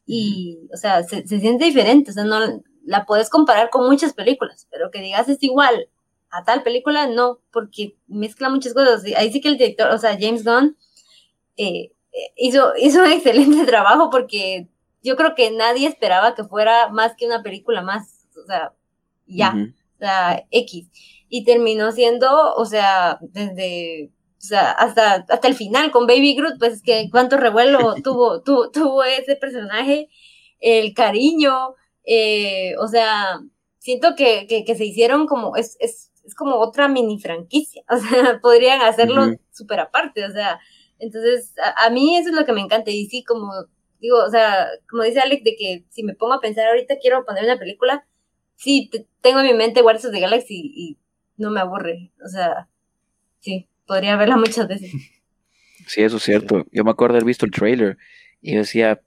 [0.05, 2.11] Y, o sea, se, se siente diferente.
[2.11, 2.39] O sea, no,
[2.87, 5.89] la puedes comparar con muchas películas, pero que digas es igual
[6.29, 9.03] a tal película, no, porque mezcla muchas cosas.
[9.15, 10.77] Ahí sí que el director, o sea, James Gunn,
[11.57, 14.67] eh, eh, hizo, hizo un excelente trabajo porque
[15.03, 18.73] yo creo que nadie esperaba que fuera más que una película más, o sea,
[19.25, 19.53] ya,
[19.95, 20.89] o sea, X.
[21.29, 26.57] Y terminó siendo, o sea, desde, o sea, hasta, hasta el final con Baby Groot,
[26.59, 30.09] pues que cuánto revuelo tuvo, tuvo, tuvo ese personaje,
[30.59, 33.39] el cariño, eh, o sea,
[33.79, 39.35] siento que, se hicieron como, es, es, como otra mini franquicia, o sea, podrían hacerlo
[39.51, 40.59] súper aparte, o sea,
[40.99, 43.51] entonces, a, mí eso es lo que me encanta, y sí, como
[43.99, 47.25] digo, o sea, como dice Alex, de que si me pongo a pensar ahorita quiero
[47.25, 48.07] poner una película,
[48.55, 48.89] sí,
[49.21, 50.97] tengo en mi mente Guardians of the Galaxy y
[51.37, 52.67] no me aburre, o sea,
[53.39, 54.91] sí, podría verla muchas veces.
[55.85, 56.65] Sí, eso es cierto.
[56.71, 57.97] Yo me acuerdo haber visto el trailer
[58.41, 59.01] y decía,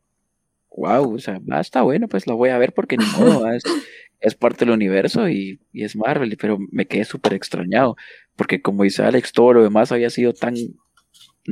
[0.74, 3.44] wow, o sea, está bueno, pues la voy a ver porque ni modo,
[4.20, 7.96] es, parte del universo y, es Marvel, pero me quedé súper extrañado,
[8.36, 10.54] porque como dice Alex, todo lo demás había sido tan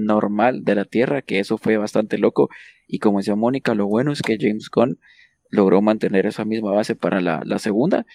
[0.04, 2.48] normal de la Tierra que eso fue bastante loco.
[2.86, 4.98] Y como decía Mónica, lo bueno es que James Gunn
[5.50, 8.06] logró mantener esa misma base para la, segunda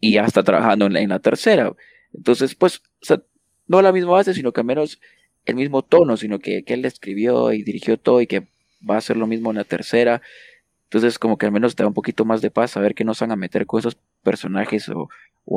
[0.00, 1.72] y ya está trabajando en la, tercera.
[2.14, 2.82] Entonces, pues,
[3.66, 5.00] no la misma base, sino que al menos
[5.44, 8.48] el mismo tono, sino que, que él escribió y dirigió todo y que
[8.88, 10.22] va a ser lo mismo en la tercera.
[10.84, 13.14] Entonces, como que al menos te da un poquito más de paz saber que no
[13.14, 15.08] se van a meter con esos personajes o,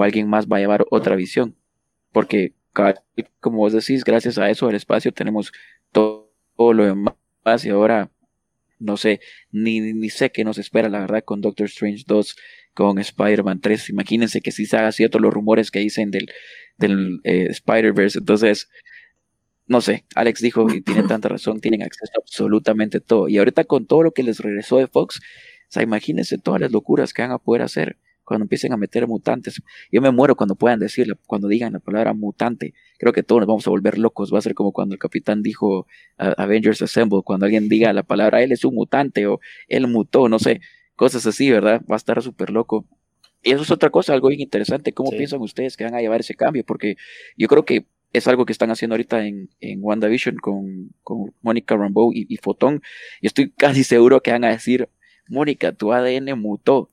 [0.02, 1.56] alguien más va a llevar otra visión.
[2.12, 2.54] Porque,
[3.40, 5.52] como vos decís, gracias a eso, el espacio, tenemos
[5.92, 8.12] todo, lo demás y ahora
[8.82, 9.20] no sé,
[9.52, 12.36] ni, ni sé qué nos espera, la verdad, con Doctor Strange 2,
[12.74, 13.90] con Spider-Man 3.
[13.90, 16.32] Imagínense que si se haga cierto los rumores que dicen del,
[16.78, 18.20] del eh, Spider-Verse.
[18.20, 18.70] Entonces,
[19.68, 23.30] no sé, Alex dijo y tiene tanta razón, tienen acceso a absolutamente todo.
[23.30, 26.72] Y ahorita con todo lo que les regresó de Fox, o sea, imagínense todas las
[26.72, 27.98] locuras que van a poder hacer
[28.32, 29.62] cuando empiecen a meter mutantes.
[29.92, 32.74] Yo me muero cuando puedan decirlo, cuando digan la palabra mutante.
[32.98, 34.34] Creo que todos nos vamos a volver locos.
[34.34, 35.86] Va a ser como cuando el capitán dijo
[36.16, 40.40] Avengers Assemble, cuando alguien diga la palabra él es un mutante o él mutó, no
[40.40, 40.62] sé,
[40.96, 41.82] cosas así, ¿verdad?
[41.92, 42.86] Va a estar súper loco.
[43.44, 44.94] Y eso es otra cosa, algo bien interesante.
[44.94, 46.64] ¿Cómo piensan ustedes que van a llevar ese cambio?
[46.64, 46.96] Porque
[47.36, 51.76] yo creo que es algo que están haciendo ahorita en, en WandaVision con, con Mónica
[51.76, 52.82] Rambeau y, y, Fotón.
[53.20, 54.88] Y estoy casi seguro que van a decir,
[55.28, 56.90] Mónica, tu ADN mutó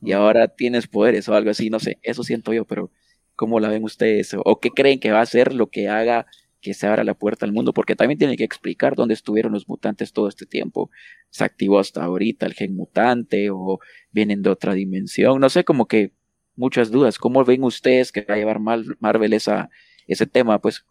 [0.00, 2.90] y ahora tienes poderes o algo así, no sé, eso siento yo, pero
[3.36, 4.34] ¿cómo la ven ustedes?
[4.44, 6.26] ¿O qué creen que va a ser lo que haga
[6.60, 7.72] que se abra la puerta al mundo?
[7.72, 10.90] Porque también tienen que explicar dónde estuvieron los mutantes todo este tiempo.
[11.30, 13.78] ¿Se activó hasta ahorita el gen mutante o
[14.10, 15.40] vienen de otra dimensión?
[15.40, 16.12] No sé, como que
[16.56, 17.18] muchas dudas.
[17.18, 19.70] ¿Cómo ven ustedes que va a llevar Marvel esa
[20.08, 20.84] ese tema, pues.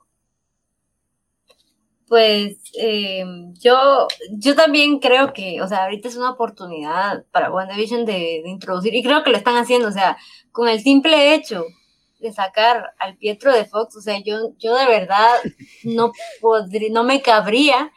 [2.07, 3.25] Pues eh,
[3.59, 8.49] yo, yo también creo que, o sea, ahorita es una oportunidad para WandaVision de, de
[8.49, 10.17] introducir, y creo que lo están haciendo, o sea,
[10.51, 11.65] con el simple hecho
[12.19, 15.35] de sacar al Pietro de Fox, o sea, yo, yo de verdad
[15.83, 16.11] no
[16.41, 17.91] podría, no me cabría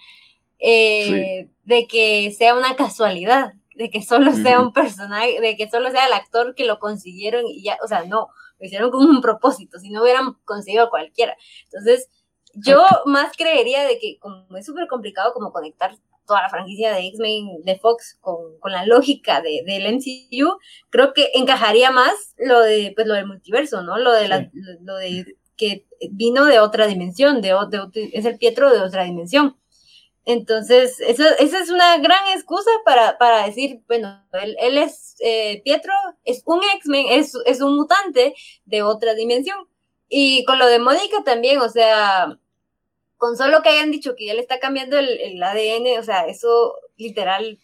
[0.58, 5.90] eh, de que sea una casualidad, de que solo sea un personaje, de que solo
[5.90, 8.28] sea el actor que lo consiguieron y ya, o sea, no,
[8.58, 11.34] lo hicieron con un propósito, si no hubieran conseguido cualquiera.
[11.64, 12.08] Entonces,
[12.54, 15.96] yo más creería de que como es súper complicado como conectar
[16.26, 20.58] toda la franquicia de X-Men de Fox con, con, la lógica de, del MCU,
[20.88, 23.98] creo que encajaría más lo de pues lo del multiverso, ¿no?
[23.98, 24.50] Lo de la, sí.
[24.82, 29.56] lo, de que vino de otra dimensión, de, de, es el Pietro de otra dimensión.
[30.24, 35.60] Entonces, eso, esa es una gran excusa para, para decir, bueno, él, él es eh,
[35.64, 35.92] Pietro,
[36.24, 39.58] es un X-Men, es, es un mutante de otra dimensión.
[40.12, 42.36] Y con lo de Mónica también, o sea,
[43.16, 46.26] con solo que hayan dicho que ya le está cambiando el, el ADN, o sea,
[46.26, 47.60] eso literal,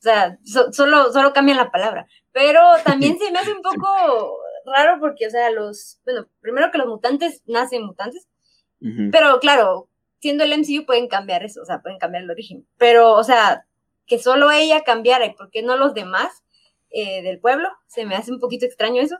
[0.00, 2.08] o sea, so, solo, solo cambian la palabra.
[2.32, 6.78] Pero también se me hace un poco raro porque, o sea, los, bueno, primero que
[6.78, 8.26] los mutantes nacen mutantes,
[8.80, 9.10] uh -huh.
[9.12, 9.88] pero claro,
[10.20, 12.66] siendo el MCU pueden cambiar eso, o sea, pueden cambiar el origen.
[12.76, 13.66] Pero, o sea,
[14.06, 16.42] que solo ella cambiara y por qué no los demás
[16.90, 19.18] eh, del pueblo, se me hace un poquito extraño eso.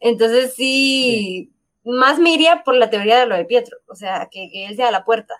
[0.00, 1.53] Entonces sí, sí
[1.84, 4.76] más me iría por la teoría de lo de Pietro, o sea, que, que él
[4.76, 5.34] sea la puerta.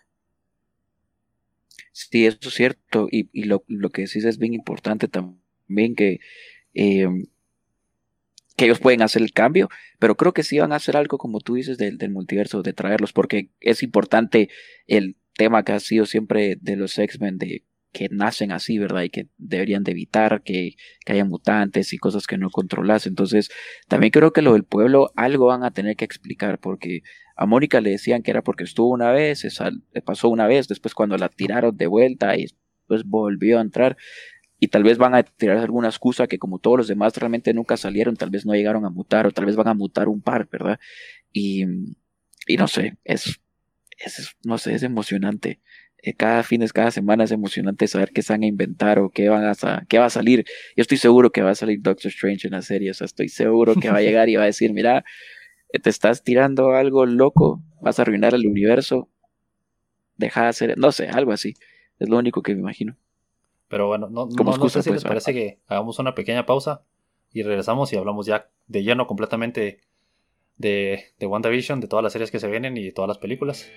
[1.92, 6.20] Sí, eso es cierto, y, lo, lo, que decís es bien importante también, que,
[6.74, 7.08] eh,
[8.56, 9.68] que ellos pueden hacer el cambio,
[9.98, 12.72] pero creo que sí van a hacer algo, como tú dices, del, del multiverso, de
[12.72, 14.48] traerlos, porque es importante
[14.86, 17.64] el tema que ha sido siempre de los X-Men, de
[17.94, 19.04] que nacen así, ¿verdad?
[19.04, 20.74] Y que deberían de evitar que,
[21.06, 23.06] que haya mutantes y cosas que no controlas.
[23.06, 23.50] Entonces,
[23.88, 27.02] también creo que lo del pueblo algo van a tener que explicar, porque
[27.36, 30.92] a Mónica le decían que era porque estuvo una vez, se pasó una vez, después
[30.92, 33.96] cuando la tiraron de vuelta y después volvió a entrar.
[34.58, 37.76] Y tal vez van a tirar alguna excusa que como todos los demás realmente nunca
[37.76, 40.48] salieron, tal vez no llegaron a mutar o tal vez van a mutar un par,
[40.50, 40.80] ¿verdad?
[41.32, 41.64] Y,
[42.46, 43.40] y no sé, es,
[43.98, 45.60] es, no sé, es emocionante
[46.12, 49.31] cada fin de cada semana es emocionante saber qué se van a inventar o qué,
[49.31, 50.44] van a, qué va a salir.
[50.76, 53.31] Yo estoy seguro que va a salir Doctor Strange en la serie, o sea, estoy
[53.31, 55.05] seguro que va a llegar y va a decir, mira,
[55.82, 59.09] te estás tirando algo loco, vas a arruinar el universo,
[60.16, 61.55] deja de hacer, no sé, algo así.
[61.98, 62.97] Es lo único que me imagino.
[63.68, 66.82] Pero bueno, no, no, no sé si les parece que hagamos una pequeña pausa
[67.32, 69.81] y regresamos y hablamos ya de lleno completamente
[70.56, 73.70] de, de WandaVision, de todas las series que se vienen y de todas las películas.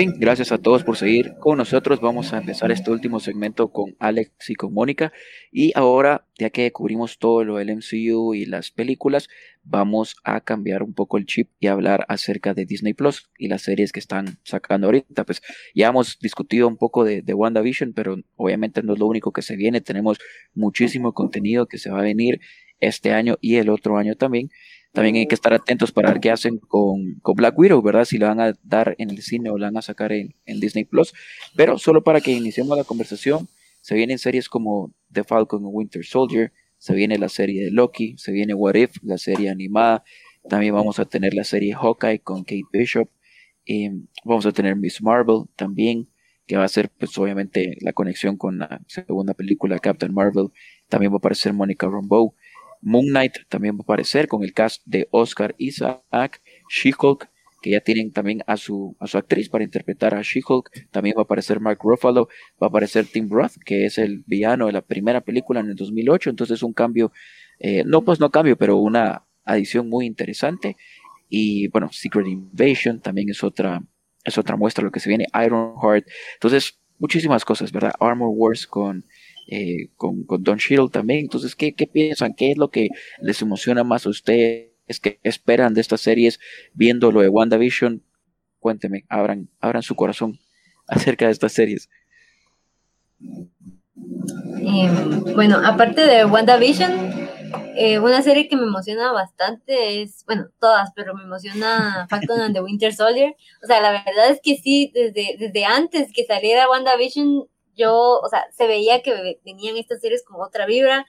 [0.00, 2.00] Bien, gracias a todos por seguir con nosotros.
[2.00, 5.12] Vamos a empezar este último segmento con Alex y con Mónica.
[5.52, 9.28] Y ahora, ya que cubrimos todo lo del MCU y las películas,
[9.62, 13.60] vamos a cambiar un poco el chip y hablar acerca de Disney Plus y las
[13.60, 15.24] series que están sacando ahorita.
[15.24, 15.42] Pues
[15.74, 19.42] ya hemos discutido un poco de, de WandaVision, pero obviamente no es lo único que
[19.42, 19.82] se viene.
[19.82, 20.18] Tenemos
[20.54, 22.40] muchísimo contenido que se va a venir
[22.78, 24.48] este año y el otro año también.
[24.92, 28.04] También hay que estar atentos para ver qué hacen con, con, Black Widow, ¿verdad?
[28.04, 30.58] Si la van a dar en el cine o la van a sacar en, en,
[30.58, 31.14] Disney Plus.
[31.54, 33.48] Pero solo para que iniciemos la conversación,
[33.82, 38.16] se vienen series como The Falcon and Winter Soldier, se viene la serie de Loki,
[38.18, 40.02] se viene What If, la serie animada.
[40.48, 43.08] También vamos a tener la serie Hawkeye con Kate Bishop.
[43.66, 43.90] Eh,
[44.24, 46.08] vamos a tener Miss Marvel también,
[46.46, 50.48] que va a ser, pues, obviamente, la conexión con la segunda película Captain Marvel.
[50.88, 52.34] También va a aparecer Monica Rambeau.
[52.82, 57.28] Moon Knight también va a aparecer con el cast de Oscar Isaac, She-Hulk,
[57.62, 60.88] que ya tienen también a su, a su actriz para interpretar a She-Hulk.
[60.90, 62.28] También va a aparecer Mark Ruffalo,
[62.62, 65.76] va a aparecer Tim Roth, que es el villano de la primera película en el
[65.76, 66.30] 2008.
[66.30, 67.12] Entonces un cambio,
[67.58, 70.76] eh, no pues no cambio, pero una adición muy interesante.
[71.28, 73.82] Y bueno, Secret Invasion también es otra,
[74.24, 75.26] es otra muestra lo que se viene.
[75.34, 76.06] Ironheart.
[76.34, 77.92] Entonces, muchísimas cosas, ¿verdad?
[78.00, 79.04] Armor Wars con
[79.52, 81.20] eh, con, con, Don Cheadle también.
[81.20, 82.34] Entonces, ¿qué, ¿qué, piensan?
[82.34, 82.88] ¿Qué es lo que
[83.20, 84.70] les emociona más a ustedes?
[85.02, 86.38] ¿Qué esperan de estas series
[86.72, 88.00] viendo lo de WandaVision?
[88.60, 90.38] Cuénteme, abran, abran su corazón
[90.86, 91.90] acerca de estas series.
[94.62, 94.88] Eh,
[95.34, 96.92] bueno, aparte de WandaVision,
[97.74, 102.54] eh, una serie que me emociona bastante es, bueno, todas, pero me emociona Falcon and
[102.54, 103.34] the Winter Soldier.
[103.64, 107.48] O sea, la verdad es que sí, desde, desde antes que saliera WandaVision,
[107.80, 111.06] yo, o sea, se veía que venían estas series con otra vibra.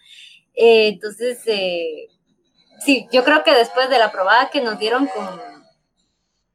[0.54, 2.08] Eh, entonces, eh,
[2.80, 5.40] sí, yo creo que después de la probada que nos dieron con,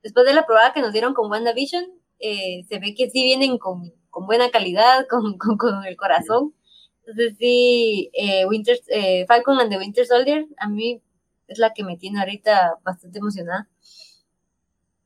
[0.03, 1.85] después de la probada que nos dieron con WandaVision,
[2.19, 6.55] eh, se ve que sí vienen con, con buena calidad, con, con, el corazón.
[7.01, 8.81] Entonces sí, eh, Winter,
[9.29, 11.03] Falcon and the Winter Soldier, a mí
[11.47, 13.69] es la que me tiene ahorita bastante emocionada.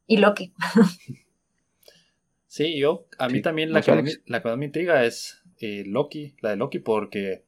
[0.06, 0.52] Y Loki.
[2.50, 6.34] Sí, yo, a mí también la que, la que más me intriga es eh, Loki,
[6.40, 7.44] la de Loki, porque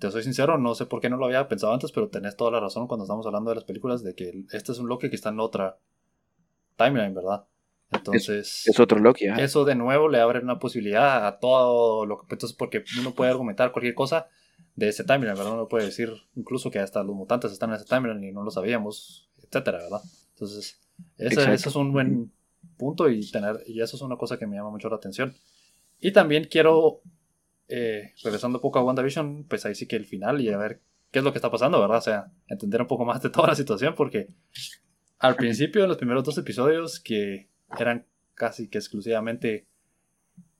[0.00, 2.50] te soy sincero, no sé por qué no lo había pensado antes, pero tenés toda
[2.50, 5.14] la razón cuando estamos hablando de las películas de que este es un Loki que
[5.14, 5.78] está en otra
[6.74, 7.46] timeline, ¿verdad?
[7.92, 9.26] Entonces, es, otro Loki.
[9.38, 12.34] Eso de nuevo le abre una posibilidad a todo lo que.
[12.34, 14.26] Entonces, porque uno puede argumentar cualquier cosa
[14.74, 15.52] de ese timeline, ¿verdad?
[15.52, 18.50] Uno puede decir incluso que hasta los mutantes están en ese timeline y no lo
[18.50, 20.00] sabíamos, etcétera, ¿verdad?
[20.30, 20.80] Entonces,
[21.16, 22.32] ese, es un buen
[22.76, 25.34] punto y, tener, y eso es una cosa que me llama mucho la atención.
[26.00, 27.00] Y también quiero,
[27.68, 30.80] eh, regresando un poco a WandaVision, pues ahí sí que el final y a ver
[31.10, 31.98] qué es lo que está pasando, ¿verdad?
[31.98, 34.28] O sea, entender un poco más de toda la situación porque
[35.18, 37.48] al principio de los primeros dos episodios que
[37.78, 39.66] eran casi que exclusivamente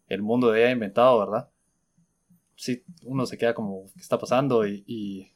[0.09, 1.51] el mundo de ella inventado, ¿verdad?
[2.55, 4.67] Sí, uno se queda como, ¿qué está pasando?
[4.67, 5.33] Y, y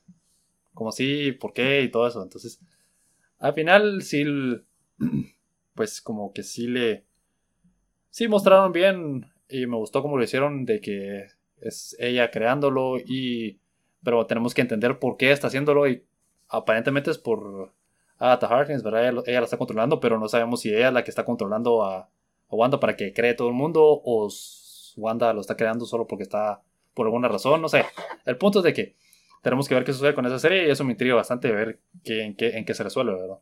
[0.73, 1.83] como sí, ¿por qué?
[1.83, 2.23] Y todo eso.
[2.23, 2.61] Entonces,
[3.39, 4.25] al final sí,
[5.81, 7.07] pues como que sí le,
[8.11, 11.29] sí mostraron bien y me gustó como lo hicieron de que
[11.63, 13.61] es ella creándolo y,
[14.05, 16.05] pero tenemos que entender por qué está haciéndolo y
[16.51, 17.73] aparentemente es por
[18.19, 19.23] Agatha Harkness, ¿verdad?
[19.27, 22.11] Ella, la está controlando, pero no sabemos si ella es la que está controlando a,
[22.51, 24.29] Wanda para que cree todo el mundo o
[24.99, 26.61] Wanda lo está creando solo porque está
[26.93, 27.87] por alguna razón, no sé.
[28.27, 28.97] El punto es de que
[29.41, 32.23] tenemos que ver qué sucede con esa serie y eso me intriga bastante ver qué,
[32.23, 33.39] en, qué, en qué se resuelve, ¿verdad?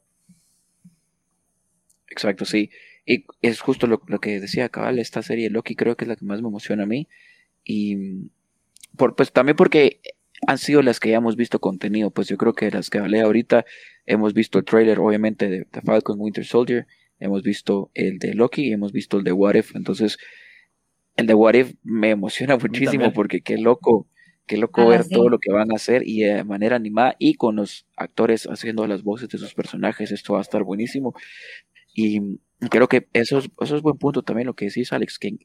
[2.10, 2.70] Exacto, sí.
[3.06, 6.24] Y es justo lo, que decía Cabal, esta serie Loki creo que es la que
[6.24, 7.08] más me emociona a mí.
[7.64, 8.30] Y
[8.96, 10.00] por, pues también porque
[10.46, 13.20] han sido las que ya hemos visto contenido, pues yo creo que las que hablé
[13.20, 13.64] ahorita,
[14.06, 16.86] hemos visto el trailer obviamente de, The Falcon Winter Soldier,
[17.18, 20.18] hemos visto el de Loki y hemos visto el de What If, entonces
[21.16, 24.06] el de What If me emociona muchísimo porque qué loco,
[24.46, 27.34] qué loco ah, ver todo lo que van a hacer y de manera animada y
[27.34, 31.14] con los actores haciendo las voces de sus personajes, esto va a estar buenísimo.
[32.00, 32.20] Y
[32.70, 35.36] creo que eso es, eso es buen punto también lo que decís Alex, que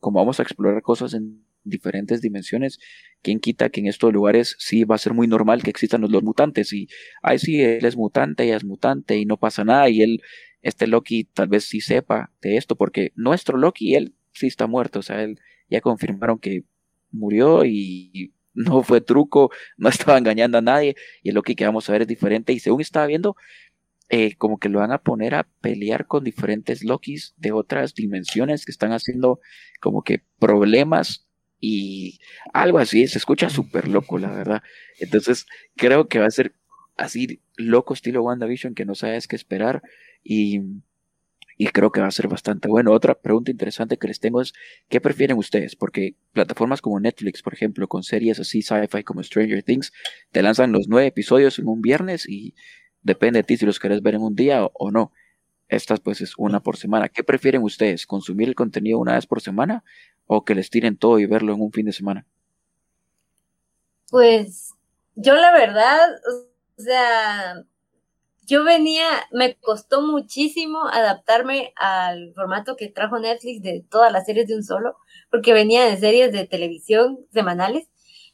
[0.00, 2.78] como vamos a explorar cosas en diferentes dimensiones,
[3.20, 6.22] ¿quién quita que en estos lugares sí va a ser muy normal que existan los,
[6.22, 6.72] mutantes?
[6.72, 6.88] Y,
[7.22, 10.22] ay, sí, él es mutante, ella es mutante y no pasa nada, y él,
[10.62, 15.00] este Loki tal vez sí sepa de esto, porque nuestro Loki, él sí está muerto,
[15.00, 16.64] o sea, él ya confirmaron que
[17.10, 21.86] murió y no fue truco, no estaba engañando a nadie, y el Loki que vamos
[21.86, 23.36] a ver es diferente, y según estaba viendo,
[24.10, 28.64] eh, como que lo van a poner a pelear con diferentes Lokis de otras dimensiones
[28.64, 29.40] que están haciendo
[29.80, 31.28] como que problemas
[31.60, 32.20] y
[32.52, 34.62] algo así, se escucha súper loco, la verdad.
[34.98, 36.54] Entonces, creo que va a ser
[36.96, 39.82] así loco estilo WandaVision que no sabes qué esperar
[40.22, 40.60] y,
[41.56, 42.92] y creo que va a ser bastante bueno.
[42.92, 44.54] Otra pregunta interesante que les tengo es,
[44.88, 45.76] ¿qué prefieren ustedes?
[45.76, 49.92] Porque plataformas como Netflix, por ejemplo, con series así sci-fi como Stranger Things,
[50.30, 52.54] te lanzan los nueve episodios en un viernes y
[53.08, 55.12] depende de ti si los querés ver en un día o no.
[55.68, 57.08] Estas pues es una por semana.
[57.08, 58.06] ¿Qué prefieren ustedes?
[58.06, 59.84] ¿Consumir el contenido una vez por semana
[60.26, 62.26] o que les tiren todo y verlo en un fin de semana?
[64.10, 64.72] Pues
[65.14, 66.08] yo la verdad,
[66.78, 67.64] o sea,
[68.46, 74.46] yo venía, me costó muchísimo adaptarme al formato que trajo Netflix de todas las series
[74.46, 74.96] de un solo,
[75.30, 77.88] porque venía de series de televisión semanales.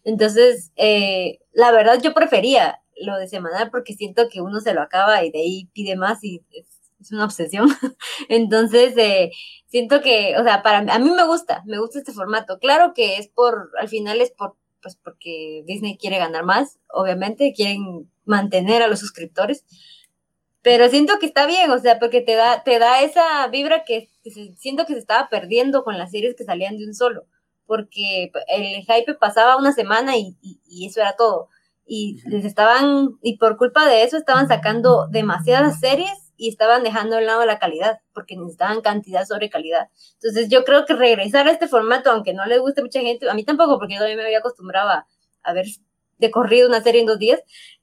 [0.04, 4.82] Entonces, eh, la verdad yo prefería lo de semanal porque siento que uno se lo
[4.82, 6.42] acaba y de ahí pide más y
[7.04, 7.68] es una obsesión.
[8.28, 9.30] Entonces, eh,
[9.66, 12.58] siento que, o sea, para a mí me gusta, me gusta este formato.
[12.58, 17.52] Claro que es por, al final es por, pues porque Disney quiere ganar más, obviamente,
[17.54, 19.64] quieren mantener a los suscriptores.
[20.62, 24.10] Pero siento que está bien, o sea, porque te da, te da esa vibra que,
[24.56, 27.26] siento que se estaba perdiendo con las series que salían de un solo.
[27.66, 31.48] Porque el hype pasaba una semana y, y eso era todo.
[31.86, 37.16] Y les estaban, y por culpa de eso estaban sacando demasiadas series y estaban dejando
[37.16, 39.88] al lado la calidad, porque necesitaban cantidad sobre calidad.
[40.14, 43.34] Entonces yo creo que regresar a este formato, aunque no le guste mucha gente, a
[43.34, 44.90] mí tampoco, porque yo también me había acostumbrado
[45.42, 45.66] a, ver
[46.18, 47.40] de corrido una serie en dos días,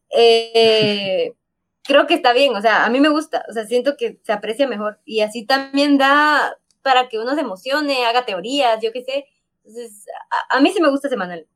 [0.10, 1.34] eh,
[1.84, 4.34] creo que está bien, o sea, a mí me gusta, o sea, siento que se
[4.34, 9.04] aprecia mejor y así también da para que uno se emocione, haga teorías, yo qué
[9.04, 9.26] sé.
[9.64, 10.06] Entonces,
[10.50, 11.48] a, mí sí me gusta semanal.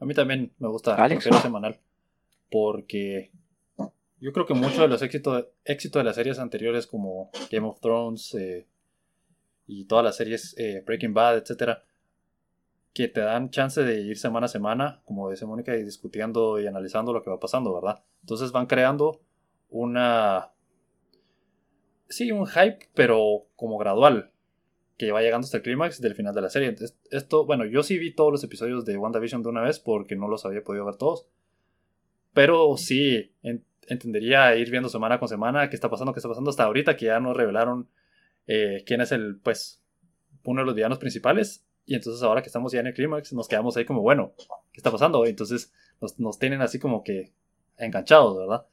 [0.00, 1.28] A mí también me gusta Alex.
[1.42, 1.78] semanal,
[2.50, 3.30] porque
[4.18, 7.80] yo creo que mucho de los éxitos, éxito de las series anteriores como Game of
[7.80, 8.66] Thrones eh,
[9.66, 11.84] y todas las series eh, Breaking Bad, etcétera,
[12.92, 16.66] que te dan chance de ir semana a semana, como dice Mónica, y discutiendo y
[16.66, 18.02] analizando lo que va pasando, ¿verdad?
[18.22, 19.20] Entonces van creando
[19.68, 20.50] una...
[22.08, 24.29] Sí, un hype, pero como gradual.
[25.00, 26.76] Que va llegando hasta el clímax del final de la serie.
[27.10, 30.28] Esto, bueno, yo sí vi todos los episodios de WandaVision de una vez porque no
[30.28, 31.26] los había podido ver todos.
[32.34, 33.32] Pero sí,
[33.86, 37.06] entendería ir viendo semana con semana qué está pasando, qué está pasando hasta ahorita que
[37.06, 37.88] ya nos revelaron
[38.46, 39.82] eh, quién es el, pues,
[40.44, 41.64] uno de los villanos principales.
[41.86, 44.80] Y entonces ahora que estamos ya en el clímax, nos quedamos ahí como, bueno, ¿qué
[44.80, 45.24] está pasando?
[45.24, 45.72] entonces
[46.02, 47.32] nos, nos, tienen así como que
[47.78, 48.66] enganchados, ¿verdad?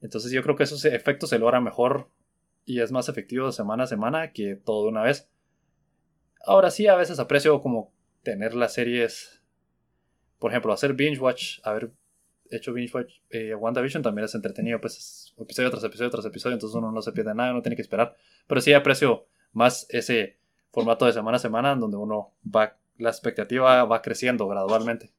[0.00, 2.08] Entonces yo creo que esos efectos se logran mejor
[2.64, 5.28] y es más efectivo semana a semana que todo de una vez.
[6.44, 7.92] Ahora sí, a veces aprecio como
[8.22, 9.42] tener las series,
[10.38, 11.92] por ejemplo, hacer binge watch, haber
[12.50, 16.76] hecho binge watch eh, WandaVision también es entretenido, pues episodio tras episodio tras episodio, entonces
[16.76, 18.16] uno no se pierde nada, no tiene que esperar.
[18.46, 20.38] Pero sí aprecio más ese
[20.70, 25.10] formato de semana a semana donde uno va, la expectativa va creciendo gradualmente.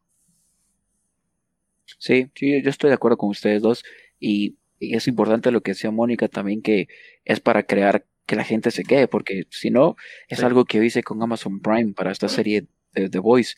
[1.97, 3.83] Sí, sí, yo estoy de acuerdo con ustedes dos
[4.19, 6.87] y, es importante lo que decía Mónica también que
[7.23, 9.95] es para crear que la gente se quede, porque si no,
[10.27, 13.55] es algo que hice con Amazon Prime para esta serie de The Voice.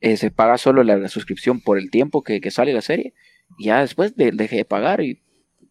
[0.00, 3.14] Eh, se paga solo la, suscripción por el tiempo que, sale la serie.
[3.58, 5.22] Y ya después de, dejé de pagar y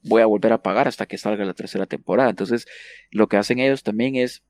[0.03, 2.29] voy a volver a pagar hasta que salga la tercera temporada.
[2.29, 2.67] Entonces,
[3.11, 4.43] lo que hacen ellos también es,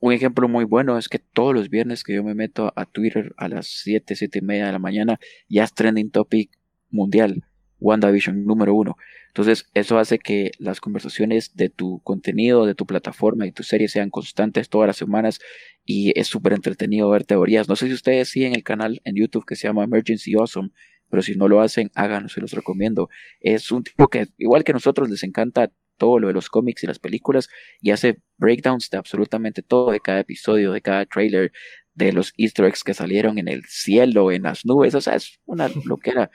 [0.00, 3.32] un ejemplo muy bueno es que todos los viernes que yo me meto a Twitter
[3.38, 5.18] a las 7, 7 y media de la mañana,
[5.48, 6.50] ya es trending topic
[6.90, 7.44] mundial,
[7.80, 8.96] WandaVision número uno.
[9.34, 13.88] Entonces, eso hace que las conversaciones de tu contenido, de tu plataforma y tu serie
[13.88, 15.40] sean constantes todas las semanas
[15.84, 17.68] y es súper entretenido ver teorías.
[17.68, 20.70] No sé si ustedes siguen el canal en YouTube que se llama Emergency Awesome,
[21.10, 23.08] pero si no lo hacen, háganlo, se los recomiendo.
[23.40, 26.86] Es un tipo que, igual que nosotros, les encanta todo lo de los cómics y
[26.86, 27.48] las películas
[27.80, 31.50] y hace breakdowns de absolutamente todo, de cada episodio, de cada trailer,
[31.94, 35.40] de los easter eggs que salieron en el cielo, en las nubes, o sea, es
[35.44, 36.30] una loquera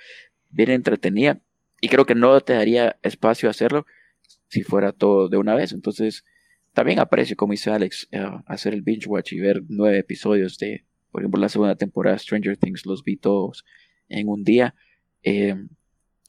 [0.49, 1.41] bien entretenida
[1.81, 3.85] y creo que no te daría espacio a hacerlo
[4.47, 5.71] si fuera todo de una vez.
[5.71, 6.25] Entonces,
[6.73, 10.85] también aprecio, como dice Alex, eh, hacer el binge watch y ver nueve episodios de,
[11.11, 13.65] por ejemplo, la segunda temporada Stranger Things, los vi todos
[14.07, 14.75] en un día.
[15.23, 15.55] Eh,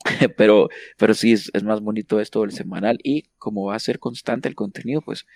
[0.36, 4.48] pero, pero sí, es, más bonito esto del semanal y como va a ser constante
[4.48, 5.26] el contenido, pues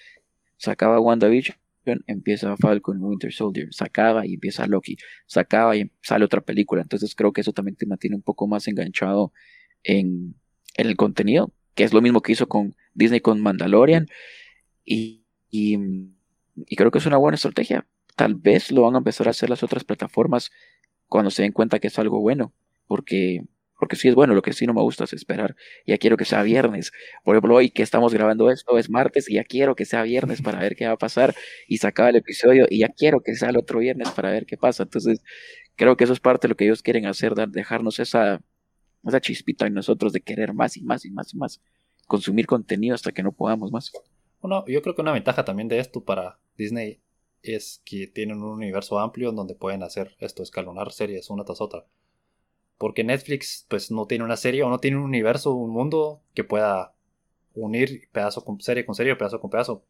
[0.57, 1.59] sacaba WandaVision,
[2.07, 4.97] empieza Falcon Winter Soldier, sacaba y empieza Loki,
[5.27, 6.82] sacaba y sale otra película.
[6.82, 9.32] Entonces creo que eso también te mantiene un poco más enganchado
[9.85, 10.36] en,
[10.77, 14.09] el contenido, que es lo mismo que hizo con Disney con Mandalorian.
[14.85, 15.78] Y, y,
[16.77, 17.86] creo que es una buena estrategia.
[18.16, 20.51] Tal vez lo van a empezar a hacer las otras plataformas
[21.09, 22.52] cuando se den cuenta que es algo bueno,
[22.86, 23.44] porque
[23.78, 25.56] porque sí es bueno, lo que sí no me gusta es esperar.
[25.86, 26.93] Ya quiero que sea viernes.
[27.23, 30.40] Por ejemplo, hoy que estamos grabando esto es martes y ya quiero que sea viernes
[30.43, 31.35] para ver qué va a pasar
[31.69, 34.56] y sacar el episodio y ya quiero que sea el otro viernes para ver qué
[34.56, 34.85] pasa.
[34.85, 35.20] Entonces,
[35.77, 38.40] creo que eso es parte de lo que ellos quieren hacer, dejarnos esa,
[39.06, 41.60] esa chispita en nosotros de querer más y más y más y más,
[42.06, 43.93] consumir contenido hasta que no podamos más.
[44.40, 47.01] Bueno, yo creo que una ventaja también de esto para Disney
[47.43, 51.60] es que tienen un universo amplio en donde pueden hacer esto, escalonar series una tras
[51.60, 51.86] otra.
[52.78, 56.44] Porque Netflix pues no tiene una serie o no tiene un universo, un mundo que
[56.44, 56.94] pueda
[57.55, 59.85] unir pedazo con serie con serie, pedazo con pedazo.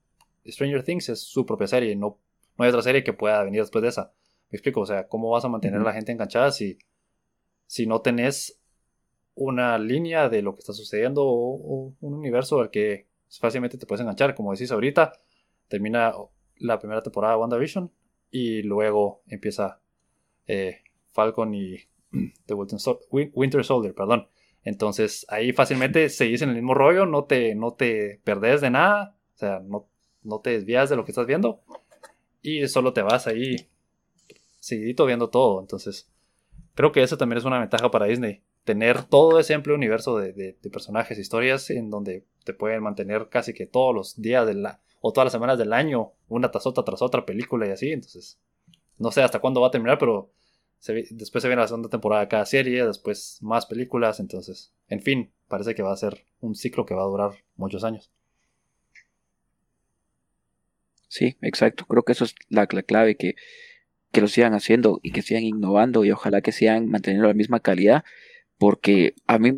[0.46, 2.18] Stranger Things es su propia serie, no,
[2.58, 4.12] no hay otra serie que pueda venir después de esa.
[4.50, 6.78] Me explico, o sea, ¿cómo vas a mantener a la gente enganchada si,
[7.66, 8.60] si no tenés
[9.34, 13.08] una línea de lo que está sucediendo o, un universo al que
[13.40, 14.34] fácilmente te puedes enganchar.
[14.34, 15.12] Como decís ahorita,
[15.68, 16.12] termina
[16.56, 17.90] la primera temporada de WandaVision
[18.30, 19.80] y luego empieza
[20.46, 20.82] eh,
[21.12, 21.76] Falcon y
[22.46, 24.28] The Winter Soldier, perdón.
[24.62, 29.16] Entonces ahí fácilmente seguís en el mismo rollo, no te, no te perdés de nada,
[29.34, 29.88] o sea, no,
[30.22, 31.62] no te desvías de lo que estás viendo
[32.40, 33.68] y solo te vas ahí
[34.58, 35.60] seguidito viendo todo.
[35.60, 36.10] Entonces,
[36.74, 40.32] creo que eso también es una ventaja para Disney tener todo ese amplio universo de,
[40.32, 44.80] de, personajes, historias, en donde te pueden mantener casi que todos los días de la,
[45.00, 47.92] o todas las semanas del año, una tras otra, tras otra película y así.
[47.92, 48.38] Entonces,
[48.98, 50.30] no sé hasta cuándo va a terminar, pero
[51.10, 55.30] después se viene la segunda temporada de cada serie, después más películas, entonces, en fin,
[55.48, 58.10] parece que va a ser un ciclo que va a durar muchos años.
[61.08, 61.84] Sí, exacto.
[61.86, 63.36] Creo que eso es la, la clave, que,
[64.10, 67.60] que lo sigan haciendo y que sigan innovando y ojalá que sigan manteniendo la misma
[67.60, 68.04] calidad
[68.58, 69.52] porque a mí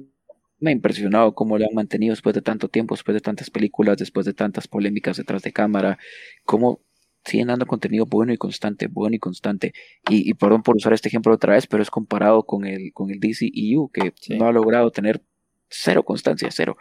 [0.59, 3.98] me ha impresionado cómo lo han mantenido después de tanto tiempo, después de tantas películas,
[3.98, 5.98] después de tantas polémicas detrás de cámara,
[6.44, 6.81] cómo
[7.24, 9.73] siguen dando contenido bueno y constante, bueno y constante.
[10.09, 13.20] Y, perdón por usar este ejemplo otra vez, pero es comparado con el, con el
[13.20, 15.23] DCEU, que no ha logrado tener
[15.68, 16.77] cero constancia, cero.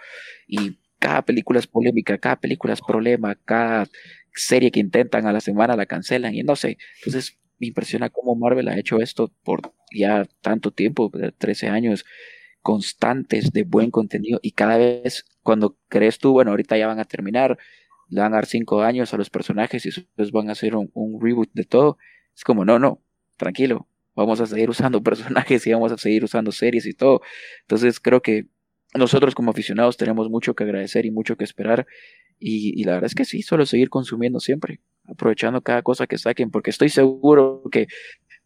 [0.48, 3.88] Y cada película es polémica, cada película es problema, cada
[4.34, 6.78] serie que intentan a la semana la cancelan y no sé.
[6.98, 12.06] Entonces, me impresiona cómo Marvel ha hecho esto por ya tanto tiempo, 13 años
[12.62, 17.06] constantes de buen contenido y cada vez cuando crees tú, bueno, ahorita ya van a
[17.06, 17.58] terminar,
[18.10, 21.22] le van a dar cinco años a los personajes y después van a hacer un,
[21.22, 21.98] reboot de todo.
[22.36, 23.02] Es como, no, no,
[23.38, 27.22] tranquilo, vamos a seguir usando personajes y vamos a seguir usando series y todo.
[27.62, 28.48] Entonces creo que
[28.96, 31.86] nosotros como aficionados tenemos mucho que agradecer y mucho que esperar.
[32.40, 36.52] Y, la verdad es que sí, solo seguir consumiendo siempre, aprovechando cada cosa que saquen,
[36.52, 37.88] porque estoy seguro que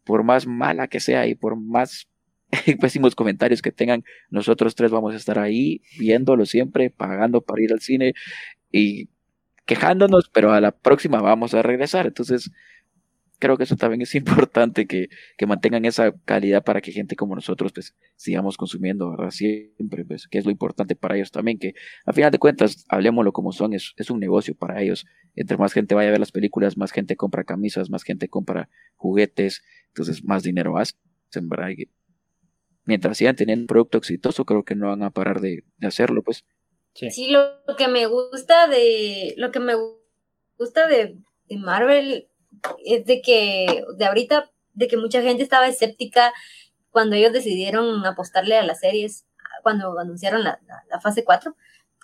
[0.04, 2.08] por más mala que sea y por más
[2.82, 7.72] pésimos comentarios que tengan, nosotros tres vamos a estar ahí viéndolo siempre, pagando para ir
[7.72, 8.14] al cine
[8.72, 9.10] y
[9.66, 12.08] quejándonos, pero a la próxima vamos a regresar.
[12.08, 12.52] Entonces,
[13.40, 14.14] creo que eso también es
[14.50, 19.32] importante que, que, mantengan esa calidad para que gente como nosotros pues sigamos consumiendo, ¿verdad?
[19.32, 21.74] Siempre, pues, que es lo importante para ellos también, que
[22.06, 25.06] a final de cuentas, hablemoslo como son, es, es un negocio para ellos.
[25.36, 28.70] Entre más gente vaya a ver las películas, más gente compra camisas, más gente compra
[28.96, 31.00] juguetes, entonces más dinero hacen,
[31.50, 31.70] ¿verdad?
[32.86, 36.24] mientras sigan teniendo un producto exitoso, creo que no van a parar de, de hacerlo,
[36.24, 36.44] pues.
[36.96, 37.12] Sí.
[37.12, 39.74] sí, lo que me gusta de, lo que me
[40.58, 41.18] gusta de,
[41.48, 42.30] de Marvel
[42.86, 46.34] es de que de ahorita, de que mucha gente estaba escéptica
[46.92, 49.26] cuando ellos decidieron apostarle a las series,
[49.64, 50.60] cuando anunciaron la,
[50.90, 51.56] la, fase 4,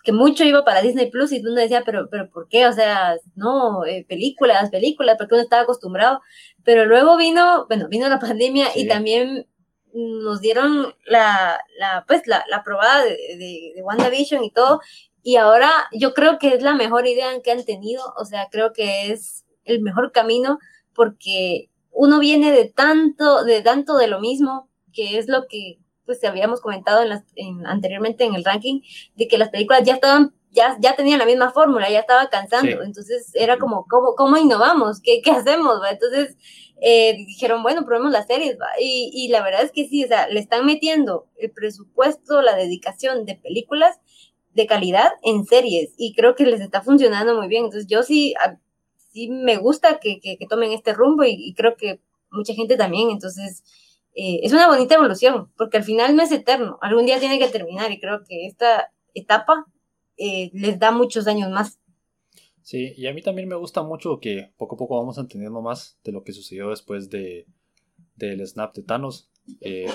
[0.04, 2.68] que mucho iba para Disney Plus y uno decía, pero, pero ¿por qué?
[2.68, 6.22] O sea, no, eh, películas, películas, porque uno estaba acostumbrado.
[6.64, 9.48] Pero luego vino, bueno, vino la pandemia y también
[9.94, 14.82] nos dieron la, la pues, la, la probada de, de, de WandaVision y todo.
[15.24, 18.04] Y ahora yo creo que es la mejor idea que han tenido.
[18.18, 20.60] O sea, creo que es el mejor camino
[20.94, 26.24] porque uno viene de tanto, de tanto de lo mismo, que es lo que pues
[26.24, 27.24] habíamos comentado en las,
[27.66, 28.82] anteriormente en el ranking,
[29.16, 32.84] de que las películas ya estaban, ya, ya tenían la misma fórmula, ya estaba cansando,
[32.84, 35.02] entonces era como, ¿cómo, cómo innovamos?
[35.02, 35.80] ¿Qué, qué hacemos?
[35.90, 36.38] Entonces
[36.80, 40.28] eh, dijeron, bueno, probemos las series, Y, y la verdad es que sí, o sea,
[40.28, 44.00] le están metiendo el presupuesto, la dedicación de películas
[44.54, 48.36] de calidad en series, y creo que les está funcionando muy bien, entonces yo sí,
[49.16, 53.64] sí me gusta que, que, tomen este rumbo y, creo que mucha gente también, entonces
[54.14, 57.48] eh, es una bonita evolución, porque al final no es eterno, algún día tiene que
[57.48, 59.66] terminar y creo que esta etapa
[60.18, 61.80] eh, les da muchos años más.
[62.62, 65.98] Sí, y a mí también me gusta mucho que poco a poco vamos entendiendo más
[66.04, 67.46] de lo que sucedió después de
[68.16, 69.30] del snap de Thanos.
[69.62, 69.88] Eh,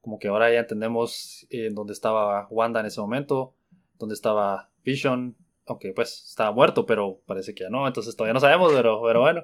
[0.00, 3.54] como que ahora ya entendemos dónde estaba Wanda en ese momento,
[3.98, 5.36] dónde estaba Vision,
[5.66, 9.20] aunque pues estaba muerto, pero parece que ya no, entonces todavía no sabemos, pero, pero
[9.20, 9.42] bueno.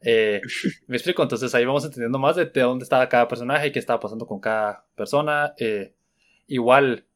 [0.00, 0.40] Eh,
[0.86, 4.00] me explico, entonces ahí vamos entendiendo más de, dónde estaba cada personaje y qué estaba
[4.00, 5.54] pasando con cada persona.
[5.58, 5.94] Eh,
[6.46, 7.06] igual,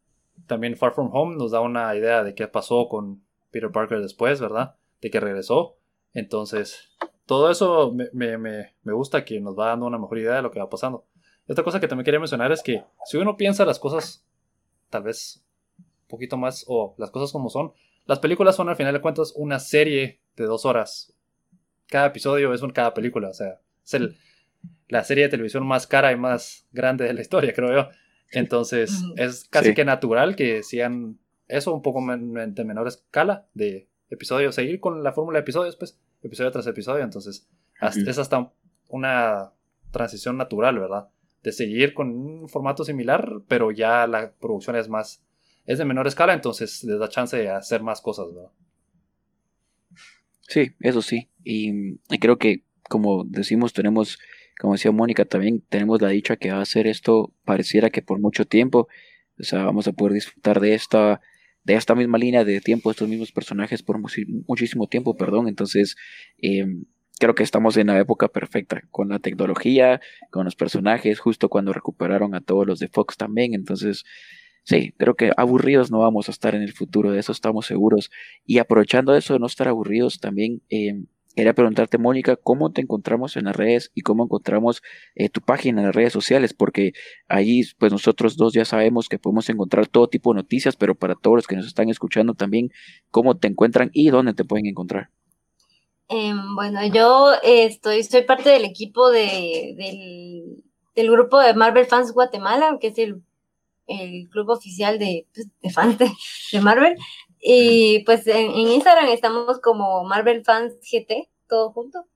[0.46, 4.40] también Far From Home nos da una idea de qué pasó con Peter Parker después,
[4.40, 4.76] ¿verdad?
[5.00, 5.76] De que regresó.
[6.12, 6.90] Entonces,
[7.26, 10.50] todo eso me, me, me, gusta que nos va dando una mejor idea de lo
[10.50, 11.04] que va pasando.
[11.46, 14.24] Y otra cosa que también quería mencionar es que si uno piensa las cosas
[14.88, 15.44] tal vez
[15.78, 17.72] un poquito más, o las cosas como son,
[18.06, 21.14] las películas son al final de cuentas una serie de dos horas.
[21.86, 24.16] Cada episodio es un, cada película, o sea, es el,
[24.88, 27.88] la serie de televisión más cara y más grande de la historia, creo yo.
[28.32, 31.18] Entonces, es casi que natural que sean
[31.48, 35.98] eso un poco de menor escala de episodios, seguir con la fórmula de episodios, pues,
[36.22, 37.02] episodio tras episodio.
[37.02, 37.48] Entonces,
[37.80, 38.52] es hasta
[38.88, 39.52] una
[39.90, 41.08] transición natural, ¿verdad?
[41.42, 45.24] De seguir con un formato similar, pero ya la producción es más
[45.70, 48.50] es de menor escala, entonces les da chance de hacer más cosas, ¿verdad?
[50.48, 51.28] Sí, eso sí.
[51.44, 54.18] Y, creo que, como decimos, tenemos,
[54.58, 58.18] como decía Mónica, también tenemos la dicha que va a hacer esto, pareciera que por
[58.18, 58.88] mucho tiempo,
[59.38, 61.20] o sea, vamos a poder disfrutar de esta,
[61.62, 64.00] de esta misma línea de tiempo, estos mismos personajes por
[64.48, 65.46] muchísimo tiempo, perdón.
[65.46, 65.94] Entonces,
[66.38, 66.84] em,
[67.20, 71.72] creo que estamos en la época perfecta, con la tecnología, con los personajes, justo cuando
[71.72, 73.54] recuperaron a todos los de Fox también.
[73.54, 74.04] Entonces,
[74.70, 78.08] Sí, creo que aburridos no vamos a estar en el futuro, de eso estamos seguros.
[78.46, 83.36] Y aprovechando eso de no estar aburridos, también eh, quería preguntarte, Mónica, ¿cómo te encontramos
[83.36, 84.80] en las redes y cómo encontramos
[85.16, 86.54] eh, tu página en las redes sociales?
[86.54, 86.92] Porque
[87.26, 91.16] ahí, pues nosotros dos ya sabemos que podemos encontrar todo tipo de noticias, pero para
[91.16, 92.70] todos los que nos están escuchando también,
[93.10, 95.10] ¿cómo te encuentran y dónde te pueden encontrar?
[96.06, 100.62] Em, bueno, yo estoy, soy parte del equipo de, del,
[100.94, 103.24] del grupo de Marvel Fans Guatemala, que es el
[103.90, 106.96] el club oficial de, pues, de fans de, Marvel.
[107.40, 112.06] Y pues en, Instagram estamos como Marvel Fans GT, todo junto.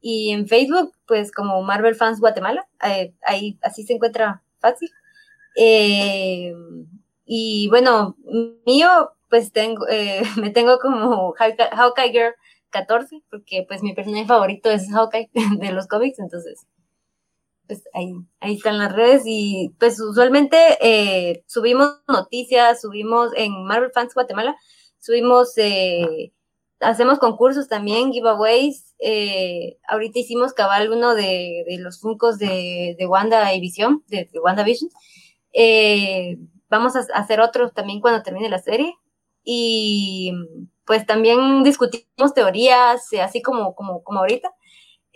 [0.00, 2.66] Y en Facebook, pues como Marvel Fans Guatemala.
[2.84, 4.90] Eh, ahí así se encuentra fácil.
[5.56, 6.52] Eh,
[7.24, 8.16] y bueno,
[8.66, 12.34] mío, pues tengo, eh, me tengo como Hawkeye Girl
[12.70, 16.66] 14, porque pues mi personaje favorito es Hawkeye de los cómics, entonces
[17.66, 23.92] pues ahí, ahí están las redes y pues usualmente eh, subimos noticias, subimos en Marvel
[23.92, 24.56] Fans Guatemala,
[24.98, 26.32] subimos eh,
[26.84, 28.94] hacemos concursos también, giveaways.
[28.98, 34.38] Eh, ahorita hicimos cabal uno de, los funcos de, de Wanda y Visión, de, de
[34.38, 34.90] WandaVision.
[35.52, 36.38] Eh,
[36.68, 38.94] vamos a hacer otro también cuando termine la serie.
[39.44, 40.32] Y
[40.86, 44.50] pues también discutimos teorías, así como, como, como ahorita.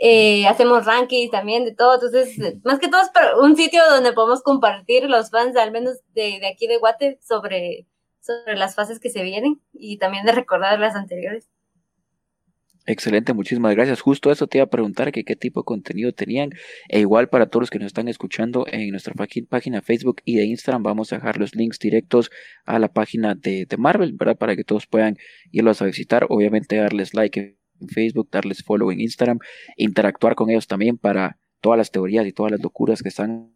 [0.01, 3.11] Eh, hacemos rankings también de todo, entonces, más que todo es
[3.43, 7.89] un sitio donde podemos compartir los fans, al menos de, de aquí de Guate, sobre,
[8.21, 11.49] sobre las fases que se vienen y también de recordar las anteriores.
[12.87, 14.01] Excelente, muchísimas gracias.
[14.01, 16.53] Justo eso te iba a preguntar que qué tipo de contenido tenían.
[16.89, 19.13] E igual para todos los que nos están escuchando en nuestra
[19.51, 22.31] página Facebook y de Instagram vamos a dejar los links directos
[22.65, 24.39] a la página de, de Marvel, ¿verdad?
[24.39, 25.19] Para que todos puedan
[25.53, 26.25] irlos a visitar.
[26.31, 29.39] Obviamente darles like en Facebook, darles follow en Instagram,
[29.77, 33.53] interactuar con ellos también para todas las teorías y todas las locuras que están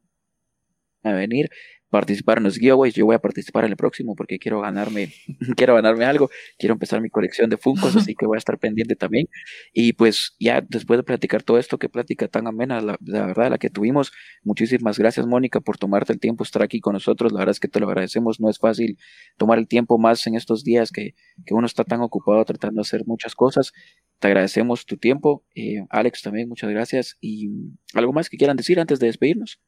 [1.02, 1.50] a venir
[1.92, 2.94] participar en los giveaways.
[2.94, 5.12] Yo voy a participar en el próximo porque quiero ganarme,
[5.56, 8.96] quiero ganarme algo, quiero empezar mi colección de Funkos, así que voy a estar pendiente
[8.96, 9.28] también.
[9.74, 13.58] Y pues ya después de platicar todo esto, qué plática tan amena, la, verdad, la
[13.58, 14.10] que tuvimos.
[14.42, 17.30] Muchísimas gracias, Mónica, por tomarte el tiempo estar aquí con nosotros.
[17.30, 18.40] La verdad es que te lo agradecemos.
[18.40, 18.96] No es fácil
[19.36, 21.14] tomar el tiempo más en estos días que,
[21.44, 23.72] que uno está tan ocupado tratando de hacer muchas cosas.
[24.18, 25.44] Te agradecemos tu tiempo.
[25.54, 27.18] Eh, Alex, también muchas gracias.
[27.20, 27.50] ¿Y
[27.92, 29.60] algo más que quieran decir antes de despedirnos?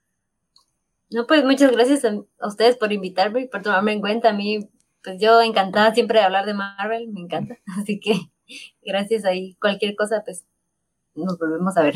[1.11, 4.31] No, pues muchas gracias a, ustedes por invitarme y por tomarme en cuenta.
[4.31, 4.69] A mí,
[5.03, 7.59] pues yo encantada siempre de hablar de Marvel, me encanta.
[7.81, 8.15] Así que
[8.83, 9.57] gracias ahí.
[9.61, 10.45] Cualquier cosa, pues
[11.15, 11.95] nos volvemos a ver.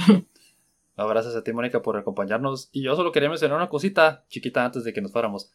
[0.97, 2.69] gracias a ti, Mónica, por acompañarnos.
[2.73, 5.51] Y yo solo quería mencionar una cosita chiquita antes de que nos fuéramos.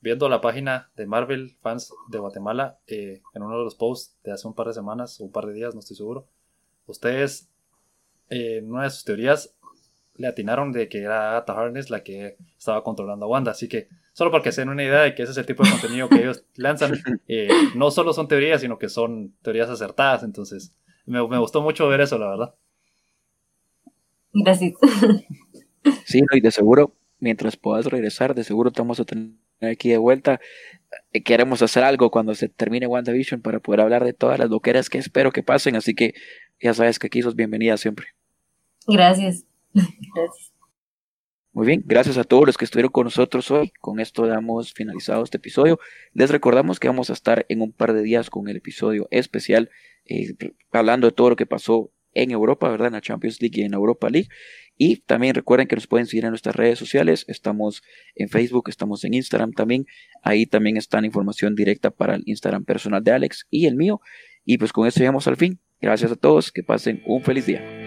[0.00, 4.30] Viendo la página de Marvel Fans de Guatemala, eh, en uno de los posts de
[4.30, 6.28] hace un par de semanas o un par de días, no estoy seguro,
[6.86, 7.50] ustedes,
[8.30, 9.57] eh, en una de sus teorías,
[10.18, 13.52] le atinaron de que era Agatha Harness la que estaba controlando a Wanda.
[13.52, 15.62] Así que, solo para que se den una idea de que ese es el tipo
[15.62, 16.92] de contenido que ellos lanzan,
[17.28, 20.24] eh, no solo son teorías, sino que son teorías acertadas.
[20.24, 20.72] Entonces,
[21.06, 22.54] me, gustó mucho ver eso, la verdad.
[24.34, 24.74] Gracias.
[26.04, 29.30] Sí, y de seguro, mientras puedas regresar, de seguro te vamos a tener
[29.60, 30.40] aquí de vuelta.
[31.12, 34.90] Eh, queremos hacer algo cuando se termine WandaVision para poder hablar de todas las loqueras
[34.90, 35.76] que espero que pasen.
[35.76, 36.14] Así que
[36.60, 38.08] ya sabes que aquí sos bienvenida siempre.
[38.86, 39.47] Gracias.
[41.52, 43.72] Muy bien, gracias a todos los que estuvieron con nosotros hoy.
[43.80, 45.80] Con esto damos finalizado este episodio.
[46.12, 49.70] Les recordamos que vamos a estar en un par de días con el episodio especial
[50.04, 50.34] eh,
[50.72, 52.88] hablando de todo lo que pasó en Europa, ¿verdad?
[52.88, 54.28] En la Champions League y en Europa League.
[54.76, 57.24] Y también recuerden que nos pueden seguir en nuestras redes sociales.
[57.26, 57.82] Estamos
[58.14, 59.86] en Facebook, estamos en Instagram también.
[60.22, 64.00] Ahí también está la información directa para el Instagram personal de Alex y el mío.
[64.44, 65.60] Y pues con esto llegamos al fin.
[65.80, 66.52] Gracias a todos.
[66.52, 67.77] Que pasen un feliz día.